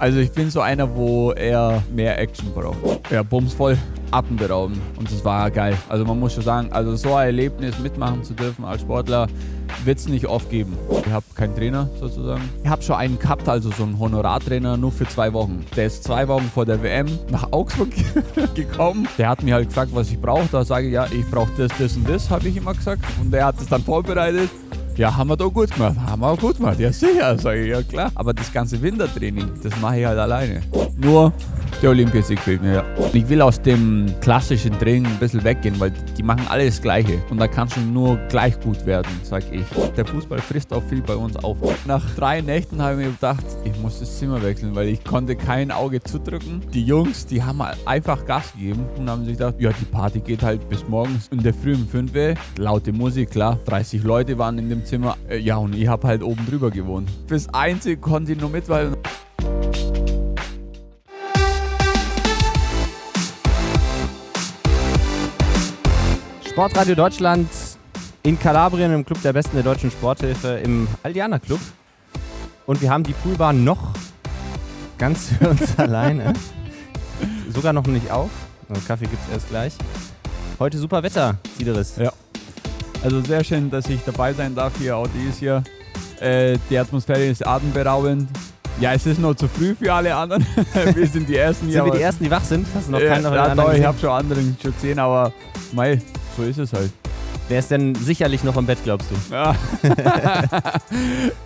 Also 0.00 0.18
ich 0.18 0.32
bin 0.32 0.50
so 0.50 0.62
einer, 0.62 0.96
wo 0.96 1.32
er 1.32 1.82
mehr 1.94 2.18
Action 2.18 2.50
braucht. 2.54 2.78
Ja, 3.10 3.22
bumsvoll, 3.22 3.76
atemberaubend. 4.10 4.80
Und 4.98 5.12
das 5.12 5.22
war 5.26 5.50
geil. 5.50 5.76
Also 5.90 6.06
man 6.06 6.18
muss 6.18 6.32
schon 6.32 6.42
sagen, 6.42 6.72
also 6.72 6.96
so 6.96 7.14
ein 7.14 7.26
Erlebnis 7.26 7.78
mitmachen 7.78 8.24
zu 8.24 8.32
dürfen 8.32 8.64
als 8.64 8.80
Sportler, 8.80 9.26
wird 9.84 9.98
es 9.98 10.08
nicht 10.08 10.26
oft 10.26 10.48
geben. 10.48 10.74
Ich 11.04 11.12
habe 11.12 11.26
keinen 11.34 11.54
Trainer 11.54 11.86
sozusagen. 12.00 12.40
Ich 12.64 12.70
habe 12.70 12.82
schon 12.82 12.96
einen 12.96 13.18
gehabt, 13.18 13.46
also 13.46 13.70
so 13.70 13.82
einen 13.82 13.98
Honorartrainer, 13.98 14.78
nur 14.78 14.90
für 14.90 15.06
zwei 15.06 15.34
Wochen. 15.34 15.66
Der 15.76 15.84
ist 15.84 16.02
zwei 16.02 16.26
Wochen 16.28 16.50
vor 16.54 16.64
der 16.64 16.82
WM 16.82 17.06
nach 17.30 17.52
Augsburg 17.52 17.90
gekommen. 18.54 19.06
Der 19.18 19.28
hat 19.28 19.42
mir 19.42 19.54
halt 19.54 19.68
gefragt, 19.68 19.90
was 19.92 20.10
ich 20.10 20.18
brauche. 20.18 20.48
Da 20.50 20.64
sage 20.64 20.86
ich, 20.86 20.94
ja, 20.94 21.04
ich 21.12 21.30
brauche 21.30 21.52
das, 21.58 21.72
das 21.78 21.94
und 21.94 22.08
das, 22.08 22.30
habe 22.30 22.48
ich 22.48 22.56
immer 22.56 22.72
gesagt. 22.72 23.02
Und 23.20 23.32
der 23.32 23.44
hat 23.44 23.60
es 23.60 23.68
dann 23.68 23.82
vorbereitet. 23.82 24.48
Ja, 24.96 25.16
haben 25.16 25.30
wir 25.30 25.36
doch 25.36 25.52
gut 25.52 25.72
gemacht. 25.72 25.96
Haben 26.06 26.20
wir 26.22 26.28
auch 26.28 26.38
gut 26.38 26.56
gemacht. 26.58 26.78
Ja, 26.78 26.92
sicher, 26.92 27.38
sage 27.38 27.62
ich, 27.62 27.70
ja 27.70 27.82
klar. 27.82 28.10
Aber 28.14 28.34
das 28.34 28.52
ganze 28.52 28.80
Wintertraining, 28.82 29.48
das 29.62 29.72
mache 29.80 30.00
ich 30.00 30.06
halt 30.06 30.18
alleine. 30.18 30.62
Nur 30.96 31.32
der 31.82 31.90
Olympiasieg 31.90 32.38
fehlt 32.40 32.62
mir, 32.62 32.74
ja. 32.74 32.84
Ich 33.12 33.28
will 33.28 33.40
aus 33.42 33.60
dem 33.60 34.06
klassischen 34.20 34.78
Training 34.78 35.06
ein 35.06 35.18
bisschen 35.18 35.42
weggehen, 35.44 35.78
weil 35.80 35.92
die 36.16 36.22
machen 36.22 36.46
alles 36.48 36.80
Gleiche. 36.80 37.18
Und 37.30 37.38
da 37.38 37.48
kannst 37.48 37.76
du 37.76 37.80
nur 37.80 38.16
gleich 38.28 38.58
gut 38.60 38.84
werden, 38.86 39.10
sag 39.22 39.44
ich. 39.52 39.64
Der 39.96 40.04
Fußball 40.04 40.38
frisst 40.38 40.72
auch 40.72 40.82
viel 40.82 41.02
bei 41.02 41.14
uns 41.14 41.36
auf. 41.36 41.56
Nach 41.86 42.04
drei 42.14 42.40
Nächten 42.40 42.80
habe 42.82 43.00
ich 43.00 43.06
mir 43.06 43.12
gedacht, 43.12 43.44
ich 43.64 43.76
muss 43.80 44.00
das 44.00 44.18
Zimmer 44.18 44.42
wechseln, 44.42 44.74
weil 44.74 44.88
ich 44.88 45.02
konnte 45.04 45.36
kein 45.36 45.70
Auge 45.70 46.02
zudrücken. 46.02 46.62
Die 46.72 46.84
Jungs, 46.84 47.26
die 47.26 47.42
haben 47.42 47.62
einfach 47.84 48.24
Gas 48.26 48.52
gegeben 48.52 48.86
und 48.96 49.08
haben 49.08 49.24
sich 49.24 49.38
gedacht, 49.38 49.54
ja, 49.58 49.70
die 49.72 49.84
Party 49.84 50.20
geht 50.20 50.42
halt 50.42 50.68
bis 50.68 50.86
morgens 50.88 51.28
in 51.28 51.42
der 51.42 51.54
Früh 51.54 51.74
um 51.74 51.86
5 51.86 52.14
Uhr. 52.14 52.34
Laute 52.58 52.92
Musik, 52.92 53.30
klar. 53.30 53.58
30 53.66 54.02
Leute 54.02 54.38
waren 54.38 54.58
in 54.58 54.68
dem 54.68 54.84
Zimmer. 54.84 55.16
Äh, 55.28 55.38
ja, 55.38 55.56
und 55.56 55.74
ich 55.74 55.88
habe 55.88 56.06
halt 56.06 56.22
oben 56.22 56.44
drüber 56.46 56.70
gewohnt. 56.70 57.08
Bis 57.26 57.48
einzig 57.48 58.00
konnte 58.00 58.32
ich 58.32 58.40
nur 58.40 58.50
mit, 58.50 58.68
Sportradio 66.50 66.96
Deutschland 66.96 67.48
in 68.24 68.36
Kalabrien 68.36 68.92
im 68.92 69.06
Club 69.06 69.22
der 69.22 69.32
Besten 69.32 69.54
der 69.54 69.62
deutschen 69.62 69.88
Sporthilfe 69.88 70.60
im 70.64 70.88
Aldiana 71.04 71.38
Club. 71.38 71.60
Und 72.66 72.82
wir 72.82 72.90
haben 72.90 73.04
die 73.04 73.12
Poolbahn 73.12 73.62
noch 73.62 73.94
ganz 74.98 75.28
für 75.28 75.48
uns 75.50 75.62
alleine. 75.78 76.32
Sogar 77.54 77.72
noch 77.72 77.86
nicht 77.86 78.10
auf. 78.10 78.30
Kaffee 78.88 79.06
gibt 79.06 79.22
es 79.28 79.34
erst 79.34 79.48
gleich. 79.48 79.74
Heute 80.58 80.76
super 80.78 81.00
Wetter, 81.04 81.36
Sideris. 81.56 81.94
Ja. 81.96 82.12
Also 83.04 83.20
sehr 83.20 83.44
schön, 83.44 83.70
dass 83.70 83.88
ich 83.88 84.00
dabei 84.04 84.32
sein 84.32 84.52
darf 84.52 84.72
hier 84.76 84.96
auch 84.96 85.08
dieses 85.14 85.40
Jahr. 85.40 85.62
Äh, 86.18 86.58
die 86.68 86.76
Atmosphäre 86.76 87.26
ist 87.26 87.46
atemberaubend. 87.46 88.28
Ja, 88.80 88.92
es 88.92 89.06
ist 89.06 89.20
noch 89.20 89.34
zu 89.34 89.46
früh 89.46 89.76
für 89.76 89.94
alle 89.94 90.14
anderen. 90.14 90.44
wir 90.94 91.06
sind 91.06 91.28
die 91.28 91.36
Ersten 91.36 91.66
hier. 91.66 91.84
Sind 91.84 91.92
wir 91.92 91.98
die 91.98 92.02
Ersten, 92.02 92.24
die 92.24 92.30
wach 92.30 92.44
sind? 92.44 92.66
Hast 92.74 92.88
du 92.88 92.92
noch 92.92 92.98
keinen 92.98 93.22
ja, 93.22 93.54
noch 93.54 93.64
doch, 93.66 93.72
ich 93.72 93.84
habe 93.84 93.98
schon 93.98 94.10
anderen 94.10 94.56
schon 94.60 94.74
gesehen, 94.74 94.98
aber 94.98 95.32
mei, 95.72 96.00
so 96.36 96.42
ist 96.42 96.58
es 96.58 96.72
halt. 96.72 96.90
Wer 97.48 97.58
ist 97.58 97.70
denn 97.70 97.96
sicherlich 97.96 98.44
noch 98.44 98.56
im 98.56 98.64
Bett, 98.64 98.78
glaubst 98.84 99.10
du? 99.10 99.34
Ja. 99.34 99.56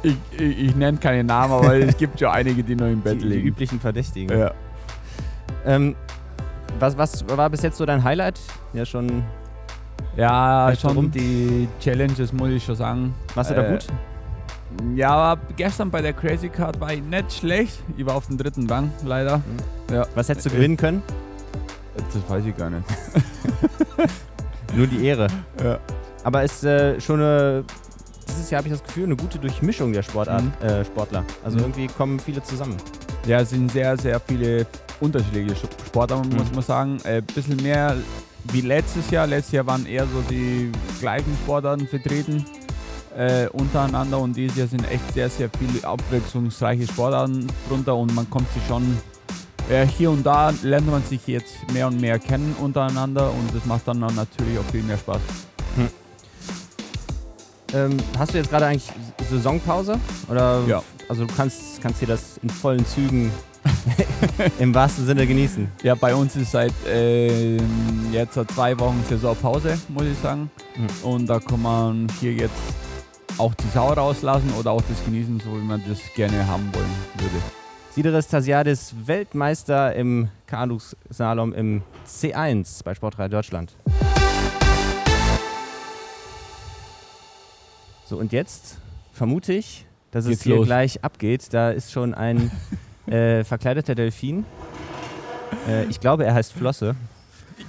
ich, 0.02 0.16
ich, 0.32 0.58
ich 0.58 0.76
nenne 0.76 0.98
keine 0.98 1.24
Namen, 1.24 1.54
aber 1.54 1.76
es 1.76 1.96
gibt 1.96 2.20
schon 2.20 2.28
einige, 2.28 2.62
die 2.62 2.76
noch 2.76 2.88
im 2.88 3.00
Bett 3.00 3.22
die, 3.22 3.24
liegen. 3.24 3.42
Die 3.42 3.48
üblichen 3.48 3.80
Verdächtigen. 3.80 4.38
Ja. 4.38 4.52
Ähm, 5.64 5.96
was, 6.78 6.98
was 6.98 7.26
war 7.28 7.48
bis 7.48 7.62
jetzt 7.62 7.78
so 7.78 7.86
dein 7.86 8.04
Highlight? 8.04 8.38
Ja, 8.74 8.84
schon. 8.84 9.22
Ja, 10.16 10.72
schon 10.78 10.94
rum. 10.94 11.10
die 11.10 11.68
Challenges, 11.80 12.32
muss 12.32 12.50
ich 12.50 12.62
schon 12.62 12.76
sagen. 12.76 13.14
Warst 13.34 13.50
du 13.50 13.54
äh, 13.54 13.62
da 13.62 13.70
gut? 13.70 13.86
Ja, 14.94 15.10
aber 15.10 15.40
gestern 15.56 15.90
bei 15.90 16.02
der 16.02 16.12
Crazy 16.12 16.48
Card 16.48 16.78
war 16.80 16.92
ich 16.92 17.02
nicht 17.02 17.32
schlecht. 17.32 17.78
Ich 17.96 18.04
war 18.04 18.16
auf 18.16 18.26
dem 18.26 18.36
dritten 18.36 18.68
Rang, 18.68 18.90
leider. 19.04 19.38
Mhm. 19.38 19.94
Ja. 19.94 20.06
Was 20.14 20.28
hättest 20.28 20.46
du 20.46 20.50
gewinnen 20.50 20.76
können? 20.76 21.02
Das 21.96 22.28
weiß 22.28 22.44
ich 22.44 22.56
gar 22.56 22.70
nicht. 22.70 22.84
Nur 24.74 24.86
die 24.86 25.04
Ehre. 25.06 25.26
Ja. 25.62 25.78
Aber 26.22 26.42
es 26.42 26.54
ist 26.54 26.64
äh, 26.64 27.00
schon 27.00 27.20
eine, 27.20 27.64
dieses 28.28 28.50
Jahr 28.50 28.58
habe 28.58 28.68
ich 28.68 28.74
das 28.74 28.82
Gefühl, 28.82 29.04
eine 29.04 29.16
gute 29.16 29.38
Durchmischung 29.38 29.92
der 29.92 30.02
Sportart, 30.02 30.42
mhm. 30.42 30.66
äh, 30.66 30.84
Sportler. 30.84 31.24
Also 31.44 31.58
mhm. 31.58 31.64
irgendwie 31.64 31.86
kommen 31.86 32.18
viele 32.18 32.42
zusammen. 32.42 32.76
Ja, 33.26 33.40
es 33.40 33.50
sind 33.50 33.70
sehr, 33.70 33.96
sehr 33.96 34.20
viele 34.20 34.66
unterschiedliche 35.00 35.66
Sportler, 35.86 36.18
muss 36.18 36.48
mhm. 36.48 36.54
man 36.54 36.64
sagen. 36.64 36.98
Ein 37.04 37.18
äh, 37.18 37.22
bisschen 37.22 37.62
mehr 37.62 37.96
wie 38.52 38.60
letztes 38.60 39.10
Jahr. 39.10 39.26
Letztes 39.26 39.52
Jahr 39.52 39.66
waren 39.66 39.86
eher 39.86 40.06
so 40.06 40.22
die 40.30 40.70
gleichen 41.00 41.36
Sportarten 41.44 41.86
vertreten 41.86 42.44
äh, 43.16 43.48
untereinander 43.48 44.18
und 44.18 44.36
dieses 44.36 44.56
Jahr 44.56 44.66
sind 44.66 44.90
echt 44.90 45.14
sehr, 45.14 45.30
sehr 45.30 45.48
viele 45.58 45.86
abwechslungsreiche 45.86 46.86
Sportarten 46.86 47.46
drunter 47.68 47.96
und 47.96 48.14
man 48.14 48.28
kommt 48.28 48.50
sich 48.52 48.62
schon 48.66 48.98
äh, 49.70 49.86
hier 49.86 50.10
und 50.10 50.24
da 50.24 50.52
lernt 50.62 50.90
man 50.90 51.02
sich 51.02 51.26
jetzt 51.26 51.54
mehr 51.72 51.86
und 51.86 52.00
mehr 52.00 52.18
kennen 52.18 52.54
untereinander 52.60 53.30
und 53.30 53.54
das 53.54 53.64
macht 53.64 53.88
dann 53.88 53.98
natürlich 53.98 54.58
auch 54.58 54.70
viel 54.70 54.82
mehr 54.82 54.98
Spaß. 54.98 55.20
Hm. 55.76 55.88
Ähm, 57.72 57.96
hast 58.18 58.34
du 58.34 58.38
jetzt 58.38 58.50
gerade 58.50 58.66
eigentlich 58.66 58.90
Saisonpause? 59.30 59.98
Oder 60.28 60.62
ja. 60.66 60.82
Also 61.08 61.26
du 61.26 61.34
kannst, 61.34 61.82
kannst 61.82 62.00
dir 62.00 62.06
das 62.06 62.38
in 62.42 62.50
vollen 62.50 62.84
Zügen 62.86 63.30
im 64.58 64.74
wahrsten 64.74 65.06
Sinne 65.06 65.26
genießen. 65.26 65.68
Ja, 65.82 65.94
bei 65.94 66.14
uns 66.14 66.36
ist 66.36 66.52
seit 66.52 66.72
äh, 66.86 67.56
jetzt 68.12 68.34
seit 68.34 68.50
zwei 68.50 68.78
Wochen 68.78 69.02
Saisonpause, 69.08 69.78
muss 69.88 70.04
ich 70.04 70.18
sagen. 70.18 70.50
Hm. 70.74 71.10
Und 71.10 71.26
da 71.26 71.40
kann 71.40 71.62
man 71.62 72.06
hier 72.20 72.32
jetzt 72.32 72.54
auch 73.38 73.54
die 73.54 73.68
Sau 73.72 73.92
rauslassen 73.92 74.52
oder 74.58 74.70
auch 74.70 74.82
das 74.88 75.04
genießen, 75.04 75.40
so 75.40 75.52
wie 75.56 75.64
man 75.64 75.82
das 75.88 75.98
gerne 76.14 76.46
haben 76.46 76.70
wollen 76.72 76.94
würde. 77.18 77.63
Sideris 77.94 78.26
Tasiadis, 78.26 78.92
Weltmeister 79.06 79.94
im 79.94 80.26
Kanu-Slalom 80.48 81.52
im 81.52 81.82
C1 82.04 82.82
bei 82.82 82.92
Sportreihe 82.92 83.28
Deutschland. 83.28 83.76
So, 88.04 88.16
und 88.18 88.32
jetzt 88.32 88.78
vermute 89.12 89.52
ich, 89.52 89.86
dass 90.10 90.26
Geht's 90.26 90.40
es 90.40 90.42
hier 90.42 90.56
los. 90.56 90.66
gleich 90.66 91.04
abgeht. 91.04 91.54
Da 91.54 91.70
ist 91.70 91.92
schon 91.92 92.14
ein 92.14 92.50
äh, 93.06 93.44
verkleideter 93.44 93.94
Delfin. 93.94 94.44
Äh, 95.68 95.84
ich 95.84 96.00
glaube, 96.00 96.24
er 96.24 96.34
heißt 96.34 96.52
Flosse. 96.52 96.96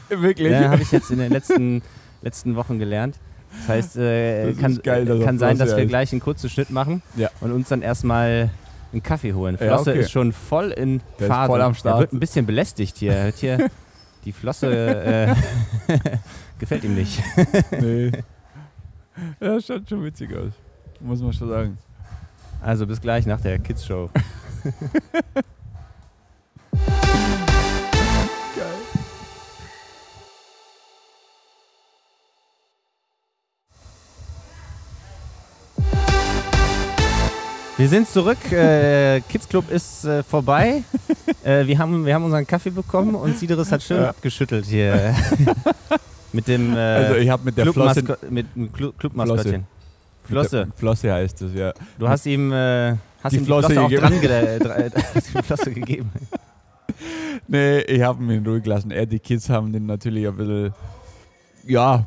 Wirklich? 0.09 0.51
Ja, 0.51 0.71
habe 0.71 0.81
ich 0.81 0.91
jetzt 0.91 1.11
in 1.11 1.19
den 1.19 1.31
letzten, 1.31 1.83
letzten 2.23 2.55
Wochen 2.55 2.79
gelernt. 2.79 3.19
Das 3.59 3.67
heißt, 3.67 3.97
äh, 3.97 4.53
das 4.53 4.57
kann, 4.57 4.79
geil, 4.81 5.21
kann 5.23 5.37
sein, 5.37 5.59
dass 5.59 5.77
wir 5.77 5.85
gleich 5.85 6.11
einen 6.13 6.21
kurzen 6.21 6.49
Schnitt 6.49 6.71
machen 6.71 7.03
ja. 7.15 7.29
und 7.41 7.51
uns 7.51 7.69
dann 7.69 7.83
erstmal 7.83 8.49
einen 8.95 9.03
Kaffee 9.03 9.33
holen. 9.33 9.57
Flosse 9.57 9.91
ja, 9.91 9.93
okay. 9.93 9.99
ist 9.99 10.11
schon 10.11 10.31
voll 10.31 10.71
in 10.71 11.01
Der 11.19 11.27
Phase. 11.27 11.51
voll 11.51 11.61
am 11.61 11.75
Start. 11.75 11.95
Er 11.95 11.99
wird 11.99 12.13
ein 12.13 12.19
bisschen 12.19 12.45
belästigt 12.45 12.97
hier. 12.97 13.13
Hört 13.13 13.35
hier 13.35 13.69
die 14.25 14.31
Flosse 14.31 14.67
äh, 14.67 15.35
gefällt 16.59 16.83
ihm 16.83 16.95
nicht. 16.95 17.21
nee. 17.71 18.11
Ja, 19.39 19.61
schaut 19.61 19.87
schon 19.87 20.03
witzig 20.03 20.35
aus. 20.35 20.53
Muss 20.99 21.21
man 21.21 21.33
schon 21.33 21.49
sagen. 21.49 21.77
Also 22.61 22.87
bis 22.87 22.99
gleich 22.99 23.25
nach 23.25 23.41
der 23.41 23.59
Kids 23.59 23.85
Wir 37.77 37.89
sind 37.89 38.07
zurück. 38.07 38.51
Äh, 38.53 39.19
Kids 39.27 39.49
Club 39.49 39.69
ist 39.69 40.05
äh, 40.05 40.23
vorbei. 40.23 40.83
äh, 41.43 41.67
wir, 41.67 41.77
haben, 41.77 42.05
wir 42.05 42.13
haben 42.13 42.23
unseren 42.23 42.47
Kaffee 42.47 42.69
bekommen 42.69 43.15
und 43.15 43.37
Sideris 43.37 43.69
hat 43.69 43.83
schön 43.83 44.01
ja. 44.01 44.09
abgeschüttelt 44.09 44.65
hier. 44.65 45.13
mit 46.31 46.47
dem 46.47 46.73
äh, 46.73 46.79
Also 46.79 47.15
ich 47.15 47.43
mit 47.43 47.57
der 47.57 47.73
Flosse 47.73 48.17
mit 48.29 48.47
dem 48.55 48.71
Clubmaskottchen. 48.71 49.65
Flosse. 50.23 50.67
Flosse 50.77 51.11
heißt 51.13 51.41
es, 51.41 51.53
ja. 51.53 51.73
Du 51.99 52.07
hast 52.07 52.25
ihm, 52.25 52.51
äh, 52.53 52.95
hast 53.21 53.33
die, 53.33 53.37
ihm 53.39 53.45
Flosse, 53.45 53.67
die 53.67 53.73
Flosse 53.73 53.95
auch 53.95 53.99
dran 53.99 54.21
ge 54.21 54.59
die 55.15 55.43
Flosse 55.43 55.71
gegeben. 55.71 56.11
Nee, 57.47 57.79
ich 57.81 58.01
habe 58.01 58.23
ihn 58.23 58.29
in 58.29 58.45
Ruhe 58.45 58.61
gelassen. 58.61 58.89
Er, 58.91 59.05
die 59.05 59.19
Kids 59.19 59.49
haben 59.49 59.73
den 59.73 59.85
natürlich 59.85 60.25
ein 60.25 60.35
bisschen, 60.35 60.73
ja, 61.67 62.05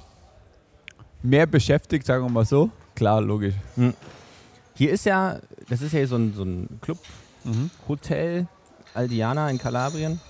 mehr 1.23 1.47
beschäftigt, 1.47 2.07
sagen 2.07 2.25
wir 2.25 2.31
mal 2.31 2.47
so. 2.47 2.71
Klar, 2.95 3.21
logisch. 3.21 3.55
Hm. 3.77 3.93
Hier 4.79 4.93
ist 4.93 5.07
ja, 5.07 5.41
das 5.69 5.83
ist 5.83 5.93
ja 5.93 6.07
so 6.07 6.17
ein, 6.17 6.35
so 6.35 6.43
ein 6.43 6.79
Club, 6.81 6.99
mhm. 7.45 7.71
Hotel 7.89 8.47
Aldiana 8.95 9.51
in 9.51 9.59
Kalabrien. 9.59 10.21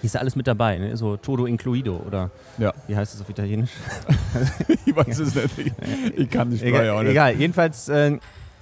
Hier 0.00 0.06
ist 0.06 0.14
ja 0.14 0.20
alles 0.20 0.36
mit 0.36 0.46
dabei, 0.46 0.78
ne? 0.78 0.96
so 0.96 1.16
todo 1.16 1.46
incluido 1.46 1.96
oder 2.06 2.30
ja. 2.58 2.72
wie 2.86 2.96
heißt 2.96 3.14
das 3.14 3.20
auf 3.22 3.28
Italienisch? 3.30 3.70
ich 4.86 4.94
weiß 4.94 5.18
es 5.18 5.34
nicht. 5.34 5.58
Ich, 5.58 6.18
ich 6.18 6.30
kann 6.30 6.50
die 6.50 6.58
Sprache 6.58 6.92
auch 6.92 7.00
nicht. 7.00 7.12
Egal, 7.12 7.34
jedenfalls 7.36 7.88
äh, 7.88 8.18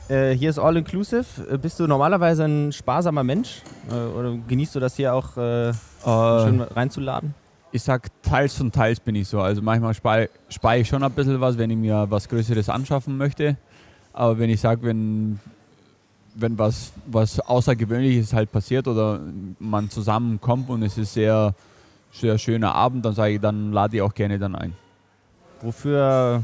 äh, 0.08 0.36
hier 0.36 0.50
ist 0.50 0.58
all 0.58 0.76
inclusive. 0.76 1.24
Äh, 1.50 1.58
bist 1.58 1.80
du 1.80 1.86
normalerweise 1.86 2.44
ein 2.44 2.72
sparsamer 2.72 3.24
Mensch 3.24 3.62
äh, 3.90 3.94
oder 3.94 4.36
genießt 4.46 4.74
du 4.74 4.80
das 4.80 4.96
hier 4.96 5.14
auch 5.14 5.36
äh, 5.36 5.70
äh, 5.70 5.74
schön 6.04 6.60
reinzuladen? 6.60 7.34
Ich 7.72 7.82
sag 7.82 8.08
teils 8.22 8.60
und 8.60 8.74
teils 8.74 9.00
bin 9.00 9.14
ich 9.14 9.28
so. 9.28 9.40
Also 9.40 9.62
manchmal 9.62 9.94
spare 9.94 10.28
spar 10.48 10.76
ich 10.76 10.88
schon 10.88 11.02
ein 11.02 11.10
bisschen 11.12 11.40
was, 11.40 11.56
wenn 11.56 11.70
ich 11.70 11.76
mir 11.76 12.06
was 12.10 12.28
Größeres 12.28 12.68
anschaffen 12.68 13.16
möchte. 13.16 13.56
Aber 14.12 14.38
wenn 14.38 14.50
ich 14.50 14.60
sage, 14.60 14.82
wenn 14.82 15.40
wenn 16.34 16.58
was, 16.58 16.92
was 17.06 17.40
Außergewöhnliches 17.40 18.32
halt 18.32 18.50
passiert 18.52 18.88
oder 18.88 19.20
man 19.58 19.90
zusammenkommt 19.90 20.68
und 20.70 20.82
es 20.82 20.96
ist 20.98 21.14
sehr, 21.14 21.54
sehr 22.12 22.38
schöner 22.38 22.74
Abend, 22.74 23.04
dann 23.04 23.14
sage 23.14 23.34
ich, 23.34 23.40
dann 23.40 23.72
lade 23.72 23.96
ich 23.96 24.02
auch 24.02 24.14
gerne 24.14 24.38
dann 24.38 24.54
ein. 24.54 24.72
Wofür 25.60 26.42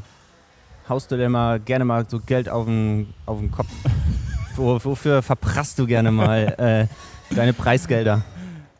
haust 0.88 1.10
du 1.10 1.16
denn 1.16 1.32
mal 1.32 1.58
gerne 1.60 1.84
mal 1.84 2.06
so 2.08 2.20
Geld 2.20 2.48
auf 2.48 2.66
den, 2.66 3.08
auf 3.26 3.38
den 3.38 3.50
Kopf? 3.50 3.68
Wo, 4.56 4.78
wofür 4.82 5.22
verprasst 5.22 5.78
du 5.78 5.86
gerne 5.86 6.10
mal 6.10 6.88
äh, 7.30 7.34
deine 7.34 7.52
Preisgelder? 7.52 8.22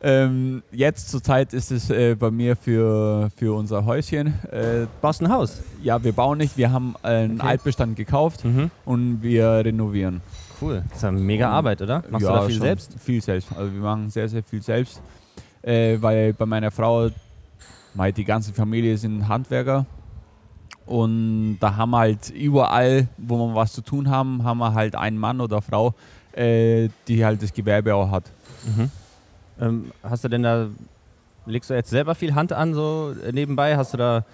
Ähm, 0.01 0.63
jetzt 0.73 1.09
zurzeit 1.11 1.53
ist 1.53 1.71
es 1.73 1.91
äh, 1.91 2.15
bei 2.17 2.31
mir 2.31 2.55
für, 2.57 3.31
für 3.37 3.57
unser 3.57 3.85
Häuschen. 3.85 4.29
Äh, 4.51 4.87
Baust 5.01 5.21
ein 5.23 5.29
Haus? 5.29 5.61
ja, 5.83 6.03
wir 6.03 6.13
bauen 6.13 6.39
nicht, 6.39 6.57
wir 6.57 6.71
haben 6.73 6.95
einen 7.03 7.41
Okay. 7.41 7.49
Altbestand 7.51 7.97
gekauft 7.97 8.45
Mhm. 8.45 8.71
und 8.85 9.23
wir 9.23 9.49
renovieren. 9.65 10.21
Cool. 10.61 10.83
Das 10.89 10.99
ist 10.99 11.03
ja 11.03 11.11
mega 11.13 11.51
Arbeit, 11.51 11.81
oder? 11.83 12.03
Machst 12.11 12.27
ja, 12.27 12.33
du 12.33 12.39
da 12.41 12.47
viel 12.47 12.61
selbst? 12.61 12.97
Viel 13.01 13.23
selbst. 13.23 13.49
Also 13.57 13.73
wir 13.73 13.81
machen 13.81 14.11
sehr, 14.11 14.29
sehr 14.29 14.43
viel 14.43 14.63
selbst. 14.63 15.01
Äh, 15.63 15.99
weil 16.01 16.33
bei 16.33 16.47
meiner 16.47 16.71
Frau, 16.71 17.09
mei, 17.95 18.13
die 18.13 18.25
ganze 18.25 18.53
Familie 18.53 18.97
sind 18.97 19.29
Handwerker. 19.29 19.87
Und 20.87 21.59
da 21.61 21.77
haben 21.77 21.91
wir 21.91 21.99
halt 21.99 22.31
überall, 22.31 23.09
wo 23.19 23.37
wir 23.49 23.55
was 23.55 23.73
zu 23.73 23.83
tun 23.83 24.09
haben, 24.09 24.43
haben 24.43 24.59
wir 24.59 24.73
halt 24.75 24.97
einen 24.97 25.19
Mann 25.19 25.41
oder 25.41 25.61
Frau, 25.61 25.95
äh, 26.33 26.89
die 27.07 27.25
halt 27.25 27.43
das 27.43 27.53
Gewerbe 27.53 27.95
auch 27.95 28.11
hat. 28.11 28.25
Mhm. 28.65 28.91
Ähm, 29.61 29.85
hast 30.03 30.25
du 30.25 30.29
denn 30.29 30.43
da, 30.45 30.69
legst 31.47 31.69
du 31.69 31.75
jetzt 31.75 31.91
selber 31.91 32.15
viel 32.15 32.35
Hand 32.35 32.53
an, 32.53 32.73
so 32.73 33.15
äh, 33.25 33.33
nebenbei? 33.33 33.77
Hast 33.77 33.93
du 33.93 33.99
da, 33.99 34.25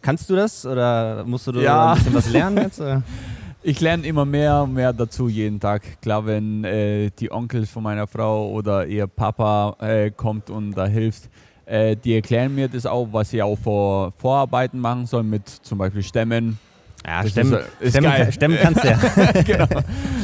kannst 0.00 0.30
du 0.30 0.36
das 0.36 0.64
oder 0.64 1.24
musst 1.24 1.46
du 1.48 1.52
da 1.52 1.60
Ja. 1.60 1.92
ein 1.92 1.96
bisschen 1.98 2.14
was 2.14 2.30
lernen 2.30 2.58
jetzt? 2.58 2.80
Ich 3.62 3.80
lerne 3.80 4.06
immer 4.06 4.24
mehr 4.24 4.62
und 4.62 4.74
mehr 4.74 4.92
dazu 4.92 5.28
jeden 5.28 5.58
Tag. 5.58 6.00
Klar, 6.00 6.24
wenn 6.26 6.62
äh, 6.64 7.10
die 7.18 7.30
Onkels 7.30 7.68
von 7.70 7.82
meiner 7.82 8.06
Frau 8.06 8.50
oder 8.50 8.86
ihr 8.86 9.08
Papa 9.08 9.76
äh, 9.80 10.10
kommt 10.12 10.48
und 10.48 10.72
da 10.72 10.86
hilft, 10.86 11.28
äh, 11.66 11.96
die 11.96 12.14
erklären 12.14 12.54
mir 12.54 12.68
das 12.68 12.86
auch, 12.86 13.08
was 13.10 13.30
sie 13.30 13.42
auch 13.42 13.58
vor 13.58 14.12
Vorarbeiten 14.16 14.78
machen 14.78 15.06
sollen, 15.06 15.28
mit 15.28 15.48
zum 15.48 15.76
Beispiel 15.76 16.04
Stämmen. 16.04 16.58
Ja, 17.04 17.22
Das 17.22 17.32
stemmen, 17.32 17.52
ist, 17.80 17.96
ist 17.96 18.34
stemmen 18.34 18.58
kannst 18.60 18.84
du 18.84 18.88
ja. 18.88 19.42
genau. 19.44 19.66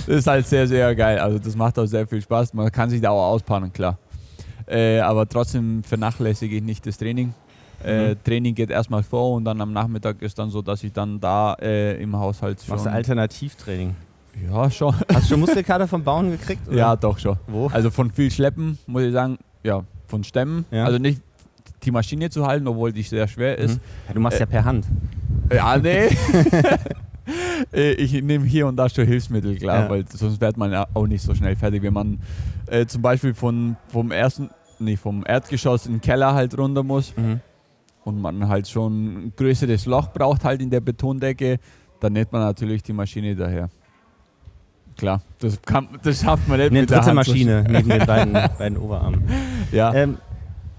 Das 0.07 0.09
ist 0.09 0.27
halt 0.27 0.47
sehr, 0.47 0.67
sehr 0.67 0.95
geil. 0.95 1.19
Also 1.19 1.39
das 1.39 1.57
macht 1.57 1.79
auch 1.79 1.87
sehr 1.87 2.07
viel 2.07 2.23
Spaß. 2.23 2.55
Man 2.55 2.71
kann 2.71 2.89
sich 2.89 3.01
da 3.01 3.11
auch 3.11 3.33
auspannen, 3.33 3.73
klar. 3.73 3.99
Äh, 4.67 5.01
aber 5.01 5.29
trotzdem 5.29 5.83
vernachlässige 5.83 6.57
ich 6.57 6.63
nicht 6.63 6.87
das 6.87 6.99
Training. 6.99 7.35
Äh, 7.85 8.11
Mhm. 8.11 8.17
Training 8.25 8.55
geht 8.55 8.71
erstmal 8.71 9.03
vor 9.03 9.33
und 9.35 9.45
dann 9.45 9.61
am 9.61 9.73
Nachmittag 9.73 10.23
ist 10.23 10.39
dann 10.39 10.51
so, 10.51 10.63
dass 10.63 10.83
ich 10.85 10.93
dann 10.93 11.21
da 11.21 11.55
äh, 11.61 12.01
im 12.03 12.17
Haushalt 12.17 12.61
schon... 12.63 12.75
Machst 12.75 12.87
du 12.87 12.91
Alternativtraining? 12.91 13.95
Ja, 14.51 14.71
schon. 14.71 14.95
Hast 15.13 15.25
du 15.25 15.29
schon 15.35 15.41
Muskelkater 15.45 15.87
vom 15.87 16.03
Bauen 16.03 16.31
gekriegt? 16.33 16.67
Oder? 16.69 16.77
Ja, 16.77 16.97
doch 16.97 17.19
schon. 17.19 17.37
Wo? 17.47 17.69
Also 17.69 17.91
von 17.91 18.11
viel 18.11 18.31
Schleppen, 18.31 18.79
muss 18.87 19.03
ich 19.03 19.13
sagen, 19.13 19.39
ja, 19.63 19.83
von 20.09 20.25
Stämmen. 20.25 20.65
Ja. 20.71 20.85
Also 20.85 20.99
nicht 20.99 21.21
die 21.85 21.91
Maschine 21.91 22.31
zu 22.31 22.47
halten, 22.47 22.67
obwohl 22.67 22.93
die 22.93 23.03
sehr 23.03 23.29
schwer 23.29 23.59
ist. 23.59 23.77
Mhm. 23.77 23.81
Ja, 24.09 24.15
du 24.15 24.21
machst 24.21 24.41
ja 24.41 24.47
per 24.47 24.65
Hand. 24.65 24.87
Ja, 25.53 25.77
nee. 25.77 26.09
Äh, 27.73 27.93
ich 27.93 28.13
nehme 28.13 28.45
hier 28.45 28.67
und 28.67 28.77
da 28.77 28.89
schon 28.89 29.07
Hilfsmittel, 29.07 29.57
klar, 29.57 29.85
Ja. 29.85 29.91
weil 29.91 30.05
sonst 30.09 30.41
wird 30.41 30.57
man 30.59 30.71
ja 30.73 30.87
auch 30.93 31.07
nicht 31.07 31.23
so 31.23 31.35
schnell 31.35 31.57
fertig. 31.57 31.83
Wenn 31.83 31.95
man 31.95 32.19
äh, 32.67 32.85
zum 32.85 33.01
Beispiel 33.01 33.33
von, 33.33 33.77
vom 33.89 34.11
ersten, 34.11 34.51
nee, 34.79 34.97
vom 34.97 35.25
Erdgeschoss 35.27 35.87
in 35.87 35.93
den 35.95 36.01
Keller 36.03 36.35
halt 36.35 36.57
runter 36.59 36.83
muss 36.83 37.15
Mhm. 37.17 37.41
Und 38.05 38.21
man 38.21 38.49
halt 38.49 38.69
schon 38.69 39.27
ein 39.27 39.33
größeres 39.37 39.87
Loch 39.87 40.09
braucht 40.13 40.45
halt 40.45 40.61
in 40.61 40.71
der 40.71 40.81
Betondecke, 40.81 41.59
dann 42.01 42.13
nimmt 42.13 42.33
man 42.33 42.43
natürlich 42.43 42.83
die 42.83 42.93
Maschine 42.93 43.35
daher. 43.35 43.71
Klar, 44.97 45.23
das, 45.41 45.61
kann, 45.63 45.89
das 46.03 46.21
schafft 46.21 46.47
man 46.47 46.59
nicht 46.59 46.71
Eine 46.71 46.81
mit 46.83 46.91
der 46.91 46.99
dritte 46.99 47.11
Hand 47.11 47.27
so 47.27 47.33
Maschine 47.33 47.65
neben 47.69 47.89
den 47.89 48.07
beiden, 48.07 48.33
beiden 48.59 48.79
Oberarmen. 48.79 49.25
Ja. 49.73 49.93
Ähm, 49.93 50.19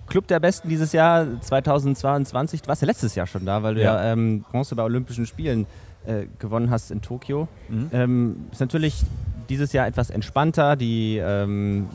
Club 0.07 0.27
der 0.27 0.39
Besten 0.39 0.69
dieses 0.69 0.93
Jahr 0.93 1.25
2022. 1.41 2.61
Du 2.61 2.67
warst 2.67 2.81
ja 2.81 2.85
letztes 2.85 3.15
Jahr 3.15 3.27
schon 3.27 3.45
da, 3.45 3.61
weil 3.63 3.75
du 3.75 3.81
ja, 3.81 3.95
Ja. 3.95 4.13
ähm, 4.13 4.45
Bronze 4.51 4.75
bei 4.75 4.83
Olympischen 4.83 5.25
Spielen 5.25 5.65
äh, 6.05 6.27
gewonnen 6.39 6.69
hast 6.69 6.91
in 6.91 7.01
Tokio. 7.01 7.47
Mhm. 7.67 7.89
Ähm, 7.91 8.35
ist 8.51 8.61
natürlich 8.61 9.03
dieses 9.49 9.73
Jahr 9.73 9.87
etwas 9.87 10.11
entspannter. 10.11 10.75
Die, 10.75 11.17
ähm, 11.17 11.87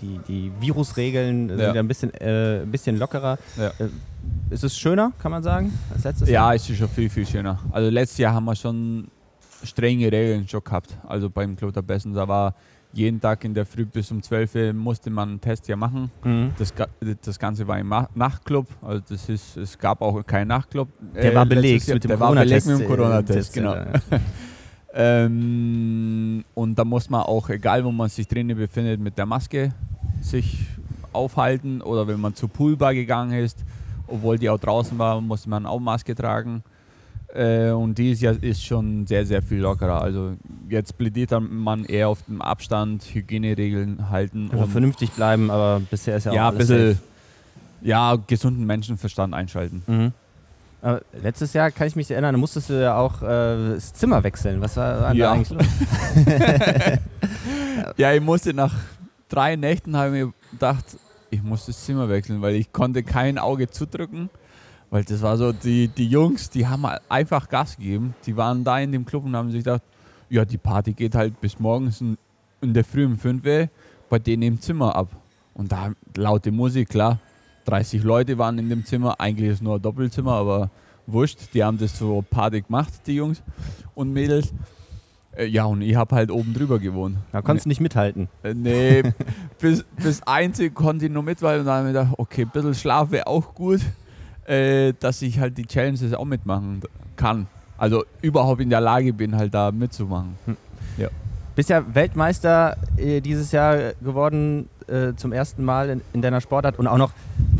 die, 0.00 0.18
die 0.26 0.50
Virusregeln 0.60 1.48
sind 1.50 1.60
Ja. 1.60 1.74
ja 1.74 1.80
ein 1.80 1.88
bisschen, 1.88 2.12
äh, 2.14 2.62
ein 2.62 2.70
bisschen 2.70 2.98
lockerer. 2.98 3.38
Ja. 3.56 3.68
Äh, 3.78 3.88
ist 4.50 4.64
es 4.64 4.76
schöner, 4.78 5.12
kann 5.18 5.30
man 5.30 5.42
sagen, 5.42 5.72
als 5.92 6.04
letztes 6.04 6.28
Ja, 6.28 6.34
Jahr? 6.46 6.54
es 6.54 6.68
ist 6.68 6.78
schon 6.78 6.88
viel, 6.88 7.10
viel 7.10 7.26
schöner. 7.26 7.58
Also 7.70 7.90
letztes 7.90 8.18
Jahr 8.18 8.34
haben 8.34 8.44
wir 8.44 8.54
schon 8.56 9.08
strenge 9.64 10.06
Regeln 10.10 10.46
schon 10.48 10.62
gehabt. 10.62 10.96
Also 11.06 11.28
beim 11.28 11.56
Club 11.56 11.72
der 11.74 11.82
Besten, 11.82 12.14
da 12.14 12.26
war 12.26 12.54
jeden 12.92 13.20
Tag 13.20 13.44
in 13.44 13.52
der 13.52 13.66
Früh 13.66 13.84
bis 13.84 14.10
um 14.10 14.22
12 14.22 14.54
Uhr 14.54 14.72
musste 14.72 15.10
man 15.10 15.28
einen 15.30 15.40
Test 15.40 15.68
ja 15.68 15.76
machen. 15.76 16.10
Mhm. 16.24 16.52
Das, 16.58 16.72
das 17.22 17.38
Ganze 17.38 17.66
war 17.68 17.78
im 17.78 17.88
Nachtclub, 18.14 18.66
also 18.80 19.02
das 19.08 19.28
ist, 19.28 19.56
es 19.58 19.78
gab 19.78 20.00
auch 20.00 20.22
keinen 20.24 20.48
Nachtclub. 20.48 20.88
Der 21.14 21.32
äh, 21.32 21.34
war 21.34 21.44
belegt 21.44 21.86
Jahr. 21.86 21.94
mit 21.96 22.04
dem 22.04 22.08
Der 22.08 22.20
war 22.20 22.32
belegt 22.34 22.64
Corona-Test. 22.86 23.56
mit 23.56 23.64
dem 23.64 23.72
äh, 23.72 23.74
genau. 23.74 24.16
äh, 24.16 24.20
Ähm, 24.94 26.44
und 26.54 26.78
da 26.78 26.84
muss 26.84 27.10
man 27.10 27.20
auch, 27.22 27.48
egal 27.50 27.84
wo 27.84 27.92
man 27.92 28.08
sich 28.08 28.26
drinnen 28.26 28.56
befindet, 28.56 28.98
mit 29.00 29.18
der 29.18 29.26
Maske 29.26 29.72
sich 30.22 30.66
aufhalten 31.12 31.82
oder 31.82 32.08
wenn 32.08 32.20
man 32.20 32.34
zur 32.34 32.48
Poolbar 32.48 32.94
gegangen 32.94 33.38
ist, 33.38 33.58
obwohl 34.08 34.38
die 34.38 34.48
auch 34.50 34.58
draußen 34.58 34.98
war, 34.98 35.20
musste 35.20 35.48
man 35.48 35.66
auch 35.66 35.80
Maske 35.80 36.14
tragen. 36.14 36.62
Äh, 37.34 37.70
und 37.70 37.96
dieses 37.98 38.22
Jahr 38.22 38.42
ist 38.42 38.64
schon 38.64 39.06
sehr, 39.06 39.26
sehr 39.26 39.42
viel 39.42 39.58
lockerer. 39.58 40.00
Also 40.00 40.32
jetzt 40.70 40.96
plädiert 40.96 41.30
man 41.40 41.84
eher 41.84 42.08
auf 42.08 42.22
den 42.26 42.40
Abstand, 42.40 43.02
Hygieneregeln 43.04 44.08
halten 44.10 44.44
Einfach 44.50 44.64
und 44.64 44.70
vernünftig 44.72 45.10
bleiben, 45.12 45.50
aber 45.50 45.80
bisher 45.90 46.16
ist 46.16 46.24
ja 46.24 46.32
auch 46.32 46.36
ja, 46.36 46.48
ein 46.48 46.56
alles 46.56 46.68
bisschen 46.68 46.92
safe. 46.94 47.02
ja, 47.82 48.16
gesunden 48.26 48.64
Menschenverstand 48.64 49.34
einschalten. 49.34 49.82
Mhm. 49.86 50.12
Aber 50.80 51.02
letztes 51.22 51.52
Jahr 51.52 51.70
kann 51.70 51.88
ich 51.88 51.96
mich 51.96 52.10
erinnern, 52.10 52.36
musstest 52.36 52.70
du 52.70 52.80
ja 52.80 52.96
auch 52.96 53.20
äh, 53.20 53.74
das 53.74 53.92
Zimmer 53.92 54.22
wechseln. 54.24 54.60
Was 54.62 54.76
war, 54.76 55.00
war 55.02 55.14
Ja. 55.14 55.26
da 55.26 55.32
eigentlich 55.32 55.50
los? 55.50 55.66
Ja, 57.96 58.12
ich 58.12 58.20
musste 58.20 58.54
nach 58.54 58.74
drei 59.28 59.56
Nächten 59.56 59.96
habe 59.96 60.08
ich 60.18 60.24
mir 60.24 60.32
gedacht, 60.52 60.84
ich 61.30 61.42
muss 61.42 61.66
das 61.66 61.84
Zimmer 61.84 62.08
wechseln, 62.08 62.42
weil 62.42 62.54
ich 62.54 62.72
konnte 62.72 63.02
kein 63.02 63.38
Auge 63.38 63.68
zudrücken. 63.68 64.30
Weil 64.90 65.04
das 65.04 65.20
war 65.20 65.36
so, 65.36 65.52
die, 65.52 65.88
die 65.88 66.08
Jungs, 66.08 66.48
die 66.48 66.66
haben 66.66 66.86
einfach 67.08 67.48
Gas 67.48 67.76
gegeben. 67.76 68.14
Die 68.24 68.36
waren 68.36 68.64
da 68.64 68.78
in 68.78 68.92
dem 68.92 69.04
Club 69.04 69.24
und 69.24 69.36
haben 69.36 69.50
sich 69.50 69.60
gedacht, 69.60 69.82
ja, 70.30 70.44
die 70.44 70.58
Party 70.58 70.92
geht 70.92 71.14
halt 71.14 71.40
bis 71.40 71.58
morgens 71.58 72.00
in, 72.00 72.16
in 72.60 72.72
der 72.72 72.84
Früh 72.84 73.04
um 73.04 73.18
5 73.18 73.44
Uhr 73.44 73.68
bei 74.08 74.18
denen 74.18 74.42
im 74.42 74.60
Zimmer 74.60 74.96
ab. 74.96 75.08
Und 75.54 75.72
da 75.72 75.92
laute 76.16 76.50
Musik, 76.52 76.88
klar. 76.88 77.18
30 77.66 78.02
Leute 78.02 78.38
waren 78.38 78.58
in 78.58 78.70
dem 78.70 78.86
Zimmer. 78.86 79.20
Eigentlich 79.20 79.50
ist 79.50 79.56
es 79.56 79.62
nur 79.62 79.74
ein 79.74 79.82
Doppelzimmer, 79.82 80.32
aber 80.32 80.70
wurscht. 81.06 81.52
Die 81.52 81.62
haben 81.62 81.76
das 81.76 81.98
so 81.98 82.24
Party 82.30 82.62
gemacht, 82.62 82.92
die 83.06 83.16
Jungs 83.16 83.42
und 83.94 84.12
Mädels. 84.12 84.54
Äh, 85.38 85.46
Ja, 85.46 85.64
und 85.64 85.82
ich 85.82 85.94
habe 85.96 86.14
halt 86.14 86.30
oben 86.30 86.52
drüber 86.52 86.78
gewohnt. 86.78 87.16
Da 87.32 87.40
konntest 87.42 87.64
du 87.66 87.68
nicht 87.68 87.80
mithalten. 87.80 88.28
Äh, 88.42 88.54
Nee, 88.54 89.02
bis, 89.60 89.84
bis 90.02 90.22
einzig 90.26 90.74
konnte 90.74 91.06
ich 91.06 91.12
nur 91.12 91.22
mitweilen 91.22 91.60
und 91.60 91.66
dann 91.66 91.76
habe 91.78 91.88
ich 91.88 91.94
gedacht, 91.94 92.14
okay, 92.18 92.42
ein 92.42 92.50
bisschen 92.50 92.74
Schlaf 92.74 93.10
wäre 93.10 93.26
auch 93.26 93.54
gut, 93.54 93.80
äh, 94.46 94.92
dass 94.98 95.22
ich 95.22 95.38
halt 95.38 95.56
die 95.58 95.66
Challenges 95.66 96.12
auch 96.14 96.24
mitmachen 96.24 96.80
kann. 97.16 97.46
Also 97.76 98.04
überhaupt 98.22 98.60
in 98.60 98.70
der 98.70 98.80
Lage 98.80 99.12
bin, 99.12 99.36
halt 99.36 99.54
da 99.54 99.70
mitzumachen. 99.70 100.36
Bist 101.54 101.70
ja 101.70 101.82
Weltmeister 101.92 102.76
äh, 102.96 103.20
dieses 103.20 103.50
Jahr 103.50 103.92
geworden, 104.00 104.68
äh, 104.86 105.14
zum 105.16 105.32
ersten 105.32 105.64
Mal 105.64 105.90
in, 105.90 106.00
in 106.12 106.22
deiner 106.22 106.40
Sportart 106.40 106.78
und 106.78 106.86
auch 106.86 106.98
noch 106.98 107.10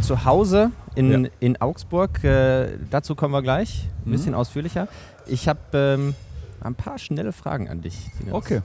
zu 0.02 0.24
Hause 0.24 0.70
in, 0.94 1.24
Ja. 1.24 1.30
in 1.40 1.60
Augsburg. 1.60 2.22
Äh, 2.22 2.68
dazu 2.92 3.16
kommen 3.16 3.34
wir 3.34 3.42
gleich, 3.42 3.88
ein 4.06 4.10
Mhm. 4.10 4.12
bisschen 4.12 4.34
ausführlicher. 4.34 4.86
Ich 5.26 5.48
habe 5.48 5.58
ähm, 5.74 6.14
ein 6.60 6.74
paar 6.74 6.98
schnelle 6.98 7.32
Fragen 7.32 7.68
an 7.68 7.80
dich. 7.80 8.10
Sinas. 8.18 8.34
Okay. 8.34 8.60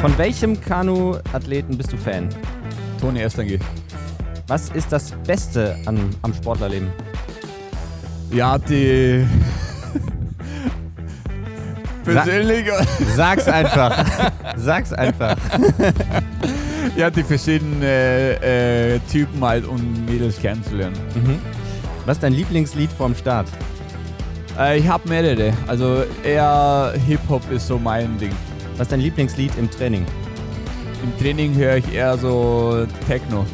Von 0.00 0.16
welchem 0.18 0.60
Kanu-Athleten 0.60 1.76
bist 1.76 1.92
du 1.92 1.96
Fan? 1.96 2.28
Toni 3.00 3.20
Estange. 3.20 3.58
Was 4.46 4.70
ist 4.70 4.92
das 4.92 5.12
Beste 5.26 5.76
an, 5.86 6.10
am 6.22 6.34
Sportlerleben? 6.34 6.88
Ja, 8.30 8.58
die. 8.58 9.26
Persönlich. 12.04 12.66
Sag's 13.14 13.46
einfach. 13.46 14.04
Sag's 14.56 14.92
einfach. 14.92 15.36
ja, 16.96 17.10
die 17.10 17.22
verschiedenen 17.22 17.82
äh, 17.82 18.94
äh, 18.94 19.00
Typen 19.10 19.44
halt, 19.44 19.66
um 19.66 20.04
Mädels 20.04 20.38
kennenzulernen. 20.38 20.96
Mhm. 21.14 21.38
Was 22.06 22.16
ist 22.16 22.22
dein 22.22 22.32
Lieblingslied 22.32 22.90
vorm 22.90 23.14
Start? 23.14 23.46
Äh, 24.60 24.78
ich 24.78 24.88
habe 24.88 25.08
mehrere. 25.08 25.52
Also 25.66 26.04
eher 26.22 26.92
Hip-Hop 27.06 27.50
ist 27.50 27.66
so 27.66 27.78
mein 27.78 28.18
Ding. 28.18 28.32
Was 28.72 28.82
ist 28.82 28.92
dein 28.92 29.00
Lieblingslied 29.00 29.56
im 29.58 29.70
Training? 29.70 30.04
Im 31.02 31.18
Training 31.18 31.54
höre 31.54 31.76
ich 31.76 31.92
eher 31.94 32.16
so 32.18 32.86
Techno. 33.08 33.46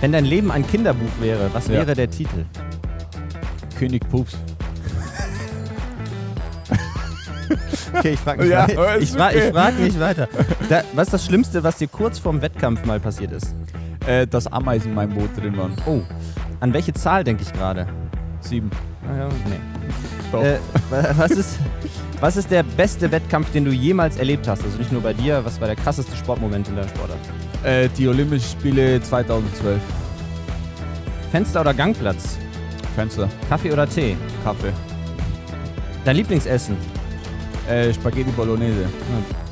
Wenn 0.00 0.12
dein 0.12 0.24
Leben 0.24 0.50
ein 0.50 0.66
Kinderbuch 0.66 1.10
wäre, 1.20 1.50
was 1.52 1.66
Ja. 1.66 1.74
wäre 1.74 1.94
der 1.94 2.08
Titel? 2.10 2.44
König 3.78 4.08
Pups. 4.08 4.36
Okay, 7.92 8.10
ich 8.12 8.20
frage 8.20 8.42
nicht, 8.44 8.50
Ja, 8.52 8.68
weiter. 8.68 8.98
ich 9.00 9.14
okay. 9.14 9.38
ich 9.48 9.52
frag 9.52 9.78
nicht 9.80 9.98
weiter. 10.00 10.28
Da, 10.68 10.82
was 10.94 11.08
ist 11.08 11.12
das 11.14 11.26
Schlimmste, 11.26 11.62
was 11.64 11.76
dir 11.78 11.88
kurz 11.88 12.18
vorm 12.20 12.40
Wettkampf 12.40 12.84
mal 12.84 13.00
passiert 13.00 13.32
ist? 13.32 13.54
Äh, 14.06 14.26
dass 14.26 14.46
Ameisen 14.46 14.90
in 14.90 14.94
meinem 14.94 15.12
Boot 15.14 15.30
drin 15.36 15.56
waren. 15.56 15.74
Oh, 15.86 16.00
an 16.60 16.72
welche 16.72 16.92
Zahl 16.94 17.24
denke 17.24 17.42
ich 17.42 17.52
gerade? 17.52 17.86
Sieben. 18.40 18.70
Ah, 19.08 19.16
ja, 19.18 19.28
nee. 19.48 19.79
Doch. 20.32 20.42
Äh, 20.42 20.58
wa- 20.90 21.08
was, 21.16 21.30
ist, 21.32 21.58
was 22.20 22.36
ist 22.36 22.50
der 22.50 22.62
beste 22.62 23.10
Wettkampf, 23.10 23.50
den 23.52 23.64
du 23.64 23.72
jemals 23.72 24.16
erlebt 24.16 24.46
hast? 24.48 24.62
Also 24.64 24.78
nicht 24.78 24.92
nur 24.92 25.02
bei 25.02 25.12
dir, 25.12 25.44
was 25.44 25.60
war 25.60 25.66
der 25.66 25.76
krasseste 25.76 26.14
Sportmoment 26.16 26.68
in 26.68 26.76
deinem 26.76 26.88
Sportart? 26.88 27.18
Äh, 27.64 27.88
die 27.96 28.06
Olympischen 28.08 28.48
Spiele 28.48 29.02
2012. 29.02 29.80
Fenster 31.30 31.60
oder 31.60 31.74
Gangplatz? 31.74 32.38
Fenster. 32.96 33.28
Kaffee 33.48 33.72
oder 33.72 33.88
Tee? 33.88 34.16
Kaffee. 34.44 34.72
Dein 36.04 36.16
Lieblingsessen? 36.16 36.76
Äh, 37.68 37.92
Spaghetti 37.94 38.30
Bolognese. 38.32 38.82
Ja, 38.82 38.88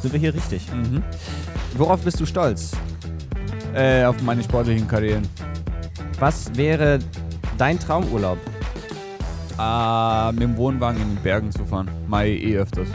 sind 0.00 0.12
wir 0.12 0.18
hier 0.20 0.34
richtig? 0.34 0.62
Mhm. 0.72 1.02
Worauf 1.76 2.00
bist 2.00 2.18
du 2.18 2.26
stolz? 2.26 2.72
Äh, 3.74 4.04
auf 4.04 4.20
meine 4.22 4.42
sportlichen 4.42 4.88
Karrieren. 4.88 5.22
Was 6.18 6.50
wäre 6.56 6.98
dein 7.58 7.78
Traumurlaub? 7.78 8.38
Äh, 9.58 10.32
mit 10.32 10.42
dem 10.42 10.56
Wohnwagen 10.56 11.00
in 11.00 11.14
den 11.16 11.22
Bergen 11.22 11.50
zu 11.50 11.64
fahren. 11.64 11.88
Mai 12.06 12.30
eh 12.30 12.56
öfters. 12.58 12.88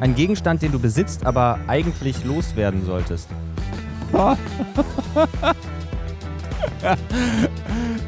Ein 0.00 0.14
Gegenstand, 0.14 0.62
den 0.62 0.72
du 0.72 0.78
besitzt, 0.78 1.24
aber 1.24 1.58
eigentlich 1.68 2.24
loswerden 2.24 2.84
solltest. 2.84 3.28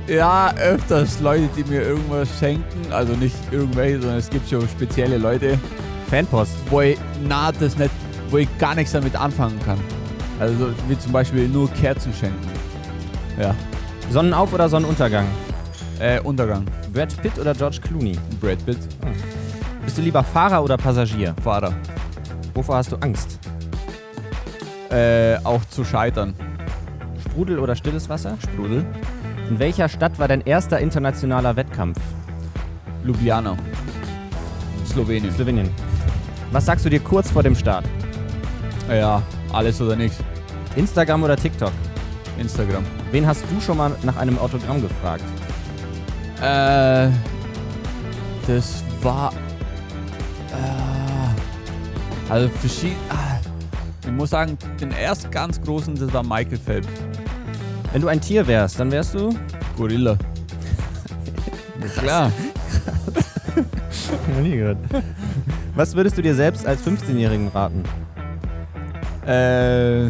Ja, 0.07 0.53
öfters 0.57 1.21
Leute, 1.21 1.49
die 1.57 1.65
mir 1.65 1.83
irgendwas 1.83 2.29
schenken. 2.39 2.93
Also 2.93 3.15
nicht 3.15 3.37
irgendwelche, 3.51 4.01
sondern 4.01 4.19
es 4.19 4.29
gibt 4.29 4.49
schon 4.49 4.69
spezielle 4.69 5.17
Leute, 5.17 5.59
Fanpost. 6.11 6.53
wo 6.71 6.83
ich 6.83 6.99
na, 7.27 7.51
das 7.53 7.79
nicht, 7.79 7.91
wo 8.31 8.39
ich 8.39 8.59
gar 8.59 8.75
nichts 8.75 8.93
damit 8.93 9.17
anfangen 9.17 9.59
kann. 9.65 9.79
Also 10.39 10.69
wie 10.89 10.99
zum 10.99 11.13
Beispiel 11.13 11.49
nur 11.49 11.71
Kerzen 11.71 12.13
schenken. 12.13 12.47
Ja. 13.41 13.55
Sonnenauf- 14.11 14.53
oder 14.53 14.69
Sonnenuntergang? 14.69 15.27
Äh, 15.99 16.21
Untergang. 16.21 16.67
Brad 16.95 17.21
Pitt 17.21 17.37
oder 17.41 17.53
George 17.55 17.81
Clooney? 17.81 18.17
Brad 18.41 18.65
Pitt. 18.65 18.79
Bist 19.85 19.99
du 19.99 20.03
lieber 20.03 20.23
Fahrer 20.23 20.63
oder 20.63 20.77
Passagier? 20.77 21.35
Fahrer. 21.43 21.75
Wovor 22.55 22.77
hast 22.77 22.93
du 22.93 22.97
Angst? 22.99 23.41
Äh, 24.91 25.37
auch 25.43 25.65
zu 25.65 25.85
scheitern. 25.85 26.35
Sprudel 27.21 27.59
oder 27.59 27.75
stilles 27.75 28.09
Wasser? 28.09 28.39
Sprudel. 28.41 28.87
In 29.51 29.59
welcher 29.59 29.89
Stadt 29.89 30.21
war 30.21 30.29
dein 30.29 30.43
erster 30.43 30.79
internationaler 30.79 31.57
Wettkampf? 31.57 31.99
Ljubljana. 33.05 33.57
Slowenien. 34.87 35.33
Slowenien. 35.35 35.71
Was 36.53 36.67
sagst 36.67 36.85
du 36.85 36.91
dir 36.91 37.01
kurz 37.01 37.29
vor 37.29 37.43
dem 37.43 37.57
Start? 37.57 37.85
Ja, 38.89 39.21
alles 39.53 39.81
oder 39.81 39.97
nichts. 39.97 40.19
Instagram 40.77 41.25
oder 41.25 41.37
TikTok? 41.37 41.73
Instagram. 42.39 42.85
Wen 43.11 43.27
hast 43.27 43.43
du 43.51 43.61
schon 43.61 43.79
mal 43.79 43.91
nach 44.05 44.17
einem 44.17 44.39
Autogramm 44.39 44.81
gefragt? 44.81 45.25
Äh, 46.41 47.09
das 48.47 48.85
war. 49.03 49.33
Äh, 50.51 52.31
also 52.31 52.49
verschieden. 52.49 52.97
Ah, 53.11 53.39
ich 54.05 54.13
muss 54.13 54.31
sagen, 54.31 54.59
den 54.81 54.93
ersten 54.93 55.31
ganz 55.31 55.61
großen, 55.61 55.95
das 55.95 56.13
war 56.13 56.23
Michael 56.23 56.59
Phelps. 56.59 56.89
Wenn 57.93 58.03
du 58.03 58.09
ein 58.09 58.21
Tier 58.21 58.47
wärst, 58.47 58.81
dann 58.81 58.91
wärst 58.91 59.15
du? 59.15 59.31
Gorilla. 59.77 60.17
Klar. 61.99 62.33
Noch 64.35 64.43
nie 64.43 64.57
gehört. 64.57 64.79
Was 65.75 65.95
würdest 65.95 66.17
du 66.19 66.23
dir 66.23 66.35
selbst 66.35 66.67
als 66.67 66.83
15-Jährigen 66.83 67.49
raten? 67.49 67.83
Äh, 69.27 70.07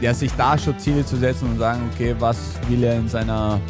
ja, 0.00 0.12
sich 0.12 0.32
da 0.34 0.56
schon 0.58 0.78
Ziele 0.78 1.04
zu 1.04 1.16
setzen 1.16 1.48
und 1.50 1.58
sagen, 1.58 1.80
okay, 1.92 2.14
was 2.18 2.36
will 2.68 2.84
er 2.84 2.96
in 2.96 3.08
seiner 3.08 3.60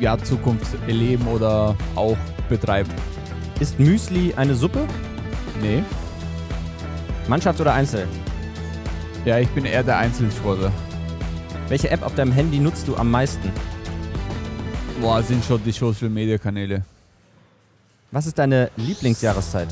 ja, 0.00 0.16
Zukunft 0.18 0.66
erleben 0.86 1.26
oder 1.26 1.76
auch 1.94 2.16
betreiben. 2.48 2.90
Ist 3.60 3.78
Müsli 3.78 4.34
eine 4.34 4.54
Suppe? 4.54 4.86
Nee. 5.60 5.82
Mannschaft 7.26 7.60
oder 7.60 7.74
Einzel? 7.74 8.06
Ja, 9.24 9.38
ich 9.38 9.48
bin 9.48 9.64
eher 9.64 9.82
der 9.82 9.98
Einzelsportler. 9.98 10.72
Welche 11.68 11.90
App 11.90 12.02
auf 12.02 12.14
deinem 12.14 12.32
Handy 12.32 12.58
nutzt 12.58 12.88
du 12.88 12.96
am 12.96 13.10
meisten? 13.10 13.50
Boah, 15.00 15.22
sind 15.22 15.44
schon 15.44 15.62
die 15.62 15.72
Social 15.72 16.08
Media 16.08 16.38
Kanäle. 16.38 16.82
Was 18.10 18.26
ist 18.26 18.38
deine 18.38 18.70
Lieblingsjahreszeit? 18.76 19.68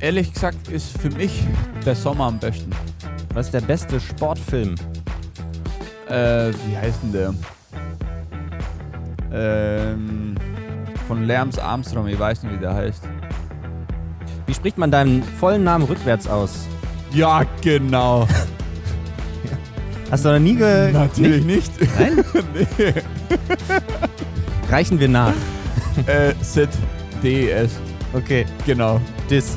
Ehrlich 0.00 0.32
gesagt 0.32 0.68
ist 0.68 0.98
für 0.98 1.10
mich 1.10 1.42
der 1.84 1.94
Sommer 1.94 2.24
am 2.24 2.38
besten. 2.38 2.70
Was 3.32 3.46
ist 3.46 3.54
der 3.54 3.60
beste 3.62 4.00
Sportfilm? 4.00 4.74
Äh, 6.08 6.52
wie 6.66 6.76
heißt 6.76 7.02
denn 7.02 7.12
der? 7.12 7.34
Ähm, 9.32 10.34
von 11.06 11.26
Lance 11.26 11.62
Armstrong, 11.62 12.06
ich 12.08 12.18
weiß 12.18 12.42
nicht, 12.42 12.54
wie 12.56 12.60
der 12.60 12.74
heißt. 12.74 13.02
Wie 14.46 14.54
spricht 14.54 14.78
man 14.78 14.90
deinen 14.90 15.22
vollen 15.22 15.64
Namen 15.64 15.84
rückwärts 15.84 16.26
aus? 16.26 16.66
Ja, 17.12 17.44
genau. 17.62 18.26
Hast 20.10 20.24
du 20.24 20.32
noch 20.32 20.38
nie 20.40 20.56
ge... 20.56 20.90
Natürlich 20.92 21.44
nicht. 21.44 21.72
Nein? 21.98 22.24
nee. 22.78 22.92
Reichen 24.68 24.98
wir 24.98 25.08
nach. 25.08 25.34
äh, 26.06 26.32
Sid, 26.40 26.68
D-E-S. 27.22 27.78
Okay. 28.12 28.44
Genau. 28.66 29.00
Dis. 29.28 29.56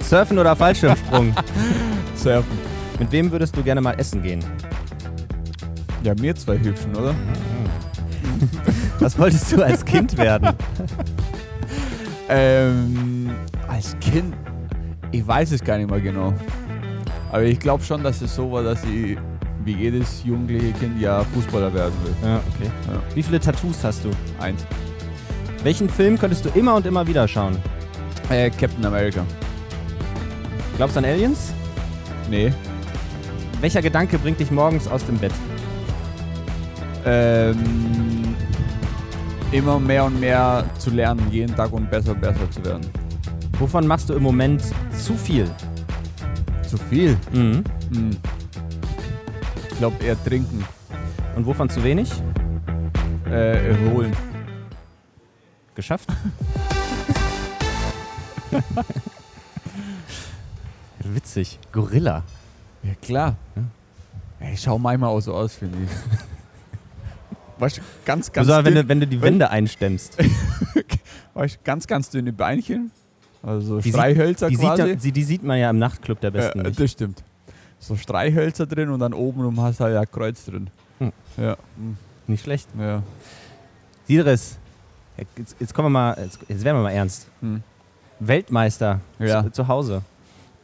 Surfen 0.00 0.38
oder 0.38 0.54
Fallschirmsprung? 0.54 1.34
Surfen. 2.14 2.58
Mit 3.00 3.10
wem 3.10 3.30
würdest 3.32 3.56
du 3.56 3.62
gerne 3.62 3.80
mal 3.80 3.92
essen 3.98 4.22
gehen? 4.22 4.44
Ja, 6.02 6.14
mir 6.20 6.34
zwei 6.34 6.58
Hübschen, 6.58 6.94
oder? 6.94 7.14
Was 9.00 9.18
wolltest 9.18 9.52
du 9.52 9.62
als 9.62 9.84
Kind 9.84 10.16
werden? 10.16 10.50
Ähm, 12.30 13.30
als 13.68 13.96
Kind, 14.00 14.34
ich 15.12 15.26
weiß 15.26 15.52
es 15.52 15.64
gar 15.64 15.78
nicht 15.78 15.90
mehr 15.90 15.98
genau. 16.00 16.34
Aber 17.32 17.42
ich 17.42 17.58
glaube 17.58 17.82
schon, 17.82 18.02
dass 18.02 18.20
es 18.20 18.34
so 18.34 18.52
war, 18.52 18.62
dass 18.62 18.84
ich 18.84 19.16
wie 19.64 19.72
jedes 19.72 20.24
jugendliche 20.24 20.72
Kind 20.72 21.00
ja 21.00 21.24
Fußballer 21.24 21.72
werden 21.72 21.94
will. 22.04 22.14
Ja, 22.22 22.36
okay. 22.36 22.70
Ja. 22.86 23.02
Wie 23.14 23.22
viele 23.22 23.40
Tattoos 23.40 23.82
hast 23.82 24.04
du? 24.04 24.10
Eins. 24.40 24.64
Welchen 25.62 25.88
Film 25.88 26.18
könntest 26.18 26.44
du 26.44 26.50
immer 26.50 26.74
und 26.74 26.86
immer 26.86 27.06
wieder 27.06 27.26
schauen? 27.26 27.56
Äh, 28.28 28.50
Captain 28.50 28.84
America. 28.84 29.24
Glaubst 30.76 30.96
du 30.96 31.00
an 31.00 31.06
Aliens? 31.06 31.52
Nee. 32.30 32.52
Welcher 33.60 33.82
Gedanke 33.82 34.18
bringt 34.18 34.38
dich 34.38 34.50
morgens 34.50 34.86
aus 34.86 35.04
dem 35.06 35.16
Bett? 35.16 35.32
Ähm, 37.10 38.34
immer 39.50 39.80
mehr 39.80 40.04
und 40.04 40.20
mehr 40.20 40.62
zu 40.78 40.90
lernen, 40.90 41.26
jeden 41.30 41.56
Tag 41.56 41.72
und 41.72 41.90
besser 41.90 42.12
und 42.12 42.20
besser 42.20 42.50
zu 42.50 42.62
werden. 42.64 42.86
Wovon 43.58 43.86
machst 43.86 44.10
du 44.10 44.14
im 44.14 44.22
Moment 44.22 44.62
zu 44.92 45.14
viel? 45.14 45.50
Zu 46.68 46.76
viel? 46.76 47.16
Mhm. 47.32 47.64
Hm. 47.94 48.10
Ich 49.70 49.78
glaube 49.78 50.04
eher 50.04 50.22
trinken, 50.22 50.62
Und 51.34 51.46
wovon 51.46 51.70
zu 51.70 51.82
wenig? 51.82 52.12
äh, 53.30 53.70
erholen. 53.70 54.14
Geschafft? 55.74 56.08
Witzig. 61.00 61.58
Gorilla. 61.72 62.22
Ja, 62.82 62.94
klar. 63.00 63.36
Ja, 64.40 64.48
Ich 64.52 64.60
schau 64.60 64.78
manchmal 64.78 65.10
auch 65.10 65.20
so 65.20 65.34
aus, 65.34 65.54
finde 65.54 65.78
ich. 65.84 65.90
Weißt 67.58 67.78
du, 67.78 67.80
ganz, 68.04 68.32
ganz, 68.32 68.46
Besonders 68.46 68.64
wenn 68.66 68.74
du, 68.74 68.88
wenn 68.88 69.00
du 69.00 69.06
die 69.06 69.20
Wände 69.20 69.50
einstemmst. 69.50 70.16
weißt, 71.34 71.56
du, 71.56 71.58
ganz, 71.64 71.86
ganz 71.86 72.10
dünne 72.10 72.32
Beinchen. 72.32 72.90
Also 73.42 73.76
Die 73.78 73.84
sieht- 73.84 73.94
Streichhölzer 73.94 74.48
Die 74.48 74.56
sieht, 74.56 74.64
quasi. 74.66 74.82
ja- 74.88 74.94
die, 74.94 75.22
sieht 75.24 75.42
man 75.42 75.58
ja 75.58 75.70
im 75.70 75.78
Nachtclub 75.78 76.20
der 76.20 76.30
Besten 76.30 76.58
ja, 76.64 76.70
das 76.70 76.90
stimmt. 76.90 77.22
So 77.80 77.96
Streichhölzer 77.96 78.66
drin 78.66 78.90
und 78.90 79.00
dann 79.00 79.12
oben 79.14 79.42
rum 79.42 79.60
hast 79.60 79.78
du 79.80 79.84
halt 79.84 79.94
ja 79.94 80.04
Kreuz 80.06 80.44
drin. 80.44 80.68
Hm. 80.98 81.12
Ja, 81.36 81.56
hm, 81.76 81.96
Nicht 82.26 82.42
schlecht. 82.42 82.68
ja. 82.78 83.02
Sidres, 84.06 84.56
jetzt, 85.36 85.56
jetzt 85.60 85.74
kommen 85.74 85.86
wir 85.86 85.90
mal, 85.90 86.18
jetzt, 86.20 86.38
jetzt 86.48 86.64
werden 86.64 86.78
wir 86.78 86.82
mal 86.82 86.90
ernst. 86.90 87.28
Hm. 87.40 87.62
Weltmeister 88.20 89.00
Ja. 89.20 89.44
zu, 89.44 89.50
zu 89.52 89.68
Hause 89.68 90.02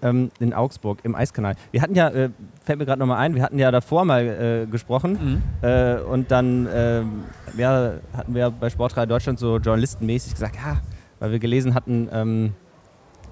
ähm, 0.05 0.31
in 0.39 0.53
Augsburg 0.55 0.99
im 1.03 1.17
Eiskanal. 1.17 1.57
Wir 1.73 1.83
hatten 1.83 1.97
ja, 1.97 2.09
äh, 2.11 2.31
fällt 2.65 2.79
mir 2.79 2.85
gerade 2.87 3.01
nochmal 3.01 3.19
ein, 3.19 3.35
wir 3.35 3.43
hatten 3.43 3.59
ja 3.59 3.71
davor 3.73 4.05
mal 4.05 4.23
äh, 4.23 4.71
gesprochen 4.71 5.43
Mhm. 5.63 5.69
äh, 5.69 5.97
und 5.97 6.31
dann 6.31 6.69
ähm, 6.73 7.25
ja, 7.57 7.95
hatten 8.17 8.35
wir 8.35 8.51
bei 8.51 8.71
Sportradio 8.71 9.15
Deutschland 9.17 9.39
so 9.41 9.57
journalistenmäßig 9.59 10.33
gesagt, 10.35 10.55
ja, 10.57 10.79
weil 11.19 11.33
wir 11.33 11.39
gelesen 11.39 11.75
hatten, 11.75 12.09
ähm, 12.13 12.53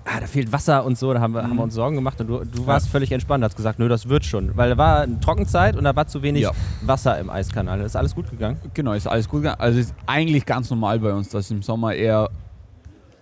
ah, 0.05 0.21
da 0.21 0.27
fehlt 0.27 0.53
Wasser 0.53 0.85
und 0.85 0.99
so, 0.99 1.13
da 1.13 1.21
haben 1.21 1.33
wir, 1.35 1.43
Mhm. 1.43 1.51
haben 1.51 1.57
wir 1.57 1.63
uns 1.65 1.75
Sorgen 1.75 1.95
gemacht 1.97 2.21
und 2.21 2.27
du, 2.27 2.45
du 2.45 2.67
warst 2.67 2.89
völlig 2.89 3.13
entspannt, 3.13 3.45
hast 3.45 3.57
gesagt, 3.57 3.79
nö, 3.79 3.89
das 3.89 4.09
wird 4.09 4.25
schon, 4.25 4.57
weil 4.57 4.71
da 4.71 4.77
war 4.79 5.01
eine 5.03 5.21
Trockenzeit 5.21 5.77
und 5.77 5.85
da 5.85 5.95
war 5.95 6.07
zu 6.07 6.23
wenig 6.23 6.43
Ja. 6.43 6.51
Wasser 6.83 7.19
im 7.19 7.31
Eiskanal. 7.31 7.81
Ist 7.83 7.97
alles 7.97 8.15
gut 8.15 8.31
gegangen? 8.31 8.59
Genau, 8.75 8.93
ist 8.93 9.07
alles 9.07 9.29
gut 9.29 9.41
gegangen. 9.43 9.61
Also 9.61 9.79
ist 9.81 9.95
eigentlich 10.07 10.45
ganz 10.47 10.71
normal 10.71 10.99
bei 11.01 11.13
uns, 11.13 11.29
dass 11.31 11.51
im 11.51 11.63
Sommer 11.63 11.95
eher 11.95 12.29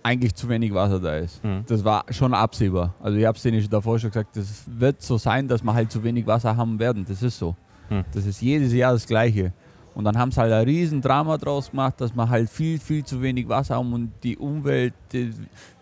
eigentlich 0.03 0.33
zu 0.35 0.49
wenig 0.49 0.73
Wasser 0.73 0.99
da 0.99 1.15
ist. 1.17 1.43
Mhm. 1.43 1.63
Das 1.67 1.83
war 1.83 2.05
schon 2.09 2.33
absehbar. 2.33 2.93
Also 3.01 3.17
ich 3.17 3.25
habe 3.25 3.35
es 3.37 3.43
denen 3.43 3.61
schon 3.61 3.69
davor 3.69 3.99
schon 3.99 4.09
gesagt, 4.11 4.35
das 4.35 4.63
wird 4.67 5.01
so 5.01 5.17
sein, 5.17 5.47
dass 5.47 5.63
wir 5.63 5.73
halt 5.73 5.91
zu 5.91 6.03
wenig 6.03 6.25
Wasser 6.27 6.55
haben 6.57 6.79
werden. 6.79 7.05
Das 7.07 7.21
ist 7.21 7.37
so. 7.37 7.55
Mhm. 7.89 8.03
Das 8.13 8.25
ist 8.25 8.41
jedes 8.41 8.73
Jahr 8.73 8.93
das 8.93 9.05
Gleiche. 9.05 9.53
Und 9.93 10.05
dann 10.05 10.17
haben 10.17 10.31
sie 10.31 10.39
halt 10.39 10.53
ein 10.53 10.63
riesen 10.63 11.01
Drama 11.01 11.37
draus 11.37 11.69
gemacht, 11.71 11.99
dass 11.99 12.15
wir 12.15 12.29
halt 12.29 12.49
viel, 12.49 12.79
viel 12.79 13.03
zu 13.03 13.21
wenig 13.21 13.49
Wasser 13.49 13.75
haben 13.75 13.91
und 13.91 14.11
die 14.23 14.37
Umwelt, 14.37 14.93
die, 15.11 15.33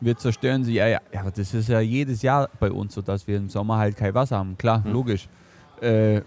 wir 0.01 0.17
zerstören 0.17 0.63
sie. 0.63 0.73
Ja, 0.73 0.87
ja, 0.87 0.99
ja, 1.13 1.29
das 1.29 1.53
ist 1.53 1.69
ja 1.69 1.79
jedes 1.79 2.23
Jahr 2.23 2.49
bei 2.59 2.71
uns 2.71 2.95
so, 2.95 3.01
dass 3.03 3.27
wir 3.27 3.37
im 3.37 3.49
Sommer 3.49 3.77
halt 3.77 3.95
kein 3.95 4.13
Wasser 4.15 4.37
haben. 4.39 4.57
Klar, 4.57 4.81
Mhm. 4.83 4.93
logisch. 4.93 5.29
Äh, 5.79 6.21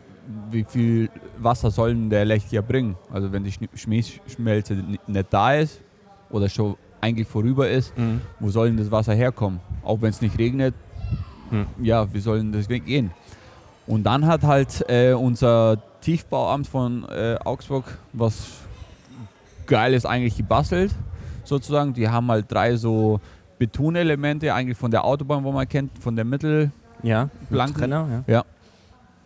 wie 0.53 0.63
viel 0.63 1.11
Wasser 1.39 1.73
soll 1.73 1.95
denn 1.95 2.09
der 2.09 2.25
Lech 2.25 2.45
ja 2.53 2.61
bringen? 2.63 2.95
Also 3.13 3.33
wenn 3.33 3.43
die 3.43 3.51
Schne- 3.51 3.69
Schneeschmelze 3.75 4.75
ni- 4.75 5.01
nicht 5.09 5.27
da 5.33 5.55
ist 5.55 5.81
oder 6.31 6.49
schon 6.49 6.77
eigentlich 7.03 7.29
vorüber 7.29 7.69
ist, 7.69 7.97
Mhm. 7.99 8.21
wo 8.41 8.49
soll 8.49 8.69
denn 8.69 8.79
das 8.79 8.91
Wasser 8.91 9.13
herkommen? 9.15 9.61
Auch 9.83 10.01
wenn 10.01 10.11
es 10.11 10.23
nicht 10.23 10.39
regnet, 10.39 10.75
Hm. 11.51 11.67
ja, 11.83 12.07
wie 12.15 12.21
soll 12.21 12.39
denn 12.39 12.53
das 12.53 12.67
gehen? 12.69 13.11
Und 13.87 14.05
dann 14.05 14.25
hat 14.27 14.43
halt 14.45 14.85
äh, 14.89 15.13
unser 15.13 15.77
Tiefbauamt 16.01 16.67
von 16.67 17.05
äh, 17.11 17.37
Augsburg 17.45 17.85
was 18.13 18.53
Geiles 19.67 20.07
eigentlich 20.07 20.37
gebastelt, 20.37 20.95
sozusagen. 21.45 21.93
Die 21.93 22.09
haben 22.09 22.29
halt 22.31 22.47
drei 22.51 22.77
so 22.77 23.21
Betonelemente, 23.59 24.53
eigentlich 24.55 24.79
von 24.79 24.91
der 24.91 25.05
Autobahn, 25.05 25.45
wo 25.45 25.53
man 25.53 25.69
kennt, 25.69 25.97
von 25.99 26.17
der 26.17 26.25
Mittel, 26.25 26.71
Ja, 27.03 27.29
Trenner, 27.75 28.25
ja. 28.27 28.45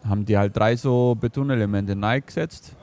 haben 0.07 0.25
die 0.25 0.37
halt 0.37 0.57
drei 0.57 0.77
so 0.77 1.15
Betonelemente 1.19 1.95
gesetzt. 2.27 2.75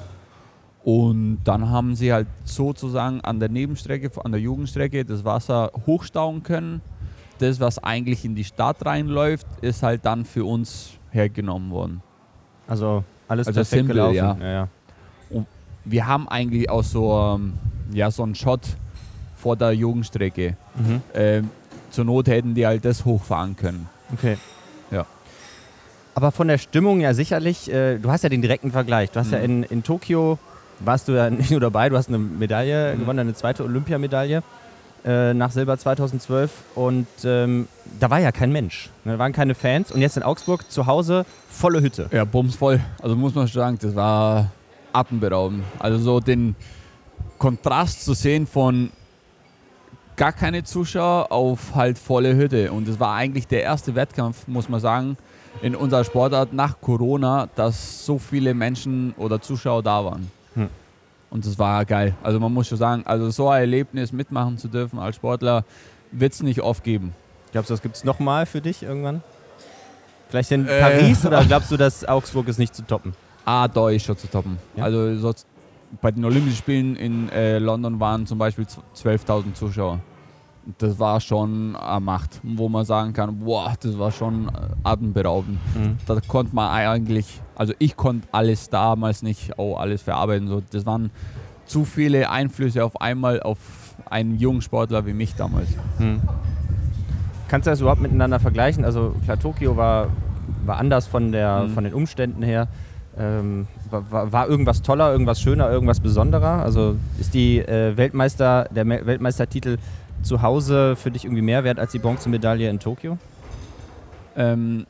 Und 0.83 1.39
dann 1.45 1.69
haben 1.69 1.95
sie 1.95 2.11
halt 2.11 2.27
sozusagen 2.43 3.21
an 3.21 3.39
der 3.39 3.49
Nebenstrecke, 3.49 4.11
an 4.23 4.31
der 4.33 4.41
Jugendstrecke, 4.41 5.05
das 5.05 5.23
Wasser 5.23 5.71
hochstauen 5.85 6.43
können. 6.43 6.81
Das, 7.39 7.59
was 7.59 7.79
eigentlich 7.81 8.25
in 8.25 8.35
die 8.35 8.43
Stadt 8.43 8.85
reinläuft, 8.85 9.47
ist 9.61 9.81
halt 9.81 10.05
dann 10.05 10.25
für 10.25 10.45
uns 10.45 10.91
hergenommen 11.11 11.71
worden. 11.71 12.01
Also 12.67 13.03
alles 13.27 13.47
Also 13.47 13.59
perfekt 13.59 13.79
simpel, 13.79 13.95
gelaufen. 13.95 14.15
ja. 14.15 14.37
ja, 14.39 14.51
ja. 15.31 15.45
Wir 15.85 16.07
haben 16.07 16.29
eigentlich 16.29 16.69
auch 16.69 16.83
so, 16.83 17.11
ähm, 17.35 17.53
ja, 17.91 18.09
so 18.11 18.23
einen 18.23 18.35
Shot 18.35 18.61
vor 19.35 19.57
der 19.57 19.73
Jugendstrecke. 19.73 20.55
Mhm. 20.75 21.01
Ähm, 21.13 21.49
zur 21.91 22.05
Not 22.05 22.27
hätten 22.27 22.55
die 22.55 22.65
halt 22.65 22.85
das 22.85 23.03
hochfahren 23.03 23.55
können. 23.57 23.87
Okay. 24.13 24.37
Ja. 24.91 25.05
Aber 26.15 26.31
von 26.31 26.47
der 26.47 26.57
Stimmung 26.57 27.01
ja 27.01 27.13
sicherlich, 27.13 27.71
äh, 27.71 27.97
du 27.99 28.09
hast 28.11 28.23
ja 28.23 28.29
den 28.29 28.41
direkten 28.41 28.71
Vergleich. 28.71 29.11
Du 29.11 29.19
hast 29.19 29.31
ja 29.31 29.39
in, 29.39 29.59
Mhm. 29.59 29.65
in 29.69 29.83
Tokio, 29.83 30.37
warst 30.79 31.07
du 31.07 31.13
ja 31.13 31.29
nicht 31.29 31.51
nur 31.51 31.59
dabei, 31.59 31.89
du 31.89 31.97
hast 31.97 32.07
eine 32.09 32.17
Medaille 32.17 32.95
Mhm. 32.95 32.99
gewonnen, 32.99 33.19
eine 33.19 33.33
zweite 33.33 33.63
Olympiamedaille 33.63 34.43
äh, 35.05 35.33
nach 35.33 35.51
Silber 35.51 35.77
2012 35.77 36.51
und 36.75 37.07
ähm, 37.25 37.67
da 37.99 38.09
war 38.09 38.19
ja 38.19 38.31
kein 38.31 38.51
Mensch. 38.51 38.89
Ne, 39.03 39.13
Da 39.13 39.19
waren 39.19 39.33
keine 39.33 39.53
Fans 39.55 39.91
und 39.91 39.99
jetzt 40.01 40.15
in 40.17 40.23
Augsburg 40.23 40.71
zu 40.71 40.85
Hause 40.87 41.25
volle 41.49 41.81
Hütte. 41.81 42.07
Ja, 42.11 42.23
bumsvoll. 42.25 42.79
Also 43.01 43.15
muss 43.15 43.35
man 43.35 43.47
schon 43.47 43.61
sagen, 43.61 43.77
das 43.81 43.95
war 43.95 44.51
atemberaubend. 44.93 45.63
Also 45.79 45.97
so 45.99 46.19
den 46.19 46.55
Kontrast 47.37 48.05
zu 48.05 48.13
sehen 48.13 48.47
von 48.47 48.91
gar 50.15 50.31
keine 50.31 50.63
Zuschauer 50.63 51.31
auf 51.31 51.75
halt 51.75 51.97
volle 51.97 52.35
Hütte. 52.35 52.71
Und 52.71 52.87
das 52.87 52.99
war 52.99 53.15
eigentlich 53.15 53.47
der 53.47 53.63
erste 53.63 53.95
Wettkampf, 53.95 54.47
muss 54.47 54.69
man 54.69 54.79
sagen, 54.79 55.17
in 55.61 55.75
unserer 55.75 56.03
Sportart 56.03 56.53
nach 56.53 56.79
Corona, 56.79 57.47
dass 57.55 58.05
so 58.05 58.19
viele 58.19 58.53
Menschen 58.53 59.13
oder 59.17 59.41
Zuschauer 59.41 59.83
da 59.83 60.05
waren. 60.05 60.31
Und 61.33 61.45
das 61.47 61.57
war 61.57 61.83
geil. 61.85 62.13
Also 62.21 62.39
man 62.39 62.53
muss 62.53 62.67
schon 62.67 62.77
sagen, 62.77 63.01
also 63.07 63.31
so 63.31 63.49
ein 63.49 63.61
Erlebnis 63.61 64.11
mitmachen 64.11 64.59
zu 64.59 64.67
dürfen 64.67 64.99
als 64.99 65.15
Sportler, 65.15 65.65
wird 66.11 66.31
es 66.33 66.43
nicht 66.43 66.61
oft 66.61 66.83
geben. 66.83 67.13
Glaubst 67.51 67.71
du, 67.71 67.73
das 67.73 67.81
gibt 67.81 67.95
es 67.95 68.03
nochmal 68.03 68.45
für 68.45 68.61
dich 68.61 68.83
irgendwann? 68.83 69.23
Vielleicht 70.29 70.51
in 70.51 70.67
Äh. 70.67 70.79
Paris 70.79 71.25
oder 71.25 71.43
glaubst 71.47 71.71
du, 71.71 71.77
dass 71.77 72.05
Augsburg 72.07 72.47
ist 72.47 72.59
nicht 72.59 72.75
zu 72.75 72.83
toppen? 72.85 73.13
Ah, 73.45 73.67
da 73.67 73.89
ist 73.89 74.05
schon 74.05 74.15
zu 74.17 74.27
toppen. 74.27 74.59
Ja? 74.75 74.83
Also 74.85 75.33
bei 76.01 76.11
den 76.11 76.23
Olympischen 76.23 76.55
Spielen 76.57 76.95
in 76.95 77.29
äh, 77.29 77.57
London 77.57 77.99
waren 77.99 78.27
zum 78.27 78.37
Beispiel 78.37 78.67
z- 78.67 78.83
12.000 78.95 79.53
Zuschauer. 79.55 79.99
Das 80.77 80.97
war 80.97 81.19
schon 81.19 81.75
eine 81.75 81.99
Macht, 81.99 82.39
wo 82.41 82.69
man 82.69 82.85
sagen 82.85 83.11
kann, 83.11 83.37
boah, 83.39 83.73
das 83.81 83.99
war 83.99 84.11
schon 84.11 84.47
äh, 84.47 84.51
atemberaubend. 84.83 85.59
Mhm. 85.75 85.97
Da 86.05 86.17
konnte 86.25 86.55
man 86.55 86.71
eigentlich, 86.71 87.41
also 87.55 87.73
ich 87.79 87.97
konnte 87.97 88.27
alles 88.31 88.69
damals 88.69 89.23
nicht 89.23 89.59
auch 89.59 89.77
alles 89.77 90.01
verarbeiten. 90.01 90.47
So, 90.47 90.61
das 90.71 90.85
waren 90.85 91.11
zu 91.65 91.83
viele 91.83 92.29
Einflüsse 92.29 92.83
auf 92.85 93.01
einmal 93.01 93.41
auf 93.41 93.57
einen 94.09 94.37
jungen 94.37 94.61
Sportler 94.61 95.05
wie 95.05 95.13
mich 95.13 95.35
damals. 95.35 95.67
Hm. 95.97 96.21
Kannst 97.49 97.67
du 97.67 97.71
das 97.71 97.81
überhaupt 97.81 98.01
miteinander 98.01 98.39
vergleichen? 98.39 98.85
Also 98.85 99.15
klar, 99.25 99.37
Tokio 99.39 99.75
war, 99.77 100.07
war 100.65 100.77
anders 100.77 101.07
von, 101.07 101.31
der, 101.31 101.63
Mhm. 101.65 101.69
von 101.73 101.83
den 101.83 101.93
Umständen 101.93 102.41
her. 102.41 102.67
Ähm, 103.17 103.67
war- 103.91 104.11
war, 104.11 104.31
war 104.31 104.47
irgendwas 104.47 104.81
toller, 104.81 105.11
irgendwas 105.11 105.39
schöner, 105.41 105.69
irgendwas 105.69 105.99
besonderer? 105.99 106.63
Also 106.63 106.95
ist 107.19 107.33
die 107.33 107.59
äh, 107.59 107.95
Weltmeister, 107.95 108.67
der 108.73 108.85
Me 108.85 109.05
Weltmeistertitel 109.05 109.77
zu 110.23 110.41
Hause 110.41 110.95
für 110.95 111.11
dich 111.11 111.25
irgendwie 111.25 111.41
mehr 111.41 111.63
wert 111.63 111.79
als 111.79 111.91
die 111.91 111.99
Bronzemedaille 111.99 112.69
in 112.69 112.79
Tokio? 112.79 113.17
Ähm, 114.35 114.85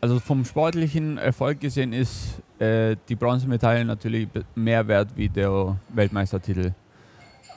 also 0.00 0.20
vom 0.20 0.44
sportlichen 0.44 1.18
Erfolg 1.18 1.60
gesehen 1.60 1.92
ist 1.92 2.42
äh, 2.58 2.96
die 3.08 3.16
Bronzemedaille 3.16 3.84
natürlich 3.84 4.28
mehr 4.54 4.86
wert 4.86 5.08
wie 5.16 5.28
der 5.28 5.76
Weltmeistertitel. 5.88 6.72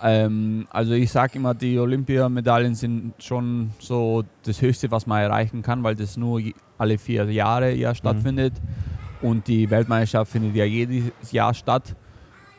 Ähm, 0.01 0.67
also 0.69 0.93
ich 0.93 1.11
sage 1.11 1.39
immer, 1.39 1.53
die 1.53 1.79
Olympiamedaillen 1.79 2.75
sind 2.75 3.13
schon 3.19 3.71
so 3.79 4.23
das 4.43 4.61
Höchste, 4.61 4.91
was 4.91 5.07
man 5.07 5.21
erreichen 5.21 5.61
kann, 5.61 5.83
weil 5.83 5.95
das 5.95 6.17
nur 6.17 6.41
alle 6.77 6.97
vier 6.97 7.29
Jahre 7.31 7.73
ja 7.73 7.95
stattfindet. 7.95 8.53
Und 9.21 9.47
die 9.47 9.69
Weltmeisterschaft 9.69 10.31
findet 10.31 10.55
ja 10.55 10.65
jedes 10.65 11.31
Jahr 11.31 11.53
statt. 11.53 11.95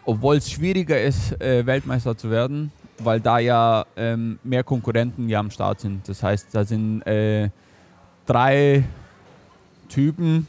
Obwohl 0.05 0.37
es 0.37 0.51
schwieriger 0.51 1.01
ist, 1.01 1.41
äh, 1.41 1.65
Weltmeister 1.65 2.17
zu 2.17 2.31
werden, 2.31 2.73
weil 3.01 3.21
da 3.21 3.39
ja 3.39 3.85
ähm, 3.97 4.39
mehr 4.43 4.65
Konkurrenten 4.65 5.29
ja 5.29 5.41
am 5.41 5.51
Start 5.51 5.81
sind. 5.81 6.09
Das 6.09 6.23
heißt, 6.23 6.49
da 6.53 6.65
sind 6.65 7.03
äh, 7.07 7.51
drei 8.27 8.85
Typen, 9.89 10.47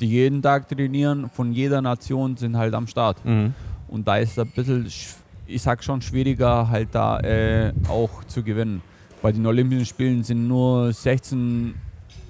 die 0.00 0.06
jeden 0.08 0.42
Tag 0.42 0.68
trainieren, 0.68 1.30
von 1.30 1.52
jeder 1.52 1.80
Nation 1.80 2.36
sind 2.36 2.56
halt 2.56 2.74
am 2.74 2.86
Start. 2.86 3.24
Mhm. 3.24 3.54
Und 3.88 4.06
da 4.06 4.16
ist 4.16 4.32
es 4.32 4.38
ein 4.38 4.48
bisschen, 4.50 4.86
sch- 4.86 5.16
ich 5.46 5.62
sag 5.62 5.82
schon, 5.84 6.00
schwieriger 6.02 6.68
halt 6.68 6.88
da 6.92 7.20
äh, 7.20 7.72
auch 7.88 8.24
zu 8.24 8.42
gewinnen. 8.42 8.82
Bei 9.22 9.32
den 9.32 9.46
Olympischen 9.46 9.86
Spielen 9.86 10.22
sind 10.22 10.48
nur 10.48 10.92
16 10.92 11.74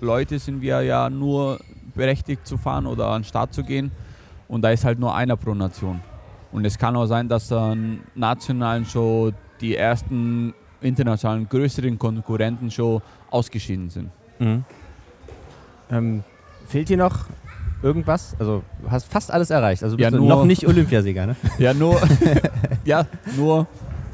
Leute, 0.00 0.38
sind 0.38 0.61
wir 0.61 0.83
ja 0.83 1.09
nur 1.11 1.59
berechtigt 1.94 2.46
zu 2.46 2.57
fahren 2.59 2.87
oder 2.87 3.09
an 3.09 3.22
den 3.22 3.24
Start 3.27 3.55
zu 3.55 3.64
gehen. 3.64 3.90
Und 4.46 4.62
da 4.62 4.70
ist 4.70 4.85
halt 4.85 4.98
nur 4.98 5.14
einer 5.14 5.37
pro 5.37 5.55
Nation. 5.55 6.00
Und 6.53 6.64
es 6.64 6.77
kann 6.79 6.94
auch 6.94 7.07
sein, 7.07 7.29
dass 7.29 7.48
dann 7.48 8.00
nationalen 8.14 8.85
schon 8.85 9.33
die 9.60 9.76
ersten 9.76 10.54
internationalen 10.80 11.48
größeren 11.48 11.98
Konkurrenten 11.98 12.70
schon 12.70 13.00
ausgeschieden 13.30 13.90
sind. 13.90 14.10
Mhm. 14.38 14.64
Ähm, 15.90 16.24
fehlt 16.68 16.88
dir 16.88 16.96
noch 16.96 17.26
irgendwas? 17.82 18.34
Also 18.38 18.62
du 18.82 18.90
hast 18.90 19.06
fast 19.10 19.30
alles 19.32 19.50
erreicht. 19.50 19.82
Also 19.82 19.96
Ja, 19.96 20.08
bist 20.10 20.18
du 20.18 20.24
nur- 20.24 20.28
noch 20.36 20.44
nicht 20.44 20.66
Olympiasieger, 20.66 21.26
ne? 21.26 21.36
Ja, 21.58 21.74
nur, 21.74 22.00
ja, 22.84 23.06
nur 23.36 23.66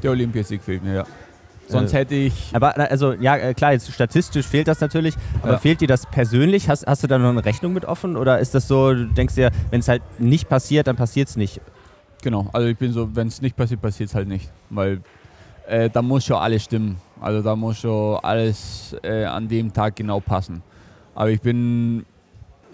der 0.03 0.11
Olympiasieg 0.11 0.61
fehlt 0.61 0.83
mir, 0.83 0.93
ja. 0.95 1.05
Sonst 1.67 1.93
Äh, 1.93 1.97
hätte 1.99 2.15
ich. 2.15 2.49
Aber 2.53 2.77
also, 2.77 3.13
ja, 3.13 3.37
äh, 3.37 3.53
klar, 3.53 3.71
jetzt 3.71 3.89
statistisch 3.91 4.45
fehlt 4.45 4.67
das 4.67 4.81
natürlich, 4.81 5.15
aber 5.41 5.53
Ja. 5.53 5.57
fehlt 5.57 5.79
dir 5.79 5.87
das 5.87 6.05
persönlich? 6.05 6.67
Hast, 6.67 6.85
hast 6.85 7.03
du 7.03 7.07
da 7.07 7.17
noch 7.17 7.29
eine 7.29 7.45
Rechnung 7.45 7.71
mit 7.71 7.85
offen? 7.85 8.17
Oder 8.17 8.39
ist 8.39 8.53
das 8.53 8.67
so, 8.67 8.93
du 8.93 9.05
denkst 9.05 9.35
dir, 9.35 9.51
wenn 9.69 9.79
es 9.79 9.87
halt 9.87 10.01
nicht 10.19 10.49
passiert, 10.49 10.87
dann 10.87 10.97
passiert 10.97 11.29
es 11.29 11.37
nicht? 11.37 11.61
Genau, 12.23 12.49
also 12.51 12.67
ich 12.67 12.77
bin 12.77 12.91
so, 12.91 13.15
wenn 13.15 13.27
es 13.29 13.41
nicht 13.41 13.55
passiert, 13.55 13.81
passiert 13.81 14.09
es 14.09 14.15
halt 14.15 14.27
nicht. 14.27 14.49
Weil 14.69 14.99
äh, 15.67 15.89
da 15.89 16.01
muss 16.01 16.25
schon 16.25 16.37
alles 16.37 16.63
stimmen. 16.63 16.97
Also 17.19 17.41
da 17.41 17.55
muss 17.55 17.77
schon 17.79 18.19
alles 18.23 18.95
äh, 19.03 19.25
an 19.25 19.47
dem 19.47 19.71
Tag 19.71 19.95
genau 19.95 20.19
passen. 20.19 20.61
Aber 21.13 21.29
ich 21.29 21.41
bin 21.41 22.05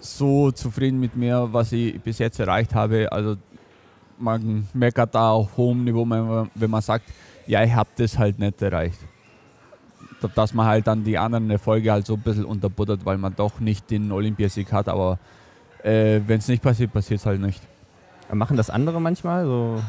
so 0.00 0.50
zufrieden 0.52 1.00
mit 1.00 1.16
mir, 1.16 1.48
was 1.52 1.72
ich 1.72 2.00
bis 2.00 2.18
jetzt 2.18 2.38
erreicht 2.40 2.74
habe. 2.74 3.10
Also 3.10 3.36
man 4.18 4.66
meckert 4.72 5.14
da 5.14 5.30
auf 5.32 5.56
hohem 5.56 5.84
Niveau, 5.84 6.06
wenn 6.54 6.70
man 6.70 6.82
sagt, 6.82 7.04
ja, 7.46 7.62
ich 7.64 7.72
habe 7.74 7.88
das 7.96 8.18
halt 8.18 8.38
nicht 8.38 8.60
erreicht. 8.62 8.98
Da- 10.20 10.28
Dass 10.28 10.52
man 10.54 10.66
halt 10.66 10.86
dann 10.86 11.04
die 11.04 11.16
anderen 11.18 11.50
Erfolge 11.50 11.92
halt 11.92 12.06
so 12.06 12.14
ein 12.14 12.20
bisschen 12.20 12.44
unterbuttert, 12.44 13.04
weil 13.04 13.18
man 13.18 13.34
doch 13.36 13.60
nicht 13.60 13.90
den 13.90 14.10
Olympiasieg 14.12 14.72
hat. 14.72 14.88
Aber 14.88 15.18
äh, 15.82 16.20
wenn 16.26 16.38
es 16.38 16.48
nicht 16.48 16.62
passiert, 16.62 16.92
passiert 16.92 17.20
es 17.20 17.26
halt 17.26 17.40
nicht. 17.40 17.60
Machen 18.32 18.56
das 18.56 18.70
andere 18.70 19.00
manchmal? 19.00 19.44
So? 19.46 19.82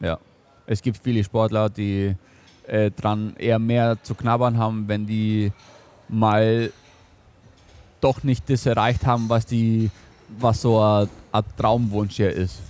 Ja. 0.00 0.18
Es 0.66 0.80
gibt 0.80 0.98
viele 1.02 1.22
Sportler, 1.22 1.68
die 1.68 2.14
äh, 2.66 2.90
dran 2.90 3.34
eher 3.38 3.58
mehr 3.58 3.98
zu 4.02 4.14
knabbern 4.14 4.58
haben, 4.58 4.88
wenn 4.88 5.06
die 5.06 5.52
mal 6.08 6.70
doch 8.00 8.22
nicht 8.22 8.48
das 8.50 8.66
erreicht 8.66 9.06
haben, 9.06 9.28
was 9.28 9.46
die, 9.46 9.90
was 10.38 10.62
so 10.62 10.80
ein, 10.80 11.08
Traumwunsch 11.56 12.18
ja 12.18 12.28
ist. 12.28 12.60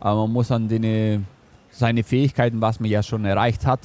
Aber 0.00 0.22
man 0.22 0.32
muss 0.32 0.50
an 0.50 0.68
dene, 0.68 1.22
seine 1.70 2.02
Fähigkeiten, 2.02 2.60
was 2.60 2.80
man 2.80 2.88
ja 2.88 3.02
schon 3.02 3.24
erreicht 3.24 3.66
hat, 3.66 3.80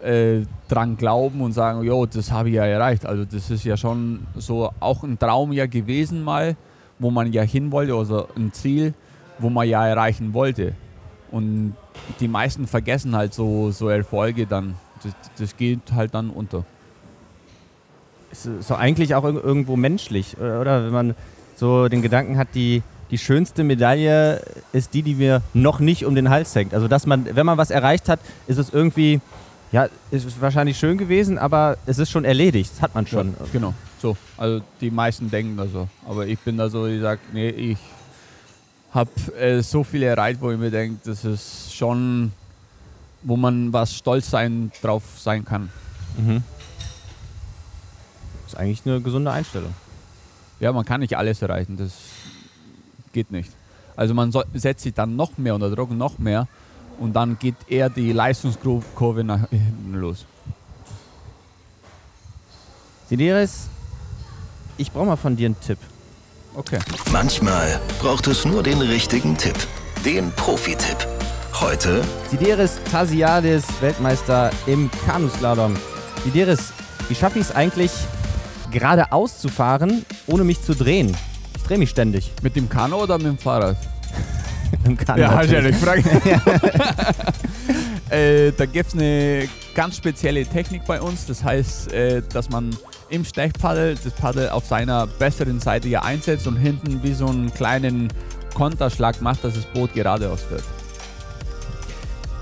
äh, 0.00 0.42
dran 0.68 0.96
glauben 0.96 1.40
und 1.40 1.52
sagen, 1.52 1.82
jo, 1.84 2.06
das 2.06 2.30
habe 2.30 2.48
ich 2.48 2.56
ja 2.56 2.64
erreicht. 2.64 3.06
Also 3.06 3.24
das 3.24 3.50
ist 3.50 3.64
ja 3.64 3.76
schon 3.76 4.26
so 4.36 4.70
auch 4.80 5.02
ein 5.02 5.18
Traum 5.18 5.52
ja 5.52 5.66
gewesen 5.66 6.22
mal, 6.22 6.56
wo 6.98 7.10
man 7.10 7.32
ja 7.32 7.42
hin 7.42 7.72
wollte, 7.72 7.94
also 7.94 8.28
ein 8.36 8.52
Ziel, 8.52 8.94
wo 9.38 9.50
man 9.50 9.68
ja 9.68 9.86
erreichen 9.86 10.34
wollte. 10.34 10.74
Und 11.30 11.74
die 12.20 12.28
meisten 12.28 12.66
vergessen 12.66 13.16
halt 13.16 13.34
so, 13.34 13.70
so 13.70 13.88
Erfolge 13.88 14.46
dann. 14.46 14.74
Das, 15.02 15.12
das 15.38 15.56
geht 15.56 15.92
halt 15.92 16.14
dann 16.14 16.30
unter. 16.30 16.64
Ist 18.30 18.48
so 18.60 18.74
eigentlich 18.74 19.14
auch 19.14 19.24
irgendwo 19.24 19.76
menschlich, 19.76 20.36
oder? 20.38 20.84
Wenn 20.84 20.92
man 20.92 21.14
so 21.56 21.88
den 21.88 22.02
Gedanken 22.02 22.36
hat, 22.36 22.48
die, 22.54 22.82
die 23.10 23.18
schönste 23.18 23.64
Medaille 23.64 24.42
ist 24.72 24.94
die, 24.94 25.02
die 25.02 25.14
mir 25.14 25.42
noch 25.52 25.78
nicht 25.78 26.04
um 26.04 26.14
den 26.14 26.30
Hals 26.30 26.54
hängt. 26.54 26.74
Also 26.74 26.88
dass 26.88 27.06
man, 27.06 27.36
wenn 27.36 27.46
man 27.46 27.58
was 27.58 27.70
erreicht 27.70 28.08
hat, 28.08 28.20
ist 28.46 28.58
es 28.58 28.70
irgendwie 28.70 29.20
ja, 29.74 29.88
ist 30.12 30.40
wahrscheinlich 30.40 30.78
schön 30.78 30.98
gewesen, 30.98 31.36
aber 31.36 31.78
es 31.84 31.98
ist 31.98 32.08
schon 32.08 32.24
erledigt. 32.24 32.70
Das 32.74 32.82
hat 32.82 32.94
man 32.94 33.08
schon. 33.08 33.30
Ja, 33.30 33.46
genau, 33.52 33.74
so. 34.00 34.16
Also 34.36 34.62
die 34.80 34.88
meisten 34.88 35.28
denken 35.32 35.56
da 35.56 35.66
so. 35.66 35.88
Aber 36.06 36.28
ich 36.28 36.38
bin 36.38 36.56
da 36.56 36.68
so, 36.68 36.86
ich 36.86 37.00
sage, 37.00 37.20
nee, 37.32 37.48
ich 37.48 37.78
habe 38.94 39.10
äh, 39.36 39.60
so 39.60 39.82
viel 39.82 40.04
erreicht, 40.04 40.40
wo 40.40 40.52
ich 40.52 40.58
mir 40.58 40.70
denke, 40.70 41.00
das 41.04 41.24
ist 41.24 41.74
schon, 41.74 42.32
wo 43.22 43.36
man 43.36 43.72
was 43.72 43.94
stolz 43.94 44.30
sein 44.30 44.70
drauf 44.80 45.02
sein 45.18 45.44
kann. 45.44 45.70
Mhm. 46.16 46.44
Das 48.44 48.52
ist 48.52 48.58
eigentlich 48.58 48.82
eine 48.86 49.00
gesunde 49.00 49.32
Einstellung. 49.32 49.74
Ja, 50.60 50.72
man 50.72 50.84
kann 50.84 51.00
nicht 51.00 51.16
alles 51.16 51.42
erreichen, 51.42 51.76
das 51.76 51.92
geht 53.12 53.32
nicht. 53.32 53.50
Also 53.96 54.14
man 54.14 54.30
soll, 54.30 54.44
setzt 54.54 54.84
sich 54.84 54.94
dann 54.94 55.16
noch 55.16 55.36
mehr 55.38 55.56
unter 55.56 55.74
Druck, 55.74 55.90
noch 55.90 56.18
mehr 56.18 56.46
und 56.98 57.14
dann 57.14 57.38
geht 57.38 57.56
eher 57.68 57.90
die 57.90 58.12
Leistungskurve 58.12 59.24
nach 59.24 59.48
hinten 59.50 59.94
los. 59.94 60.24
Sideris, 63.08 63.68
ich 64.76 64.90
brauche 64.92 65.06
mal 65.06 65.16
von 65.16 65.36
dir 65.36 65.46
einen 65.46 65.60
Tipp. 65.60 65.78
Okay. 66.56 66.78
Manchmal 67.12 67.80
braucht 67.98 68.28
es 68.28 68.44
nur 68.44 68.62
den 68.62 68.80
richtigen 68.80 69.36
Tipp. 69.36 69.56
Den 70.04 70.30
Profi-Tipp. 70.32 71.08
Heute. 71.60 72.02
Sideris 72.30 72.78
Tasiadis, 72.92 73.64
Weltmeister 73.80 74.52
im 74.66 74.88
Kanuslalom. 75.04 75.74
Sideris, 76.22 76.72
wie 77.08 77.14
schaffe 77.16 77.40
ich 77.40 77.46
es 77.46 77.54
eigentlich, 77.54 77.90
geradeaus 78.70 79.40
zu 79.40 79.48
fahren, 79.48 80.04
ohne 80.28 80.44
mich 80.44 80.62
zu 80.62 80.76
drehen? 80.76 81.16
Ich 81.56 81.64
drehe 81.64 81.78
mich 81.78 81.90
ständig. 81.90 82.30
Mit 82.42 82.54
dem 82.54 82.68
Kanu 82.68 82.96
oder 82.98 83.18
mit 83.18 83.26
dem 83.26 83.38
Fahrrad? 83.38 83.76
Im 84.84 84.96
Kann 84.96 85.18
ja, 85.18 85.34
hast 85.34 85.50
ja 85.50 85.60
nicht 85.60 85.80
gefragt. 85.80 86.04
äh, 88.10 88.52
da 88.52 88.66
gibt 88.66 88.88
es 88.88 88.94
eine 88.94 89.48
ganz 89.74 89.96
spezielle 89.96 90.44
Technik 90.46 90.84
bei 90.84 91.00
uns. 91.00 91.26
Das 91.26 91.42
heißt, 91.42 91.92
äh, 91.92 92.22
dass 92.32 92.48
man 92.50 92.76
im 93.14 93.24
Stechpaddel 93.24 93.96
das 94.02 94.12
Paddel 94.12 94.48
auf 94.50 94.66
seiner 94.66 95.06
besseren 95.06 95.60
Seite 95.60 95.88
ja 95.88 96.02
einsetzt 96.02 96.46
und 96.46 96.56
hinten 96.56 97.02
wie 97.02 97.12
so 97.12 97.26
einen 97.26 97.52
kleinen 97.52 98.08
Konterschlag 98.54 99.20
macht, 99.20 99.44
dass 99.44 99.54
das 99.54 99.64
Boot 99.66 99.94
geradeaus 99.94 100.44
wird. 100.50 100.62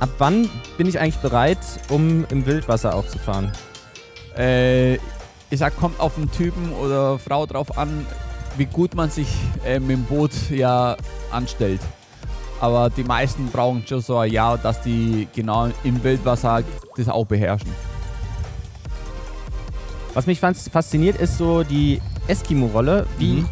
Ab 0.01 0.11
wann 0.19 0.49
bin 0.79 0.87
ich 0.87 0.99
eigentlich 0.99 1.19
bereit, 1.19 1.59
um 1.89 2.25
im 2.31 2.45
Wildwasser 2.45 2.95
aufzufahren? 2.95 3.53
Äh, 4.37 4.95
ich 4.95 5.59
sag, 5.59 5.77
kommt 5.77 6.01
auf 6.01 6.15
den 6.15 6.31
Typen 6.33 6.73
oder 6.73 7.19
Frau 7.19 7.47
drauf 7.47 7.77
an, 7.79 8.07
wie 8.57 8.67
gut 8.67 8.95
man 8.95 9.11
sich 9.11 9.29
äh, 9.65 9.79
mit 9.79 9.91
dem 9.91 10.05
Boot 10.05 10.33
ja 10.51 10.97
anstellt. 11.31 11.81
Aber 12.61 12.91
die 12.91 13.05
meisten 13.05 13.49
brauchen 13.49 13.85
schon 13.87 14.01
so 14.01 14.19
ein 14.19 14.31
Jahr, 14.31 14.57
dass 14.57 14.81
die 14.83 15.29
genau 15.35 15.69
im 15.85 16.03
Wildwasser 16.03 16.63
das 16.97 17.09
auch 17.09 17.27
beherrschen. 17.27 17.71
Was 20.15 20.27
mich 20.27 20.41
fasziniert, 20.41 21.21
ist 21.21 21.39
so 21.39 21.63
die 21.63 22.01
Eskimo-Rolle. 22.29 23.07
Wie, 23.19 23.35
mhm. 23.35 23.49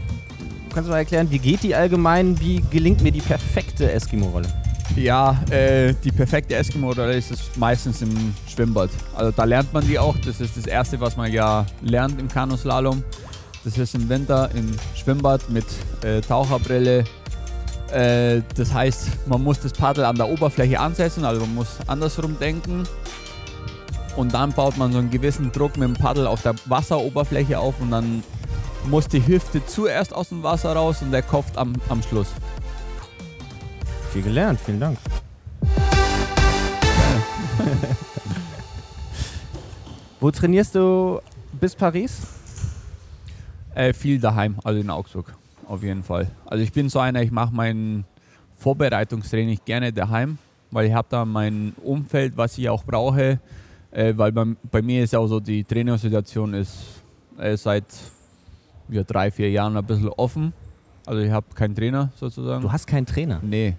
kannst 0.75 0.89
du 0.89 0.93
mal 0.93 0.99
erklären, 0.99 1.31
wie 1.31 1.39
geht 1.39 1.63
die 1.63 1.75
allgemein? 1.75 2.39
Wie 2.41 2.63
gelingt 2.71 3.03
mir 3.03 3.13
die 3.13 3.21
perfekte 3.21 3.91
Eskimo-Rolle? 3.91 4.49
Ja, 4.97 5.41
äh, 5.51 5.95
die 6.05 6.13
perfekte 6.13 6.57
Eskimo-Rolle 6.57 7.15
ist 7.15 7.31
es 7.31 7.57
meistens 7.57 8.03
im 8.03 8.35
Schwimmbad. 8.47 8.91
Also 9.15 9.31
da 9.31 9.45
lernt 9.45 9.73
man 9.73 9.87
die 9.87 9.99
auch. 9.99 10.17
Das 10.19 10.41
ist 10.41 10.57
das 10.57 10.67
Erste, 10.67 11.01
was 11.01 11.17
man 11.17 11.33
ja 11.33 11.65
lernt 11.83 12.21
im 12.21 12.29
Kanuslalom. 12.29 13.03
Das 13.65 13.79
ist 13.79 13.95
im 13.95 14.09
Winter 14.09 14.51
im 14.55 14.71
Schwimmbad 14.95 15.49
mit 15.49 15.67
äh, 16.03 16.21
Taucherbrille, 16.21 17.05
äh, 17.93 18.43
das 18.55 18.73
heißt, 18.73 19.27
man 19.27 19.43
muss 19.43 19.61
das 19.61 19.73
Paddel 19.73 20.05
an 20.05 20.17
der 20.17 20.29
Oberfläche 20.29 20.79
ansetzen, 20.79 21.25
also 21.25 21.41
man 21.41 21.55
muss 21.57 21.79
andersrum 21.87 22.39
denken. 22.39 22.85
Und 24.17 24.35
dann 24.35 24.53
baut 24.53 24.77
man 24.77 24.93
so 24.93 24.99
einen 24.99 25.11
gewissen 25.11 25.53
Druck 25.53 25.77
mit 25.77 25.89
dem 25.89 25.95
Paddel 25.95 26.27
auf 26.27 26.43
der 26.43 26.55
Wasseroberfläche 26.67 27.59
auf 27.59 27.81
und 27.81 27.91
dann 27.91 28.23
muss 28.89 29.09
die 29.09 29.27
Hüfte 29.27 29.65
zuerst 29.67 30.15
aus 30.15 30.31
dem 30.31 30.43
Wasser 30.43 30.75
raus 30.75 31.03
und 31.03 31.11
der 31.13 31.23
Kopf 31.23 31.57
am, 31.57 31.75
am 31.89 32.03
Schluss. 32.03 32.29
Viel 34.13 34.23
gelernt, 34.23 34.61
vielen 34.61 34.81
Dank. 34.81 34.99
Wo 40.21 40.31
trainierst 40.31 40.75
du 40.75 41.21
bis 41.53 41.75
Paris? 41.75 42.21
Äh, 43.75 43.93
viel 43.93 44.19
daheim, 44.19 44.57
also 44.65 44.81
in 44.81 44.91
Augsburg 44.91 45.35
auf 45.71 45.85
jeden 45.85 46.03
Fall. 46.03 46.27
Also 46.47 46.65
ich 46.65 46.73
bin 46.73 46.89
so 46.89 46.99
einer, 46.99 47.23
ich 47.23 47.31
mache 47.31 47.55
mein 47.55 48.05
Vorbereitungstraining 48.57 49.61
gerne 49.65 49.93
daheim, 49.93 50.39
weil 50.73 50.87
ich 50.87 50.93
habe 50.93 51.07
da 51.09 51.25
mein 51.25 51.75
Umfeld, 51.83 52.37
was 52.37 52.59
ich 52.59 52.69
auch 52.69 52.85
brauche, 52.85 53.39
äh, 53.93 54.13
weil 54.17 54.33
bei, 54.33 54.45
bei, 54.71 54.83
mir 54.83 55.05
ist 55.05 55.15
auch 55.15 55.27
so, 55.27 55.41
die 55.41 55.65
Trainingssituation 55.65 56.55
ist 56.55 57.03
äh, 57.39 57.57
seit 57.57 57.85
ja, 58.89 59.03
drei, 59.03 59.31
vier 59.31 59.51
Jahren 59.51 59.77
ein 59.77 59.85
bisschen 59.85 60.09
offen. 60.11 60.53
Also 61.07 61.23
ich 61.23 61.31
habe 61.31 61.47
keinen 61.55 61.75
Trainer 61.75 62.11
sozusagen. 62.17 62.63
Du 62.63 62.71
hast 62.71 62.87
keinen 62.87 63.07
Trainer? 63.07 63.41
Nee. 63.43 63.77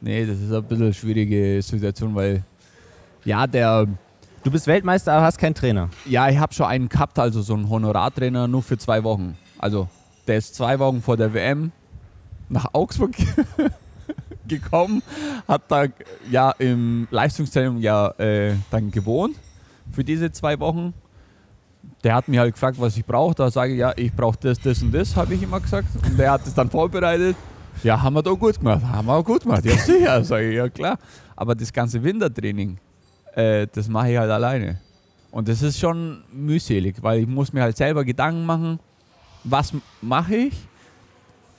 Nee, 0.00 0.26
das 0.26 0.40
ist 0.40 0.52
ein 0.52 0.62
bisschen 0.64 0.84
eine 0.86 0.94
schwierige 0.94 1.62
Situation, 1.62 2.14
weil 2.14 2.42
ja, 3.24 3.46
der... 3.46 3.86
Du 4.42 4.50
bist 4.50 4.66
Weltmeister, 4.66 5.12
aber 5.12 5.26
hast 5.26 5.38
keinen 5.38 5.54
Trainer? 5.54 5.88
Ja, 6.04 6.28
ich 6.28 6.38
habe 6.38 6.52
schon 6.52 6.66
einen 6.66 6.88
gehabt, 6.88 7.16
also 7.18 7.42
so 7.42 7.54
einen 7.54 7.68
Honorartrainer 7.68 8.48
nur 8.48 8.62
für 8.62 8.76
zwei 8.76 9.04
Wochen. 9.04 9.38
Also 9.58 9.88
der 10.26 10.38
ist 10.38 10.56
zwei 10.56 10.78
Wochen 10.80 11.00
vor 11.00 11.16
der 11.16 11.32
WM 11.32 11.70
nach 12.48 12.66
Augsburg 12.72 13.12
gekommen, 14.60 15.02
hat 15.46 15.62
da 15.68 15.86
ja 16.30 16.50
im 16.52 17.08
Leistungszentrum 17.10 17.78
ja 17.80 18.08
äh, 18.18 18.54
dann 18.70 18.90
gewohnt 18.90 19.36
für 19.90 20.04
diese 20.04 20.30
zwei 20.32 20.58
Wochen. 20.60 20.94
Der 22.04 22.14
hat 22.14 22.28
mich 22.28 22.38
halt 22.38 22.54
gefragt, 22.54 22.80
was 22.80 22.96
ich 22.96 23.04
brauche. 23.04 23.34
Da 23.34 23.50
sage 23.50 23.72
ich, 23.72 23.78
ja, 23.78 23.92
ich 23.96 24.12
brauche 24.12 24.38
das, 24.40 24.58
das 24.58 24.82
und 24.82 24.92
das, 24.92 25.14
habe 25.16 25.34
ich 25.34 25.42
immer 25.42 25.60
gesagt. 25.60 25.88
Und 26.04 26.18
der 26.18 26.32
hat 26.32 26.46
es 26.46 26.54
dann 26.54 26.70
vorbereitet. 26.70 27.36
Ja, 27.82 28.00
haben 28.00 28.14
wir 28.14 28.22
doch 28.22 28.36
gut 28.36 28.58
gemacht. 28.58 28.82
Haben 28.84 29.06
wir 29.06 29.14
auch 29.14 29.24
gut 29.24 29.42
gemacht. 29.42 29.64
Ja, 29.64 29.76
sicher, 29.76 30.24
sage 30.24 30.50
ich, 30.50 30.56
ja 30.56 30.68
klar. 30.68 30.98
Aber 31.36 31.54
das 31.54 31.72
ganze 31.72 32.02
Wintertraining, 32.02 32.78
äh, 33.34 33.66
das 33.72 33.88
mache 33.88 34.12
ich 34.12 34.18
halt 34.18 34.30
alleine. 34.30 34.78
Und 35.30 35.48
das 35.48 35.62
ist 35.62 35.78
schon 35.78 36.22
mühselig, 36.32 36.96
weil 37.00 37.20
ich 37.20 37.26
muss 37.26 37.52
mir 37.52 37.62
halt 37.62 37.76
selber 37.76 38.04
Gedanken 38.04 38.44
machen, 38.44 38.78
was 39.44 39.72
mache 40.00 40.36
ich, 40.36 40.54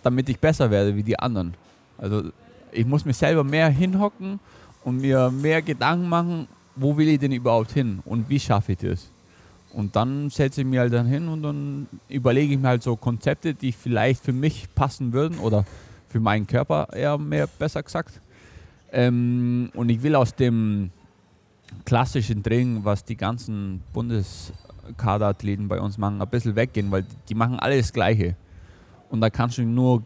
damit 0.03 0.29
ich 0.29 0.39
besser 0.39 0.69
werde 0.69 0.95
wie 0.95 1.03
die 1.03 1.17
anderen. 1.17 1.55
Also 1.97 2.29
ich 2.73 2.85
muss 2.85 3.05
mich 3.05 3.17
selber 3.17 3.43
mehr 3.43 3.69
hinhocken 3.69 4.39
und 4.83 5.01
mir 5.01 5.31
mehr 5.31 5.61
Gedanken 5.61 6.09
machen, 6.09 6.47
wo 6.75 6.97
will 6.97 7.07
ich 7.07 7.19
denn 7.19 7.31
überhaupt 7.31 7.71
hin 7.71 7.99
und 8.05 8.29
wie 8.29 8.39
schaffe 8.39 8.73
ich 8.73 8.79
das. 8.79 9.09
Und 9.73 9.95
dann 9.95 10.29
setze 10.29 10.61
ich 10.61 10.67
mich 10.67 10.79
halt 10.79 10.93
dann 10.93 11.07
hin 11.07 11.27
und 11.27 11.41
dann 11.41 11.87
überlege 12.07 12.53
ich 12.53 12.59
mir 12.59 12.69
halt 12.69 12.83
so 12.83 12.95
Konzepte, 12.95 13.53
die 13.53 13.71
vielleicht 13.71 14.23
für 14.23 14.33
mich 14.33 14.67
passen 14.75 15.13
würden 15.13 15.39
oder 15.39 15.65
für 16.09 16.19
meinen 16.19 16.45
Körper 16.45 16.87
eher 16.93 17.17
mehr 17.17 17.47
besser 17.47 17.81
gesagt. 17.81 18.21
Ähm, 18.91 19.71
und 19.73 19.89
ich 19.89 20.03
will 20.03 20.15
aus 20.15 20.35
dem 20.35 20.91
klassischen 21.85 22.43
Training, 22.43 22.85
was 22.85 23.03
die 23.03 23.17
ganzen 23.17 23.81
Bundes 23.93 24.53
Kaderathleten 24.97 25.67
bei 25.67 25.79
uns 25.79 25.97
machen, 25.97 26.21
ein 26.21 26.29
bisschen 26.29 26.55
weggehen, 26.55 26.91
weil 26.91 27.05
die 27.27 27.35
machen 27.35 27.59
alles 27.59 27.91
Gleiche. 27.91 28.35
Und 29.09 29.21
da 29.21 29.29
kannst 29.29 29.57
du 29.57 29.63
nur 29.63 30.03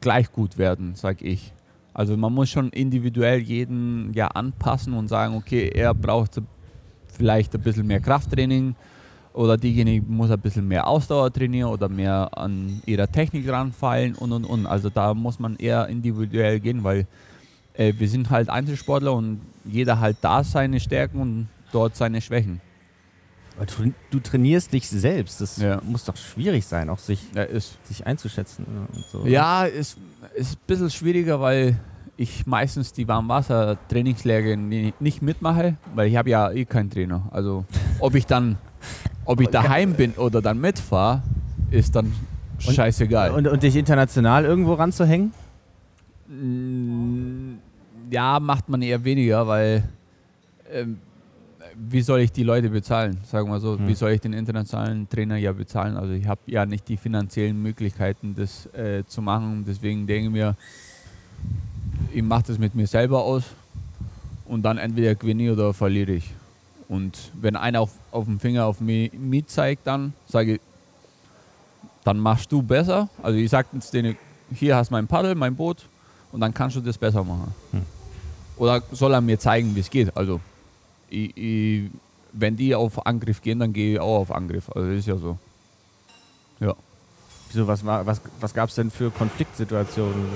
gleich 0.00 0.32
gut 0.32 0.56
werden, 0.56 0.94
sag 0.94 1.20
ich. 1.20 1.52
Also 1.92 2.16
man 2.16 2.32
muss 2.32 2.50
schon 2.50 2.70
individuell 2.70 3.40
jeden 3.40 4.12
ja 4.14 4.28
anpassen 4.28 4.94
und 4.94 5.08
sagen, 5.08 5.34
okay, 5.34 5.70
er 5.74 5.94
braucht 5.94 6.40
vielleicht 7.08 7.54
ein 7.54 7.60
bisschen 7.60 7.86
mehr 7.86 8.00
Krafttraining 8.00 8.74
oder 9.32 9.56
diejenige 9.56 10.04
muss 10.06 10.30
ein 10.30 10.40
bisschen 10.40 10.66
mehr 10.66 10.86
Ausdauer 10.86 11.32
trainieren 11.32 11.70
oder 11.70 11.88
mehr 11.88 12.30
an 12.36 12.82
ihrer 12.86 13.06
Technik 13.06 13.48
ranfallen 13.48 14.14
und 14.14 14.32
und 14.32 14.44
und. 14.44 14.66
Also 14.66 14.90
da 14.90 15.14
muss 15.14 15.38
man 15.38 15.56
eher 15.56 15.88
individuell 15.88 16.60
gehen, 16.60 16.82
weil 16.84 17.06
äh, 17.74 17.92
wir 17.96 18.08
sind 18.08 18.30
halt 18.30 18.48
Einzelsportler 18.48 19.12
und 19.12 19.40
jeder 19.64 20.00
halt 20.00 20.16
da 20.20 20.42
seine 20.44 20.80
Stärken 20.80 21.20
und 21.20 21.48
dort 21.72 21.96
seine 21.96 22.20
Schwächen. 22.20 22.60
Du, 23.66 23.92
du, 24.10 24.20
trainierst 24.20 24.72
dich 24.72 24.88
selbst. 24.88 25.40
Das 25.40 25.58
ja. 25.58 25.80
muss 25.84 26.04
doch 26.04 26.16
schwierig 26.16 26.64
sein, 26.64 26.88
auch 26.88 26.98
sich, 26.98 27.20
ja, 27.34 27.46
sich 27.84 28.06
einzuschätzen. 28.06 28.66
So. 29.12 29.26
Ja, 29.26 29.64
ist, 29.64 29.98
ist 30.34 30.54
ein 30.54 30.66
bisschen 30.66 30.90
schwieriger, 30.90 31.40
weil 31.40 31.78
ich 32.16 32.46
meistens 32.46 32.92
die 32.92 33.08
Warmwasser-Trainingsläger 33.08 34.56
nicht 34.56 35.22
mitmache, 35.22 35.76
weil 35.94 36.08
ich 36.08 36.16
habe 36.16 36.30
ja 36.30 36.50
eh 36.50 36.64
keinen 36.64 36.90
Trainer. 36.90 37.22
Also 37.30 37.64
ob 37.98 38.14
ich 38.14 38.26
dann, 38.26 38.58
ob 39.24 39.40
ich 39.40 39.48
daheim 39.50 39.94
bin 39.94 40.12
oder 40.12 40.42
dann 40.42 40.60
mitfahre, 40.60 41.22
ist 41.70 41.96
dann 41.96 42.12
und, 42.66 42.74
scheißegal. 42.74 43.30
Und, 43.30 43.46
und 43.46 43.62
dich 43.62 43.76
international 43.76 44.44
irgendwo 44.44 44.74
ranzuhängen? 44.74 45.32
Mm, 46.28 47.54
ja, 48.10 48.38
macht 48.38 48.68
man 48.68 48.82
eher 48.82 49.02
weniger, 49.04 49.46
weil 49.46 49.84
ähm, 50.70 50.98
wie 51.88 52.02
soll 52.02 52.20
ich 52.20 52.32
die 52.32 52.42
Leute 52.42 52.68
bezahlen? 52.68 53.18
Sagen 53.24 53.50
wir 53.50 53.58
so, 53.58 53.78
hm. 53.78 53.88
wie 53.88 53.94
soll 53.94 54.10
ich 54.10 54.20
den 54.20 54.34
internationalen 54.34 55.08
Trainer 55.08 55.36
ja 55.36 55.52
bezahlen? 55.52 55.96
Also 55.96 56.12
ich 56.12 56.26
habe 56.26 56.40
ja 56.46 56.66
nicht 56.66 56.86
die 56.88 56.96
finanziellen 56.96 57.60
Möglichkeiten, 57.62 58.34
das 58.34 58.66
äh, 58.74 59.04
zu 59.06 59.22
machen. 59.22 59.64
Deswegen 59.66 60.06
denke 60.06 60.26
ich 60.26 60.32
mir, 60.32 60.56
ich 62.12 62.22
mache 62.22 62.44
das 62.48 62.58
mit 62.58 62.74
mir 62.74 62.86
selber 62.86 63.24
aus 63.24 63.44
und 64.46 64.62
dann 64.62 64.76
entweder 64.76 65.14
gewinne 65.14 65.44
ich 65.44 65.50
oder 65.50 65.72
verliere 65.72 66.12
ich. 66.12 66.30
Und 66.88 67.30
wenn 67.40 67.56
einer 67.56 67.80
auf, 67.80 67.92
auf 68.10 68.26
den 68.26 68.38
Finger 68.38 68.66
auf 68.66 68.80
mich, 68.80 69.12
mich 69.12 69.46
zeigt, 69.46 69.86
dann 69.86 70.12
sage 70.26 70.54
ich, 70.54 70.60
dann 72.04 72.18
machst 72.18 72.50
du 72.52 72.62
besser. 72.62 73.08
Also 73.22 73.38
ich 73.38 73.48
sage 73.48 73.68
jetzt 73.72 73.94
denen, 73.94 74.16
hier 74.52 74.76
hast 74.76 74.90
du 74.90 74.94
mein 74.94 75.06
Paddel, 75.06 75.34
mein 75.34 75.54
Boot 75.54 75.86
und 76.32 76.40
dann 76.40 76.52
kannst 76.52 76.76
du 76.76 76.80
das 76.80 76.98
besser 76.98 77.24
machen. 77.24 77.54
Hm. 77.70 77.82
Oder 78.56 78.82
soll 78.92 79.14
er 79.14 79.20
mir 79.22 79.38
zeigen, 79.38 79.74
wie 79.74 79.80
es 79.80 79.88
geht. 79.88 80.14
Also 80.14 80.40
ich, 81.10 81.36
ich, 81.36 81.90
wenn 82.32 82.56
die 82.56 82.74
auf 82.74 83.06
Angriff 83.06 83.42
gehen, 83.42 83.58
dann 83.58 83.72
gehe 83.72 83.94
ich 83.94 84.00
auch 84.00 84.20
auf 84.20 84.32
Angriff. 84.32 84.70
Also 84.70 84.90
ist 84.90 85.06
ja 85.06 85.16
so. 85.16 85.38
Ja. 86.60 86.74
Wieso, 87.50 87.66
was, 87.66 87.84
was, 87.84 88.20
was 88.40 88.54
gab 88.54 88.68
es 88.68 88.76
denn 88.76 88.90
für 88.90 89.10
Konfliktsituationen? 89.10 90.26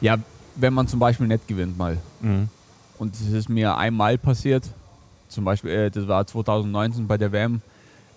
Ja, 0.00 0.18
wenn 0.56 0.74
man 0.74 0.86
zum 0.86 1.00
Beispiel 1.00 1.26
nicht 1.26 1.48
gewinnt 1.48 1.78
mal. 1.78 1.96
Mhm. 2.20 2.48
Und 2.98 3.14
das 3.14 3.28
ist 3.28 3.48
mir 3.48 3.76
einmal 3.76 4.18
passiert. 4.18 4.68
Zum 5.28 5.44
Beispiel, 5.44 5.70
äh, 5.70 5.90
das 5.90 6.08
war 6.08 6.26
2019 6.26 7.06
bei 7.06 7.16
der 7.16 7.32
WM, 7.32 7.62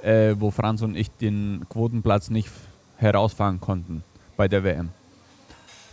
äh, 0.02 0.36
wo 0.38 0.52
Franz 0.52 0.82
und 0.82 0.96
ich 0.96 1.10
den 1.12 1.66
Quotenplatz 1.70 2.30
nicht 2.30 2.50
herausfahren 2.98 3.60
konnten 3.60 4.04
bei 4.38 4.48
der 4.48 4.64
WM. 4.64 4.90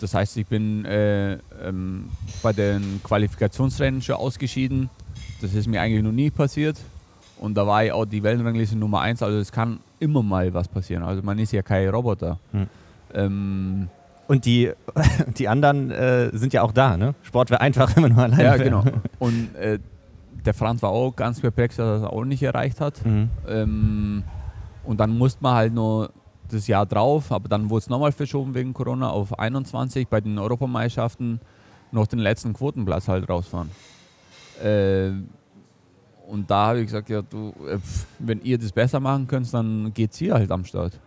Das 0.01 0.15
heißt, 0.15 0.37
ich 0.37 0.47
bin 0.47 0.85
äh, 0.85 1.35
ähm, 1.63 2.09
bei 2.43 2.53
den 2.53 3.01
Qualifikationsrennen 3.03 4.01
schon 4.01 4.17
ausgeschieden. 4.17 4.91
Das 5.40 5.55
ist 5.55 5.66
mir 5.68 5.81
eigentlich 5.81 6.03
noch 6.03 6.12
nie 6.12 6.31
passiert. 6.31 6.77
Und 7.38 7.55
da 7.55 7.66
war 7.66 7.85
ich 7.85 7.92
auch 7.92 8.05
die 8.05 8.22
Wellenrangliste 8.22 8.77
Nummer 8.77 9.01
1. 9.01 9.22
Also 9.22 9.38
es 9.38 9.53
kann 9.53 9.81
immer 10.01 10.22
mal 10.22 10.53
was 10.53 10.68
passieren. 10.68 11.03
Also 11.03 11.22
man 11.22 11.38
ist 11.38 11.53
ja 11.53 11.62
kein 11.62 11.88
Roboter. 11.88 12.38
Hm. 12.53 12.66
Ähm, 13.14 13.88
und 14.27 14.44
die, 14.44 14.72
die 15.38 15.48
anderen 15.48 15.90
äh, 15.90 16.37
sind 16.37 16.53
ja 16.53 16.62
auch 16.62 16.72
da, 16.72 16.96
ne? 16.96 17.14
Sport 17.22 17.51
wäre 17.51 17.61
einfach, 17.61 17.90
wenn 17.96 18.03
man 18.03 18.12
nur 18.12 18.22
alleine 18.24 18.42
Ja, 18.44 18.59
wäre. 18.59 18.64
genau. 18.64 18.85
Und 19.18 19.55
äh, 19.57 19.79
der 20.44 20.55
Franz 20.55 20.83
war 20.83 20.90
auch 20.90 21.14
ganz 21.14 21.40
perplex, 21.40 21.77
dass 21.77 21.87
er 21.87 22.07
es 22.07 22.12
auch 22.12 22.24
nicht 22.24 22.42
erreicht 22.42 22.81
hat. 22.81 23.05
Mhm. 23.05 23.31
Ähm, 23.48 24.24
und 24.85 24.98
dann 24.98 25.16
musste 25.16 25.42
man 25.42 25.55
halt 25.55 25.74
nur 25.74 26.11
das 26.51 26.66
Jahr 26.66 26.87
drauf, 26.87 27.31
aber 27.31 27.48
dann 27.48 27.68
wurde 27.70 27.81
es 27.81 27.88
nochmal 27.90 28.12
verschoben 28.12 28.55
wegen 28.55 28.72
Corona 28.72 29.11
auf 29.11 29.38
21 29.38 30.09
bei 30.09 30.20
den 30.20 30.38
Europameisterschaften 30.38 31.40
noch 31.92 32.07
den 32.07 32.18
letzten 32.18 32.53
Quotenplatz 32.55 33.09
halt 33.09 33.29
rausfahren. 33.29 33.70
Äh, 34.62 35.11
und 36.27 36.51
da 36.51 36.68
habe 36.68 36.81
ich 36.81 36.87
gesagt, 36.87 37.09
ja, 37.09 37.23
du, 37.23 37.55
äh, 37.66 37.79
wenn 38.18 38.42
ihr 38.42 38.59
das 38.59 38.73
besser 38.73 39.01
machen 39.01 39.27
könnt, 39.27 39.53
dann 39.53 39.92
geht 39.94 40.21
ihr 40.21 40.35
halt 40.35 40.51
am 40.51 40.64
Start 40.64 40.99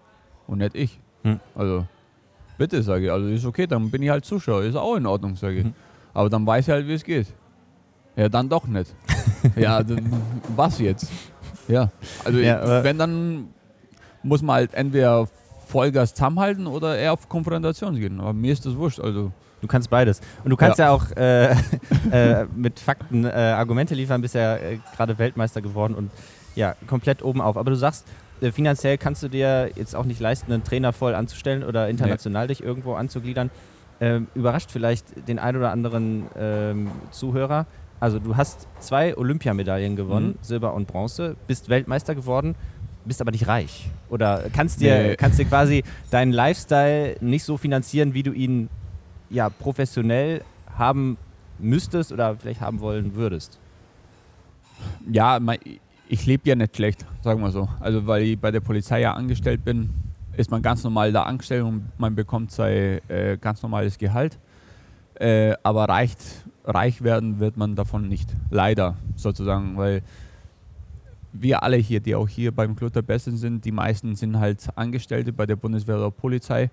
und 0.48 0.60
nicht 0.60 0.76
ich. 0.76 1.00
Hm. 1.24 1.40
Also 1.54 1.86
bitte, 2.58 2.82
sage 2.82 3.06
ich. 3.06 3.12
Also 3.12 3.28
ist 3.28 3.46
okay, 3.46 3.68
dann 3.68 3.92
bin 3.92 4.02
ich 4.02 4.10
halt 4.10 4.26
Zuschauer, 4.26 4.64
ist 4.64 4.76
auch 4.76 4.96
in 4.96 5.06
Ordnung, 5.06 5.36
sage 5.36 5.58
ich. 5.58 5.64
Hm. 5.66 5.74
Aber 6.14 6.30
dann 6.30 6.46
weiß 6.46 6.68
ich 6.68 6.72
halt, 6.74 6.88
wie 6.88 6.94
es 6.94 7.04
geht. 7.04 7.28
Ja, 8.16 8.30
dann 8.30 8.50
doch 8.50 8.66
nicht. 8.66 8.94
ja, 9.56 9.84
was 10.56 10.80
jetzt? 10.80 11.10
Ja, 11.68 11.90
also 12.26 12.40
ja, 12.40 12.84
wenn 12.84 12.98
dann 12.98 13.48
muss 14.24 14.42
man 14.42 14.56
halt 14.56 14.74
entweder 14.74 15.28
Vollgas 15.68 16.14
zusammenhalten 16.14 16.68
oder 16.68 16.98
eher 16.98 17.14
auf 17.14 17.30
Konfrontation 17.30 17.96
gehen. 17.96 18.20
Aber 18.20 18.34
mir 18.34 18.52
ist 18.52 18.66
das 18.66 18.76
wurscht. 18.76 19.00
Also. 19.00 19.32
Du 19.62 19.68
kannst 19.68 19.90
beides. 19.90 20.22
Und 20.44 20.50
du 20.50 20.58
kannst 20.58 20.80
ja, 20.80 20.86
ja 20.86 20.92
auch 20.92 21.12
äh, 21.16 21.52
äh, 22.12 22.46
mit 22.56 22.80
Fakten 22.80 23.26
äh, 23.26 23.30
Argumente 23.30 23.96
liefern, 23.96 24.22
bist 24.22 24.36
ja 24.36 24.58
äh, 24.58 24.80
gerade 24.96 25.18
Weltmeister 25.18 25.62
geworden 25.62 25.94
und 25.94 26.12
ja, 26.56 26.76
komplett 26.88 27.24
oben 27.24 27.42
auf. 27.42 27.58
Aber 27.58 27.70
du 27.70 27.78
sagst, 27.78 28.06
äh, 28.42 28.52
finanziell 28.52 28.98
kannst 28.98 29.24
du 29.24 29.30
dir 29.30 29.70
jetzt 29.76 29.96
auch 29.96 30.06
nicht 30.06 30.20
leisten, 30.20 30.52
einen 30.52 30.64
Trainer 30.64 30.94
voll 30.94 31.16
anzustellen 31.16 31.64
oder 31.64 31.90
international 31.90 32.44
nee. 32.44 32.48
dich 32.50 32.64
irgendwo 32.64 32.96
anzugliedern. 32.96 33.52
Ähm, 34.00 34.28
überrascht 34.34 34.72
vielleicht 34.72 35.28
den 35.28 35.38
ein 35.38 35.56
oder 35.56 35.72
anderen 35.72 36.26
ähm, 36.36 36.90
Zuhörer. 37.12 37.68
Also 38.00 38.18
du 38.18 38.36
hast 38.36 38.68
zwei 38.80 39.16
Olympiamedaillen 39.16 39.96
gewonnen, 39.96 40.30
mhm. 40.30 40.38
Silber 40.42 40.74
und 40.74 40.88
Bronze, 40.88 41.36
bist 41.48 41.70
Weltmeister 41.70 42.16
geworden 42.16 42.56
bist 43.06 43.22
aber 43.22 43.32
nicht 43.32 43.48
reich. 43.48 43.90
Oder 44.10 44.46
kannst 44.54 44.82
dir, 44.82 44.96
nee. 44.96 45.16
kannst 45.16 45.40
dir 45.40 45.46
quasi 45.46 45.84
deinen 46.10 46.32
Lifestyle 46.32 47.16
nicht 47.20 47.44
so 47.44 47.58
finanzieren, 47.58 48.14
wie 48.14 48.24
du 48.24 48.32
ihn 48.32 48.70
ja 49.32 49.50
professionell 49.50 50.44
haben 50.78 51.18
müsstest 51.58 52.12
oder 52.12 52.36
vielleicht 52.36 52.62
haben 52.62 52.80
wollen 52.80 53.16
würdest. 53.16 53.60
Ja, 55.10 55.40
ich 56.08 56.26
lebe 56.26 56.50
ja 56.50 56.56
nicht 56.56 56.76
schlecht, 56.76 57.06
sagen 57.24 57.42
wir 57.42 57.52
so. 57.52 57.70
Also 57.80 58.06
weil 58.08 58.24
ich 58.24 58.40
bei 58.40 58.52
der 58.52 58.60
Polizei 58.60 59.02
ja 59.02 59.14
angestellt 59.14 59.64
bin, 59.64 59.90
ist 60.38 60.52
man 60.52 60.62
ganz 60.62 60.84
normal 60.84 61.12
da 61.12 61.24
angestellt 61.24 61.64
und 61.64 61.88
man 61.98 62.16
bekommt 62.16 62.52
sein 62.52 63.00
äh, 63.08 63.38
ganz 63.40 63.62
normales 63.62 63.98
Gehalt. 63.98 64.38
Äh, 65.16 65.54
aber 65.62 65.86
reicht, 65.86 66.20
reich 66.64 67.04
werden 67.04 67.40
wird 67.40 67.58
man 67.58 67.76
davon 67.76 68.08
nicht. 68.08 68.30
Leider 68.50 68.98
sozusagen, 69.16 69.78
weil 69.78 70.02
wir 71.34 71.64
alle 71.64 71.78
hier, 71.78 72.00
die 72.00 72.16
auch 72.16 72.28
hier 72.28 72.52
beim 72.52 72.76
Club 72.76 72.94
der 72.94 73.04
Besten 73.04 73.38
sind, 73.38 73.64
die 73.64 73.72
meisten 73.72 74.16
sind 74.16 74.40
halt 74.40 74.68
Angestellte 74.76 75.32
bei 75.32 75.46
der 75.46 75.56
Bundeswehr 75.56 75.98
oder 75.98 76.12
Polizei 76.12 76.70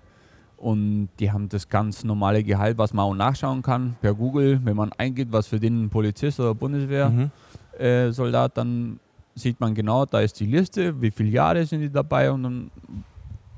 und 0.59 1.09
die 1.19 1.31
haben 1.31 1.47
das 1.47 1.69
ganz 1.69 2.03
normale 2.03 2.43
Gehalt, 2.43 2.77
was 2.77 2.93
man 2.93 3.05
auch 3.05 3.15
nachschauen 3.15 3.61
kann 3.61 3.95
per 4.01 4.13
Google. 4.13 4.59
Wenn 4.63 4.75
man 4.75 4.91
eingibt, 4.97 5.31
was 5.31 5.47
für 5.47 5.59
den 5.59 5.89
Polizist 5.89 6.39
oder 6.39 6.53
Bundeswehrsoldat, 6.53 7.77
mhm. 7.77 7.81
äh, 7.81 8.55
dann 8.55 8.99
sieht 9.35 9.59
man 9.59 9.73
genau, 9.73 10.05
da 10.05 10.19
ist 10.19 10.39
die 10.39 10.45
Liste, 10.45 10.99
wie 11.01 11.11
viele 11.11 11.29
Jahre 11.29 11.65
sind 11.65 11.79
die 11.79 11.89
dabei 11.89 12.29
und 12.29 12.43
dann 12.43 12.71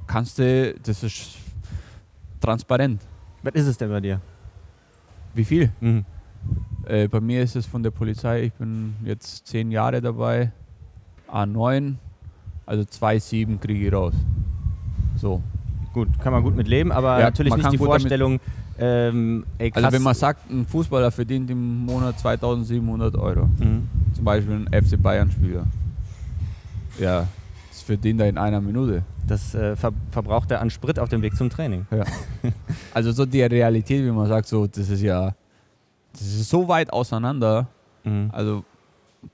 kannst 0.05 0.37
du, 0.37 0.75
das 0.83 1.03
ist 1.03 1.37
transparent. 2.39 3.01
Was 3.41 3.55
ist 3.55 3.67
es 3.67 3.77
denn 3.77 3.89
bei 3.89 3.99
dir? 3.99 4.21
Wie 5.33 5.43
viel? 5.43 5.71
Mhm. 5.79 6.05
Äh, 6.85 7.07
bei 7.07 7.19
mir 7.19 7.41
ist 7.41 7.55
es 7.55 7.65
von 7.65 7.81
der 7.81 7.91
Polizei, 7.91 8.43
ich 8.43 8.53
bin 8.53 8.95
jetzt 9.03 9.47
zehn 9.47 9.71
Jahre 9.71 10.01
dabei, 10.01 10.51
A9, 11.27 11.95
also 12.65 12.83
2,7 12.83 13.59
kriege 13.59 13.87
ich 13.87 13.93
raus. 13.93 14.13
So. 15.17 15.41
Gut, 15.93 16.07
kann 16.19 16.31
man 16.31 16.41
gut 16.43 16.55
mit 16.55 16.67
leben, 16.67 16.91
aber 16.91 17.19
ja, 17.19 17.25
natürlich 17.25 17.55
nicht 17.55 17.71
die 17.73 17.77
Vorstellung, 17.77 18.39
ähm, 18.79 19.45
ey, 19.57 19.71
Also 19.73 19.91
wenn 19.91 20.01
man 20.01 20.15
sagt, 20.15 20.49
ein 20.49 20.65
Fußballer 20.65 21.11
verdient 21.11 21.49
im 21.49 21.85
Monat 21.85 22.17
2700 22.19 23.15
Euro, 23.17 23.45
mhm. 23.45 23.89
zum 24.13 24.23
Beispiel 24.23 24.55
ein 24.55 24.83
FC 24.83 25.01
Bayern-Spieler, 25.01 25.65
ja, 26.97 27.27
das 27.69 27.81
verdient 27.81 28.21
er 28.21 28.29
in 28.29 28.37
einer 28.37 28.61
Minute. 28.61 29.03
Das 29.27 29.53
äh, 29.53 29.75
ver 29.75 29.91
verbraucht 30.11 30.51
er 30.51 30.61
an 30.61 30.69
Sprit 30.69 30.97
auf 30.97 31.09
dem 31.09 31.21
Weg 31.21 31.35
zum 31.35 31.49
Training. 31.49 31.85
Ja. 31.91 32.05
also 32.93 33.11
so 33.11 33.25
die 33.25 33.41
Realität, 33.41 34.03
wie 34.05 34.11
man 34.11 34.27
sagt, 34.27 34.47
so, 34.47 34.65
das 34.65 34.89
ist 34.89 35.01
ja, 35.01 35.33
das 36.13 36.21
ist 36.21 36.49
so 36.49 36.67
weit 36.67 36.91
auseinander. 36.91 37.67
Mhm. 38.03 38.29
Also 38.31 38.63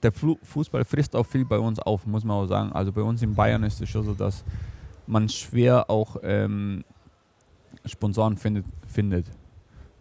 der 0.03 0.11
Fußball 0.11 0.83
frisst 0.85 1.15
auch 1.15 1.25
viel 1.25 1.45
bei 1.45 1.57
uns 1.57 1.79
auf, 1.79 2.05
muss 2.05 2.23
man 2.23 2.37
auch 2.37 2.47
sagen. 2.47 2.71
Also 2.73 2.91
bei 2.91 3.01
uns 3.01 3.21
in 3.21 3.33
Bayern 3.33 3.63
ist 3.63 3.81
es 3.81 3.89
schon 3.89 4.03
so, 4.03 4.13
dass 4.13 4.43
man 5.07 5.29
schwer 5.29 5.89
auch 5.89 6.17
ähm, 6.23 6.83
Sponsoren 7.85 8.37
findet, 8.37 8.65
findet. 8.87 9.25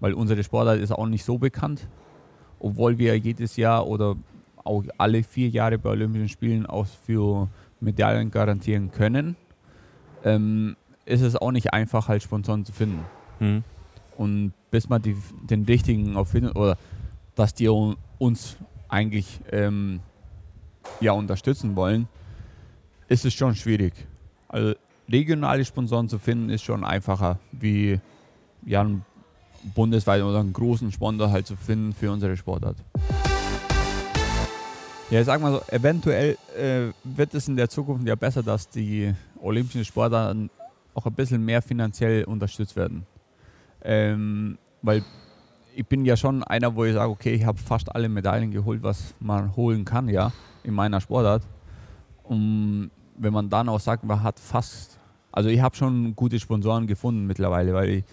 Weil 0.01 0.13
unsere 0.13 0.43
Sportart 0.43 0.79
ist 0.81 0.93
auch 0.93 1.07
nicht 1.07 1.25
so 1.25 1.39
bekannt, 1.39 1.89
obwohl 2.61 2.99
wir 2.99 3.17
jedes 3.19 3.57
Jahr 3.57 3.87
oder 3.87 4.17
auch 4.65 4.85
alle 4.99 5.23
vier 5.23 5.49
Jahre 5.49 5.79
bei 5.79 5.91
Olympischen 5.91 6.29
Spielen 6.29 6.67
auch 6.67 6.87
für 6.87 7.49
Medaillen 7.81 8.31
garantieren 8.31 8.91
können, 8.91 9.37
ähm, 10.25 10.77
ist 11.05 11.23
es 11.23 11.37
auch 11.37 11.53
nicht 11.53 11.73
einfach, 11.73 12.09
halt 12.09 12.23
Sponsoren 12.23 12.65
zu 12.65 12.73
finden. 12.73 13.05
Mhm. 13.39 13.65
Und 14.17 14.53
bis 14.71 14.89
man 14.89 15.01
die, 15.03 15.17
den 15.49 15.65
richtigen 15.65 16.17
auch 16.17 16.27
findet 16.27 16.57
oder 16.57 16.77
dass 17.35 17.55
die 17.55 17.69
uns 17.69 18.57
eigentlich 18.89 19.41
ähm, 19.53 20.01
ja, 21.01 21.13
unterstützen 21.13 21.77
wollen, 21.77 22.09
ist 23.09 23.25
es 23.25 23.35
schon 23.35 23.55
schwierig. 23.55 23.93
Also 24.49 24.75
regionale 25.11 25.65
Sponsoren 25.65 26.09
zu 26.09 26.19
finden, 26.19 26.51
ist 26.51 26.63
schon 26.63 26.85
einfacher, 26.85 27.39
wie 27.53 28.01
ja, 28.65 28.81
einen 28.81 29.05
bundesweit 29.75 30.23
oder 30.23 30.41
einen 30.41 30.53
großen 30.53 30.93
Sponsor 30.93 31.31
halt 31.31 31.47
zu 31.47 31.57
finden 31.57 31.93
für 31.93 32.11
unsere 32.11 32.37
Sportart. 32.37 32.77
Ja, 35.11 35.21
ich 35.21 35.27
sag 35.27 35.41
mal 35.41 35.53
so, 35.53 35.63
eventuell 35.71 36.37
äh, 36.59 36.93
wird 37.05 37.35
es 37.35 37.47
in 37.47 37.57
der 37.57 37.69
Zukunft 37.69 38.07
ja 38.09 38.17
besser, 38.17 38.43
dass 38.43 38.69
die 38.69 39.15
olympischen 39.41 39.85
Sportarten 39.85 40.51
auch 40.95 41.07
ein 41.07 41.13
bisschen 41.13 41.45
mehr 41.45 41.63
finanziell 41.63 42.25
unterstützt 42.25 42.75
werden. 42.75 43.07
Ähm, 43.83 44.59
weil 44.83 45.05
ich 45.77 45.87
bin 45.87 46.05
ja 46.05 46.17
schon 46.17 46.43
einer, 46.43 46.75
wo 46.75 46.85
ich 46.85 46.95
sage, 46.95 47.11
okay, 47.11 47.35
ich 47.35 47.45
habe 47.45 47.59
fast 47.59 47.95
alle 47.95 48.09
Medaillen 48.09 48.51
geholt, 48.51 48.83
was 48.83 49.15
man 49.21 49.55
holen 49.55 49.85
kann, 49.85 50.09
ja, 50.09 50.33
in 50.65 50.75
meiner 50.75 51.01
Sportart. 51.01 51.43
Und 52.25 52.91
wenn 53.19 53.33
man 53.33 53.49
dann 53.49 53.69
auch 53.69 53.81
sagt, 53.81 54.05
man 54.05 54.23
hat 54.23 54.39
fast, 54.39 54.99
also 55.33 55.49
ich 55.49 55.61
habe 55.61 55.77
schon 55.77 56.15
gute 56.17 56.39
Sponsoren 56.39 56.87
gefunden 56.87 57.27
mittlerweile, 57.27 57.75
weil 57.75 57.89
ich, 57.89 58.05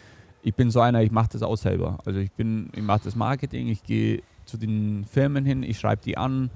ich 0.42 0.54
bin 0.54 0.72
so 0.72 0.82
einer, 0.82 1.02
ich 1.02 1.12
mache 1.12 1.30
das 1.32 1.44
auch 1.44 1.56
selber. 1.56 2.00
Also 2.06 2.20
ich 2.20 2.32
bin, 2.32 2.70
ich 2.74 2.82
mache 2.82 3.02
das 3.06 3.16
Marketing, 3.16 3.68
ich 3.68 3.84
gehe 3.84 4.22
zu 4.46 4.58
den 4.58 5.06
Firmen 5.06 5.46
hin, 5.46 5.64
ich 5.64 5.80
schreibe 5.80 6.02
die 6.04 6.18
an, 6.18 6.50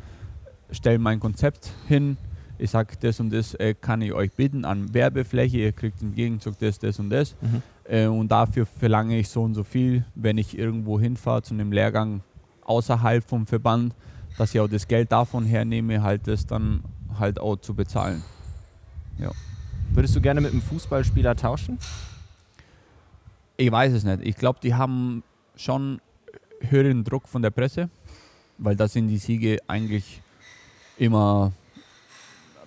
stelle 0.71 0.99
mein 0.99 1.19
Konzept 1.19 1.71
hin, 1.87 2.17
ich 2.59 2.71
sage, 2.71 2.95
das 2.99 3.19
und 3.19 3.31
das 3.31 3.53
äh, 3.55 3.75
kann 3.79 4.01
ich 4.01 4.13
euch 4.13 4.31
bieten 4.31 4.65
an 4.65 4.93
Werbefläche, 4.93 5.57
ihr 5.57 5.71
kriegt 5.71 6.01
im 6.01 6.15
Gegenzug 6.15 6.57
das, 6.59 6.79
das 6.79 6.99
und 6.99 7.09
das. 7.09 7.35
Mhm. 7.41 7.61
Äh, 7.83 8.07
und 8.07 8.29
dafür 8.29 8.65
verlange 8.65 9.17
ich 9.19 9.29
so 9.29 9.43
und 9.43 9.53
so 9.53 9.63
viel, 9.63 10.05
wenn 10.15 10.37
ich 10.37 10.57
irgendwo 10.57 10.99
hinfahre 10.99 11.43
zu 11.43 11.53
einem 11.53 11.71
Lehrgang 11.71 12.21
außerhalb 12.65 13.23
vom 13.23 13.45
Verband, 13.45 13.93
dass 14.37 14.53
ich 14.53 14.59
auch 14.59 14.67
das 14.67 14.87
Geld 14.87 15.11
davon 15.11 15.45
hernehme, 15.45 16.01
halt 16.01 16.27
das 16.27 16.45
dann 16.45 16.83
halt 17.19 17.39
auch 17.39 17.57
zu 17.57 17.73
bezahlen. 17.73 18.23
Würdest 19.97 20.15
du 20.15 20.21
gerne 20.21 20.41
mit 20.41 20.51
einem 20.51 20.61
Fußballspieler 20.61 21.35
tauschen? 21.35 21.79
Ich 23.55 23.71
weiß 23.71 23.93
es 23.93 24.03
nicht. 24.03 24.19
Ich 24.21 24.35
glaube, 24.35 24.59
die 24.61 24.75
haben 24.75 25.23
schon 25.55 25.99
höheren 26.61 27.03
Druck 27.03 27.27
von 27.27 27.41
der 27.41 27.49
Presse, 27.49 27.89
weil 28.59 28.75
da 28.75 28.87
sind 28.87 29.07
die 29.07 29.17
Siege 29.17 29.57
eigentlich 29.67 30.21
immer 30.97 31.51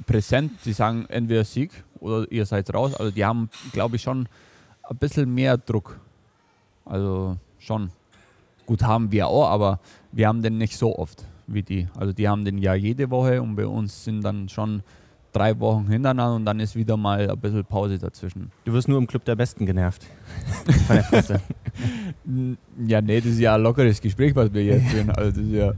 präsent. 0.06 0.52
Die 0.64 0.72
sagen 0.72 1.06
entweder 1.08 1.44
Sieg 1.44 1.70
oder 2.00 2.30
ihr 2.32 2.44
seid 2.46 2.72
raus. 2.74 2.94
Also 2.94 3.12
die 3.12 3.24
haben, 3.24 3.48
glaube 3.72 3.96
ich, 3.96 4.02
schon 4.02 4.28
ein 4.82 4.96
bisschen 4.96 5.32
mehr 5.32 5.56
Druck. 5.56 6.00
Also 6.84 7.36
schon. 7.60 7.90
Gut 8.66 8.82
haben 8.82 9.12
wir 9.12 9.28
auch, 9.28 9.48
aber 9.48 9.78
wir 10.12 10.26
haben 10.26 10.42
den 10.42 10.58
nicht 10.58 10.76
so 10.76 10.96
oft 10.96 11.24
wie 11.46 11.62
die. 11.62 11.88
Also 11.96 12.12
die 12.12 12.28
haben 12.28 12.44
den 12.44 12.58
ja 12.58 12.74
jede 12.74 13.10
Woche 13.10 13.40
und 13.40 13.56
bei 13.56 13.66
uns 13.66 14.04
sind 14.04 14.22
dann 14.22 14.48
schon 14.48 14.82
drei 15.32 15.58
Wochen 15.60 15.86
hintereinander 15.88 16.34
und 16.36 16.44
dann 16.44 16.60
ist 16.60 16.74
wieder 16.76 16.96
mal 16.96 17.30
ein 17.30 17.38
bisschen 17.38 17.64
Pause 17.64 17.98
dazwischen. 17.98 18.50
Du 18.64 18.72
wirst 18.72 18.88
nur 18.88 18.98
im 18.98 19.06
Club 19.06 19.24
der 19.24 19.36
Besten 19.36 19.66
genervt. 19.66 20.06
Von 20.86 20.96
der 20.96 21.02
Presse. 21.02 21.40
N- 22.26 22.58
Ja, 22.86 23.00
nee, 23.00 23.18
das 23.20 23.30
ist 23.32 23.38
ja 23.40 23.54
ein 23.54 23.62
lockeres 23.62 24.00
Gespräch, 24.00 24.34
was 24.34 24.52
wir 24.52 24.64
jetzt 24.64 24.88
führen. 24.88 25.10
Also 25.10 25.40
ja, 25.40 25.72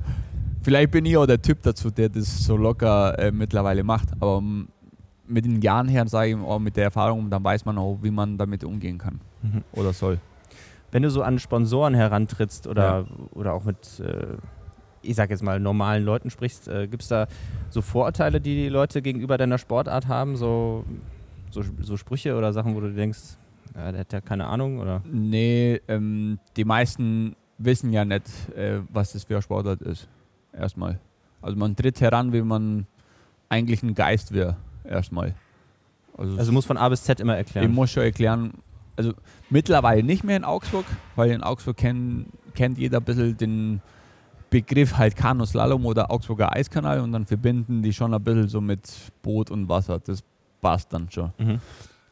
vielleicht 0.63 0.91
bin 0.91 1.05
ich 1.05 1.17
auch 1.17 1.27
der 1.27 1.41
Typ 1.41 1.63
dazu, 1.63 1.91
der 1.91 2.09
das 2.09 2.45
so 2.45 2.57
locker 2.57 3.19
äh, 3.19 3.31
mittlerweile 3.33 3.83
macht. 3.85 4.09
Aber 4.21 4.43
mit 5.29 5.45
den 5.45 5.61
Jahren 5.63 5.89
her, 5.89 6.07
sage 6.09 6.31
ich 6.31 6.37
auch 6.37 6.59
mit 6.59 6.77
der 6.77 6.85
Erfahrung, 6.85 7.31
dann 7.31 7.43
weiß 7.45 7.65
man 7.65 7.79
auch, 7.79 7.99
wie 8.03 8.11
man 8.11 8.37
damit 8.39 8.65
umgehen 8.65 8.99
kann 8.99 9.21
Mhm. 9.43 9.63
oder 9.73 9.93
soll. 9.93 10.19
Wenn 10.91 11.03
du 11.03 11.11
so 11.11 11.23
an 11.23 11.39
Sponsoren 11.39 11.95
herantrittst 11.95 12.67
oder, 12.67 13.07
oder 13.33 13.55
auch 13.55 13.65
mit, 13.65 13.99
äh, 14.01 14.37
ich 15.03 15.17
sag 15.17 15.31
jetzt 15.31 15.43
mal, 15.43 15.61
normalen 15.61 16.05
Leuten 16.05 16.31
sprichst, 16.31 16.69
äh, 16.69 16.87
gibt 16.87 17.03
es 17.03 17.09
da 17.09 17.27
so 17.71 17.83
Vorurteile, 17.83 18.41
die 18.41 18.55
die 18.55 18.69
Leute 18.69 19.03
gegenüber 19.03 19.39
deiner 19.39 19.59
Sportart 19.59 20.09
haben? 20.09 20.37
So, 20.37 20.85
so, 21.51 21.63
so 21.81 21.97
Sprüche 21.97 22.37
oder 22.37 22.53
Sachen, 22.53 22.75
wo 22.75 22.81
du 22.81 22.93
denkst, 22.93 23.19
ja, 23.75 23.91
der 23.93 24.01
hat 24.01 24.13
ja 24.13 24.21
keine 24.21 24.47
Ahnung? 24.47 24.79
Oder? 24.79 25.03
Nee, 25.11 25.81
ähm, 25.89 26.39
die 26.57 26.65
meisten 26.65 27.37
wissen 27.59 27.93
ja 27.93 28.05
nicht, 28.05 28.27
äh, 28.57 28.81
was 28.91 29.13
das 29.13 29.25
für 29.25 29.37
ein 29.37 29.43
Sportart 29.43 29.81
ist. 29.83 30.09
Erstmal. 30.53 30.99
Also 31.41 31.57
man 31.57 31.75
tritt 31.75 32.01
heran, 32.01 32.33
wie 32.33 32.43
man 32.43 32.87
eigentlich 33.49 33.83
ein 33.83 33.95
Geist 33.95 34.33
wäre. 34.33 34.57
Erstmal. 34.85 35.35
Also, 36.17 36.37
Also 36.37 36.53
muss 36.53 36.67
von 36.67 36.77
A 36.77 36.89
bis 36.89 37.05
Z 37.05 37.21
immer 37.21 37.35
ich 37.35 37.39
erklären. 37.47 37.73
muss 37.73 37.91
schon 37.91 38.03
erklären, 38.03 38.53
also 38.97 39.15
mittlerweile 39.49 40.03
nicht 40.03 40.25
mehr 40.25 40.37
in 40.37 40.45
Augsburg, 40.45 40.85
weil 41.17 41.31
in 41.31 41.43
Augsburg 41.43 41.77
kenn, 41.77 42.27
kennt 42.55 42.79
jeder 42.79 42.99
ein 42.99 43.05
bisschen 43.05 43.37
den 43.37 43.81
Begriff 44.53 44.97
halt 44.97 45.17
Kanuslalom 45.17 45.85
oder 45.87 46.11
Augsburger 46.11 46.55
Eiskanal 46.55 47.01
und 47.01 47.11
dann 47.13 47.27
verbinden 47.27 47.83
die 47.83 47.93
schon 47.93 48.13
ein 48.15 48.23
bisschen 48.23 48.49
so 48.49 48.61
mit 48.61 48.83
Boot 49.23 49.51
und 49.51 49.69
Wasser. 49.69 49.99
Das 49.99 50.23
passt 50.61 50.93
dann 50.93 51.11
schon. 51.11 51.33
Mhm. 51.39 51.59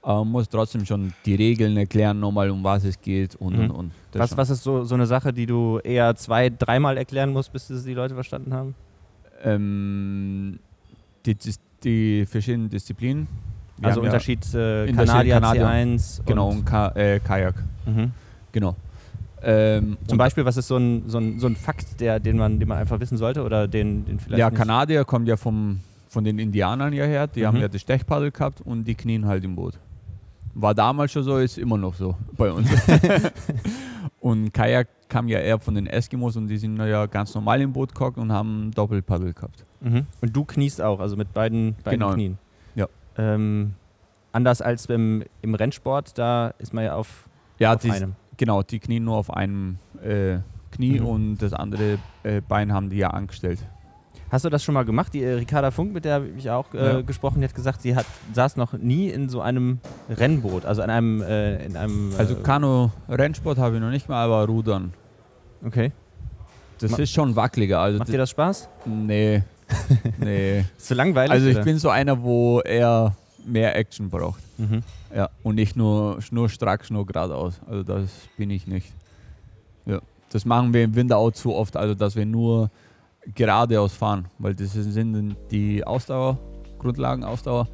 Aber 0.03 0.25
man 0.25 0.33
muss 0.33 0.49
trotzdem 0.49 0.85
schon 0.87 1.13
die 1.27 1.35
Regeln 1.35 1.77
erklären, 1.77 2.19
nochmal 2.19 2.49
um 2.51 2.65
was 2.65 2.85
es 2.85 2.99
geht 3.01 3.37
und 3.37 3.53
Mhm. 3.55 3.61
und 3.65 3.71
und. 3.71 3.93
Das 4.13 4.21
Was, 4.23 4.29
schon. 4.31 4.39
was 4.39 4.51
ist 4.51 4.63
so, 4.65 4.83
so 4.85 4.95
eine 4.95 5.07
Sache, 5.07 5.33
die 5.33 5.45
du 5.47 5.79
eher 5.85 6.17
zwei, 6.17 6.49
dreimal 6.49 6.97
erklären 6.97 7.31
musst, 7.33 7.53
bis 7.53 7.69
es 7.71 7.85
die 7.85 7.95
Leute 7.95 8.15
verstanden 8.15 8.53
haben? 8.55 8.75
ähm, 9.43 10.59
die, 11.27 11.35
Dis- 11.35 11.61
die 11.85 12.27
verschiedenen 12.27 12.69
Disziplinen. 12.71 13.27
Wir 13.79 13.89
also 13.89 14.01
ja- 14.01 14.07
Unterschied 14.07 14.45
äh, 14.55 14.83
Unterschied 14.89 14.97
Kanadier, 14.97 15.35
Kanadier. 15.41 15.67
C1 15.67 16.21
Genau, 16.27 16.49
und, 16.51 16.59
und 16.59 16.65
Ka 16.65 16.89
äh, 16.95 17.21
Kajak. 17.21 17.55
mhm. 17.87 18.11
Genau. 18.53 18.77
Ähm, 19.43 19.97
Zum 20.07 20.19
Beispiel, 20.19 20.45
was 20.45 20.57
ist 20.57 20.69
so 20.69 20.77
ein, 20.77 21.05
so 21.09 21.19
ein, 21.19 21.39
so 21.41 21.47
ein 21.47 21.57
Fakt, 21.57 22.01
der, 22.01 22.21
den, 22.21 22.37
man, 22.37 22.59
den 22.59 22.69
man 22.69 22.79
einfach 22.79 23.01
wissen 23.01 23.17
sollte 23.17 23.43
oder 23.45 23.67
den, 23.69 24.05
den 24.05 24.19
vielleicht 24.21 24.39
Ja, 24.39 24.51
nicht? 24.51 24.59
Kanadier 24.59 25.05
kommt 25.05 25.29
ja 25.29 25.37
vom, 25.37 25.81
von 26.09 26.25
den 26.25 26.39
Indianern 26.39 26.93
ja 26.93 27.05
her. 27.05 27.27
Die 27.27 27.41
Mhm. 27.41 27.47
haben 27.47 27.57
ja 27.59 27.69
das 27.69 27.81
Stechpaddel 27.81 28.31
gehabt 28.31 28.61
und 28.61 28.85
die 28.85 28.95
knien 28.95 29.27
halt 29.27 29.45
im 29.45 29.57
Boot. 29.57 29.79
War 30.55 30.75
damals 30.75 31.13
schon 31.13 31.23
so, 31.23 31.39
ist 31.39 31.59
immer 31.59 31.79
noch 31.79 31.95
so 31.95 32.17
bei 32.37 32.51
uns. 32.51 32.69
und 34.21 34.53
Kajak 34.53 34.89
kam 35.09 35.29
ja 35.29 35.39
eher 35.41 35.59
von 35.59 35.75
den 35.75 35.87
Eskimos 35.87 36.37
und 36.37 36.49
die 36.49 36.57
sind 36.59 36.77
ja 36.79 37.07
ganz 37.07 37.35
normal 37.35 37.61
im 37.61 37.73
Boot 37.73 37.95
gehockt 37.95 38.19
und 38.19 38.31
haben 38.33 38.71
Doppelpaddel 38.75 39.33
gehabt. 39.33 39.65
Mhm. 39.81 40.07
Und 40.21 40.37
du 40.37 40.45
kniest 40.45 40.81
auch, 40.83 41.01
also 41.01 41.17
mit 41.17 41.33
beiden, 41.33 41.75
beiden 41.85 42.01
Genau. 42.01 42.15
Knien. 42.15 42.39
Ja. 42.75 42.87
Ähm, 43.17 43.75
anders 44.33 44.63
als 44.63 44.87
beim, 44.87 45.25
im 45.43 45.55
Rennsport, 45.55 46.17
da 46.19 46.49
ist 46.59 46.73
man 46.73 46.85
ja 46.85 46.95
auf, 46.95 47.29
Ja, 47.59 47.75
auf 47.75 47.81
die, 47.81 47.91
einem. 47.91 48.15
Genau, 48.41 48.63
die 48.63 48.79
knien 48.81 49.05
nur 49.05 49.17
auf 49.17 49.31
einem 49.33 49.79
äh, 50.03 50.39
Knie 50.73 50.99
Mhm. 51.01 51.07
und 51.07 51.39
das 51.39 51.53
andere 51.53 51.99
äh, 52.23 52.41
Bein 52.41 52.73
haben 52.73 52.89
die 52.89 52.97
ja 52.97 53.09
angestellt. 53.11 53.59
Hast 54.31 54.45
du 54.45 54.49
das 54.49 54.63
schon 54.65 54.75
mal 54.75 54.85
gemacht? 54.85 55.13
Die 55.13 55.23
äh, 55.23 55.33
Ricarda 55.35 55.71
Funk, 55.73 55.93
mit 55.93 56.05
der 56.05 56.15
habe 56.15 56.29
ich 56.29 56.49
auch 56.51 56.73
äh, 56.73 56.79
Ja. 56.95 57.01
gesprochen, 57.03 57.41
die 57.41 57.45
hat 57.49 57.55
gesagt, 57.55 57.83
sie 57.83 57.95
hat, 57.95 58.07
saß 58.33 58.57
noch 58.57 58.73
nie 58.73 59.09
in 59.11 59.29
so 59.29 59.41
einem 59.43 59.81
Rennboot, 60.09 60.65
also 60.65 60.83
in 60.83 60.89
einem, 60.91 61.21
äh, 61.23 61.65
in 61.67 61.77
einem 61.77 62.13
Also 62.17 62.35
äh, 62.35 62.43
Kanu-Rennsport 62.43 63.59
habe 63.59 63.77
ich 63.77 63.83
noch 63.83 63.91
nicht 63.91 64.09
mal, 64.09 64.25
aber 64.25 64.47
Rudern. 64.47 64.95
Okay. 65.65 65.93
Das 66.79 66.93
Ma- 66.93 66.99
ist 66.99 67.11
schon 67.13 67.37
wackeliger. 67.37 67.81
Also 67.81 67.99
Macht 67.99 68.09
dir 68.09 68.19
das 68.19 68.31
Spaß? 68.31 68.69
Nee. 68.87 69.43
nee. 70.19 70.61
Ist 70.79 70.87
zu 70.87 70.95
langweilig? 70.95 71.31
Also 71.33 71.47
ich 71.49 71.57
oder? 71.57 71.65
bin 71.65 71.79
so 71.79 71.91
einer, 71.91 72.23
wo 72.23 72.61
er 72.61 73.15
mehr 73.45 73.77
Action 73.77 74.09
braucht. 74.09 74.41
Mhm. 74.59 74.83
Ja. 75.15 75.31
Und 75.43 75.57
nicht 75.57 75.77
nur 75.77 76.21
schnurstracks, 76.23 76.91
nur 76.91 77.07
geradeaus. 77.07 77.61
Also 77.67 77.83
das 77.83 78.11
bin 78.37 78.51
ich 78.51 78.67
nicht. 78.67 78.93
Ja. 79.87 80.01
Das 80.31 80.45
machen 80.45 80.73
wir 80.73 80.85
im 80.85 80.95
Winter 80.95 81.17
auch 81.17 81.33
zu 81.33 81.55
oft, 81.55 81.77
also 81.77 81.95
dass 81.95 82.15
wir 82.15 82.27
nur 82.27 82.71
geradeaus 83.35 83.95
fahren, 83.95 84.27
weil 84.39 84.55
das 84.55 84.73
sind 84.73 85.37
die 85.51 85.85
Ausdauer, 85.85 86.39
Grundlagen 86.79 87.25
Ausdauer. 87.25 87.69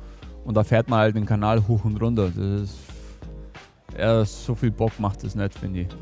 Und 0.45 0.57
da 0.57 0.65
fährt 0.65 0.89
man 0.89 1.01
halt 1.01 1.17
den 1.17 1.27
Kanal 1.27 1.67
hoch 1.67 1.85
und 1.85 2.01
runter. 2.01 2.31
Das 2.35 2.63
ist 2.63 2.79
ja, 3.99 4.25
so 4.25 4.55
viel 4.55 4.71
Bock 4.71 4.99
macht 4.99 5.25
das 5.25 5.35
nicht, 5.35 5.59
finde 5.59 5.81
ich. 5.81 5.89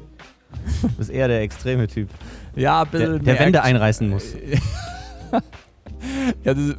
Du 0.82 0.88
bist 0.88 1.10
eher 1.10 1.26
der 1.26 1.42
extreme 1.42 1.88
Typ, 1.88 2.08
Ja, 2.54 2.82
ein 2.82 2.88
der, 2.92 2.98
bisschen 2.98 3.24
der 3.24 3.34
mehr 3.34 3.44
Wände 3.44 3.62
einreißen 3.62 4.08
muss. 4.08 4.34
ja, 6.44 6.54
das, 6.54 6.76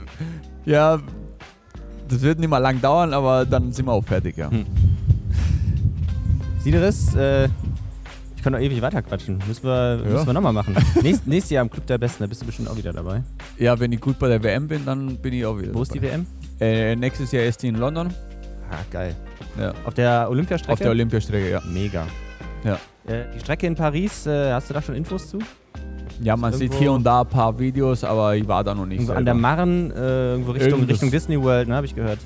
ja, 0.65 0.99
das 2.07 2.21
wird 2.21 2.39
nicht 2.39 2.49
mal 2.49 2.57
lang 2.59 2.79
dauern, 2.81 3.13
aber 3.13 3.45
dann 3.45 3.71
sind 3.71 3.85
wir 3.85 3.93
auch 3.93 4.03
fertig, 4.03 4.37
ja. 4.37 4.49
Hm. 4.51 4.65
Sideris, 6.59 7.15
äh, 7.15 7.45
ich 8.35 8.41
kann 8.43 8.53
noch 8.53 8.59
ewig 8.59 8.81
weiterquatschen. 8.81 9.39
Müssen 9.47 9.63
wir, 9.63 9.99
Ja. 10.03 10.11
müssen 10.11 10.27
wir 10.27 10.33
nochmal 10.33 10.53
machen. 10.53 10.75
Nächst, 11.01 11.27
nächstes 11.27 11.51
Jahr 11.51 11.63
im 11.63 11.69
Club 11.69 11.85
der 11.87 11.97
Besten, 11.97 12.23
da 12.23 12.27
bist 12.27 12.41
du 12.41 12.45
bestimmt 12.45 12.69
auch 12.69 12.77
wieder 12.77 12.93
dabei. 12.93 13.23
Ja, 13.57 13.79
wenn 13.79 13.91
ich 13.91 14.01
gut 14.01 14.17
bei 14.19 14.27
der 14.27 14.41
WM 14.43 14.67
bin, 14.67 14.85
dann 14.85 15.17
bin 15.17 15.33
ich 15.33 15.45
auch 15.45 15.57
wieder. 15.59 15.73
Wo 15.73 15.81
ist 15.83 15.93
die 15.93 15.99
dabei. 15.99 16.13
WM? 16.13 16.27
Äh, 16.59 16.95
nächstes 16.95 17.31
Jahr 17.31 17.43
ist 17.43 17.61
die 17.61 17.67
in 17.67 17.75
London. 17.75 18.13
Ah, 18.71 18.77
geil. 18.91 19.15
Ja. 19.59 19.73
Auf 19.85 19.93
der 19.93 20.27
Olympiastrecke? 20.29 20.73
Auf 20.73 20.79
der 20.79 20.89
Olympiastrecke, 20.91 21.51
ja. 21.51 21.61
Mega. 21.71 22.07
Ja. 22.63 22.79
Äh, 23.05 23.25
die 23.35 23.39
Strecke 23.39 23.67
in 23.67 23.75
Paris, 23.75 24.25
äh, 24.25 24.51
hast 24.51 24.69
du 24.69 24.73
da 24.73 24.81
schon 24.81 24.95
Infos 24.95 25.29
zu? 25.29 25.39
Ja, 26.21 26.37
man 26.37 26.53
sieht 26.53 26.73
hier 26.73 26.91
und 26.93 27.03
da 27.03 27.21
ein 27.21 27.27
paar 27.27 27.57
Videos, 27.59 28.03
aber 28.03 28.35
ich 28.35 28.47
war 28.47 28.63
da 28.63 28.73
noch 28.73 28.85
nicht. 28.85 28.95
Irgendwo 28.99 29.07
selber. 29.13 29.19
an 29.19 29.25
der 29.25 29.33
Marren, 29.33 29.91
äh, 29.91 30.31
irgendwo 30.31 30.51
Richtung, 30.51 30.71
Irgendwas- 30.79 30.89
Richtung 30.93 31.11
Disney 31.11 31.41
World, 31.41 31.67
ne, 31.67 31.75
habe 31.75 31.85
ich 31.85 31.93
gehört. 31.95 32.19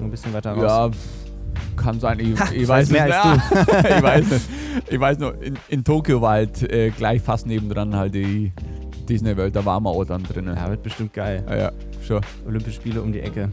Ein 0.00 0.10
bisschen 0.10 0.32
weiter 0.32 0.52
raus. 0.52 0.62
Ja, 0.62 0.90
kann 1.76 2.00
sein. 2.00 2.18
Ich, 2.20 2.38
Ha, 2.40 2.46
ich 2.52 2.62
ich 2.62 2.68
weiß 2.68 2.86
weiß 2.86 2.90
mehr 2.90 3.06
nicht. 3.06 3.14
als 3.24 3.42
Ja, 3.90 3.96
ich 3.98 4.02
weiß 4.02 4.30
nicht. 4.30 4.48
Ich 4.90 5.00
weiß 5.00 5.18
nur, 5.18 5.40
in, 5.42 5.56
in 5.68 5.84
Tokio 5.84 6.20
war 6.20 6.32
halt 6.32 6.62
äh, 6.72 6.90
gleich 6.90 7.22
fast 7.22 7.46
nebendran 7.46 7.94
halt 7.94 8.14
die 8.14 8.52
Disney 9.08 9.36
Welt. 9.36 9.54
Da 9.54 9.64
waren 9.64 9.82
wir 9.84 9.90
auch 9.90 10.04
dann 10.04 10.22
drinnen. 10.24 10.56
Ja, 10.56 10.68
wird 10.68 10.82
bestimmt 10.82 11.12
geil. 11.14 11.44
Ja, 11.48 11.56
ja, 11.56 11.72
schon. 12.06 12.20
Olympische 12.46 12.76
Spiele 12.76 13.00
um 13.00 13.12
die 13.12 13.20
Ecke. 13.20 13.48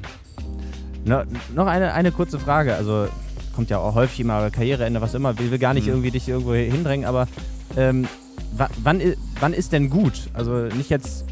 No, 1.05 1.21
noch 1.55 1.67
eine, 1.67 1.93
eine 1.93 2.11
kurze 2.11 2.39
Frage. 2.39 2.75
Also 2.75 3.07
kommt 3.55 3.69
ja 3.69 3.77
auch 3.77 3.93
häufig 3.95 4.19
immer 4.19 4.49
Karriereende, 4.49 5.01
was 5.01 5.13
immer. 5.13 5.33
Ich 5.39 5.51
will 5.51 5.59
gar 5.59 5.73
nicht 5.75 5.85
Mhm. 5.85 5.93
irgendwie 5.93 6.11
dich 6.11 6.27
irgendwo 6.27 6.53
hindrängen, 6.53 7.05
aber 7.05 7.27
ähm, 7.77 8.07
wann, 8.83 9.01
wann 9.39 9.53
ist 9.53 9.71
denn 9.71 9.89
gut? 9.89 10.13
Also 10.33 10.65
nicht 10.75 10.89
jetzt 10.89 11.25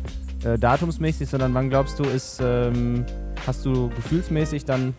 äh, 0.44 0.58
datumsmäßig, 0.58 1.30
sondern 1.30 1.54
wann 1.54 1.70
glaubst 1.70 2.00
du, 2.00 2.04
ist 2.04 2.40
ähm, 2.44 3.06
hast 3.48 3.66
du 3.66 3.90
gefühlsmäßig 3.90 4.66
dann 4.66 4.94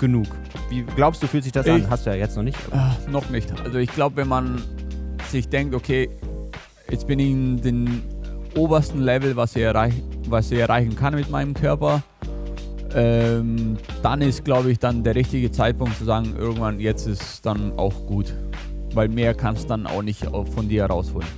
genug? 0.00 0.26
Wie 0.68 0.82
glaubst 0.96 1.22
du, 1.22 1.26
fühlt 1.26 1.44
sich 1.44 1.52
das 1.52 1.66
Ich- 1.66 1.72
an? 1.72 1.90
Hast 1.90 2.06
du 2.06 2.10
ja 2.10 2.16
jetzt 2.16 2.36
noch 2.36 2.42
nicht. 2.42 2.58
Ah, 2.72 2.92
noch 3.10 3.30
nicht. 3.30 3.52
Also 3.64 3.78
ich 3.78 3.90
glaube, 3.92 4.16
wenn 4.16 4.28
man 4.28 4.60
sich 5.30 5.48
denkt, 5.48 5.74
okay, 5.74 6.08
jetzt 6.90 7.06
bin 7.06 7.18
ich 7.18 7.30
in 7.30 7.60
den 7.62 8.02
obersten 8.56 9.00
Level, 9.02 9.36
was 9.36 9.54
ich, 9.56 9.62
erreich, 9.62 9.94
was 10.28 10.50
ich 10.50 10.58
erreichen 10.58 10.96
kann 10.96 11.14
mit 11.14 11.30
meinem 11.30 11.54
Körper, 11.54 12.02
ähm, 12.94 13.76
dann 14.02 14.22
ist, 14.22 14.44
glaube 14.44 14.70
ich, 14.70 14.78
dann 14.78 15.02
der 15.04 15.14
richtige 15.14 15.50
Zeitpunkt 15.50 15.96
zu 15.98 16.04
sagen, 16.04 16.34
irgendwann 16.38 16.80
jetzt 16.80 17.06
ist 17.06 17.44
dann 17.44 17.72
auch 17.78 18.06
gut. 18.06 18.32
Weil 18.96 19.08
mehr 19.10 19.34
kannst 19.34 19.64
du 19.64 19.68
dann 19.68 19.86
auch 19.86 20.00
nicht 20.00 20.24
von 20.24 20.70
dir 20.70 20.86
rausholen. 20.86 21.28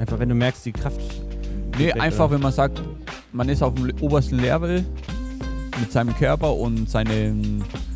Einfach 0.00 0.18
wenn 0.18 0.28
du 0.28 0.34
merkst, 0.34 0.66
die 0.66 0.72
Kraft. 0.72 1.00
Nee, 1.78 1.86
weg, 1.86 2.00
einfach 2.00 2.24
oder? 2.24 2.34
wenn 2.34 2.40
man 2.40 2.52
sagt, 2.52 2.82
man 3.30 3.48
ist 3.48 3.62
auf 3.62 3.76
dem 3.76 3.92
obersten 4.00 4.40
Level 4.40 4.84
mit 5.78 5.92
seinem 5.92 6.12
Körper 6.16 6.52
und 6.52 6.90
seiner 6.90 7.34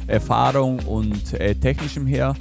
Erfahrung 0.07 0.79
und 0.87 1.35
äh, 1.35 1.57
technischem 1.57 2.07
her. 2.07 2.37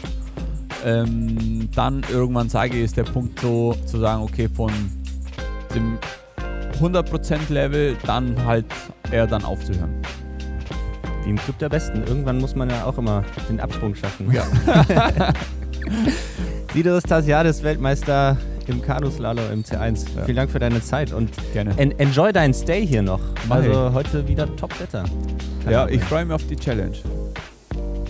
Ähm, 0.86 1.68
dann 1.74 2.04
irgendwann 2.12 2.48
sage 2.48 2.78
ich, 2.78 2.84
ist 2.84 2.98
der 2.98 3.06
Punkt 3.06 3.40
so 3.40 3.76
zu 3.88 3.98
sagen, 3.98 4.22
okay, 4.22 4.48
von 4.48 4.72
dem 5.74 5.98
100% 6.80 7.52
Level 7.52 7.98
dann 8.06 8.46
halt 8.46 8.68
eher 9.12 9.26
dann 9.26 9.44
aufzuhören. 9.44 10.00
Wie 11.24 11.32
im 11.32 11.38
Club 11.38 11.58
der 11.58 11.70
Besten. 11.70 12.04
Irgendwann 12.06 12.38
muss 12.38 12.56
man 12.56 12.70
ja 12.70 12.86
auch 12.86 13.00
immer 13.00 13.24
den 13.50 13.60
Absprung 13.60 13.96
schaffen. 13.96 14.32
Ja. 14.32 14.46
Sido 16.76 17.00
Stasiades, 17.00 17.64
Weltmeister 17.64 18.36
im 18.68 18.82
Kanuslalom 18.82 19.46
im 19.54 19.64
C1. 19.64 20.08
Ja. 20.14 20.26
Vielen 20.26 20.36
Dank 20.36 20.52
für 20.52 20.60
deine 20.60 20.82
Zeit 20.82 21.14
und 21.14 21.30
Gerne. 21.54 21.72
en 21.78 21.98
enjoy 22.00 22.34
deinen 22.34 22.54
Stay 22.54 22.86
hier 22.86 23.02
noch. 23.02 23.22
Also 23.48 23.94
heute 23.94 24.28
wieder 24.28 24.54
Top-Wetter. 24.58 25.06
Ja, 25.70 25.88
ich 25.88 26.04
freue 26.04 26.26
mich 26.26 26.34
auf 26.34 26.46
die 26.48 26.58
Challenge. 26.58 26.98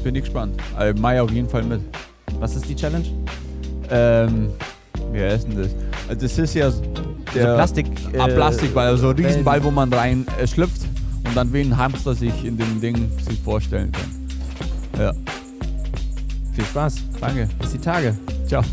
Bin 0.04 0.16
ich 0.16 0.24
gespannt. 0.24 0.60
Äh, 0.80 0.94
Mai 0.94 1.22
auf 1.22 1.30
jeden 1.30 1.48
Fall 1.48 1.62
mit. 1.62 1.80
Was 2.40 2.56
ist 2.56 2.68
die 2.68 2.76
Challenge? 2.76 3.06
Ähm, 3.92 4.50
wie 5.12 5.22
heißt 5.22 5.48
denn 5.48 5.62
das? 5.62 5.70
Also 6.10 6.22
das 6.22 6.38
ist 6.40 6.56
ja 6.56 6.72
der 7.36 7.46
also 7.46 7.56
Plastik. 7.58 7.86
ah, 8.18 8.28
äh, 8.28 8.34
Plastikball, 8.34 8.88
also 8.88 9.10
ein 9.10 9.16
Riesenball, 9.16 9.64
wo 9.64 9.70
man 9.70 9.94
rein 9.94 10.26
äh, 10.42 10.48
schlüpft 10.48 10.82
und 11.24 11.38
dann 11.38 11.54
wie 11.54 11.62
ein 11.62 11.78
Hamster 11.78 12.16
sich 12.16 12.44
in 12.44 12.58
dem 12.58 12.82
Ding 12.82 13.12
sich 13.20 13.40
vorstellen 13.42 13.92
kann. 13.92 14.28
Ja, 15.00 15.14
Viel 16.54 16.66
Spaß. 16.66 16.96
danke. 17.22 17.48
Bis 17.60 17.74
die 17.74 17.78
Tage. 17.78 18.18
叫 18.46 18.64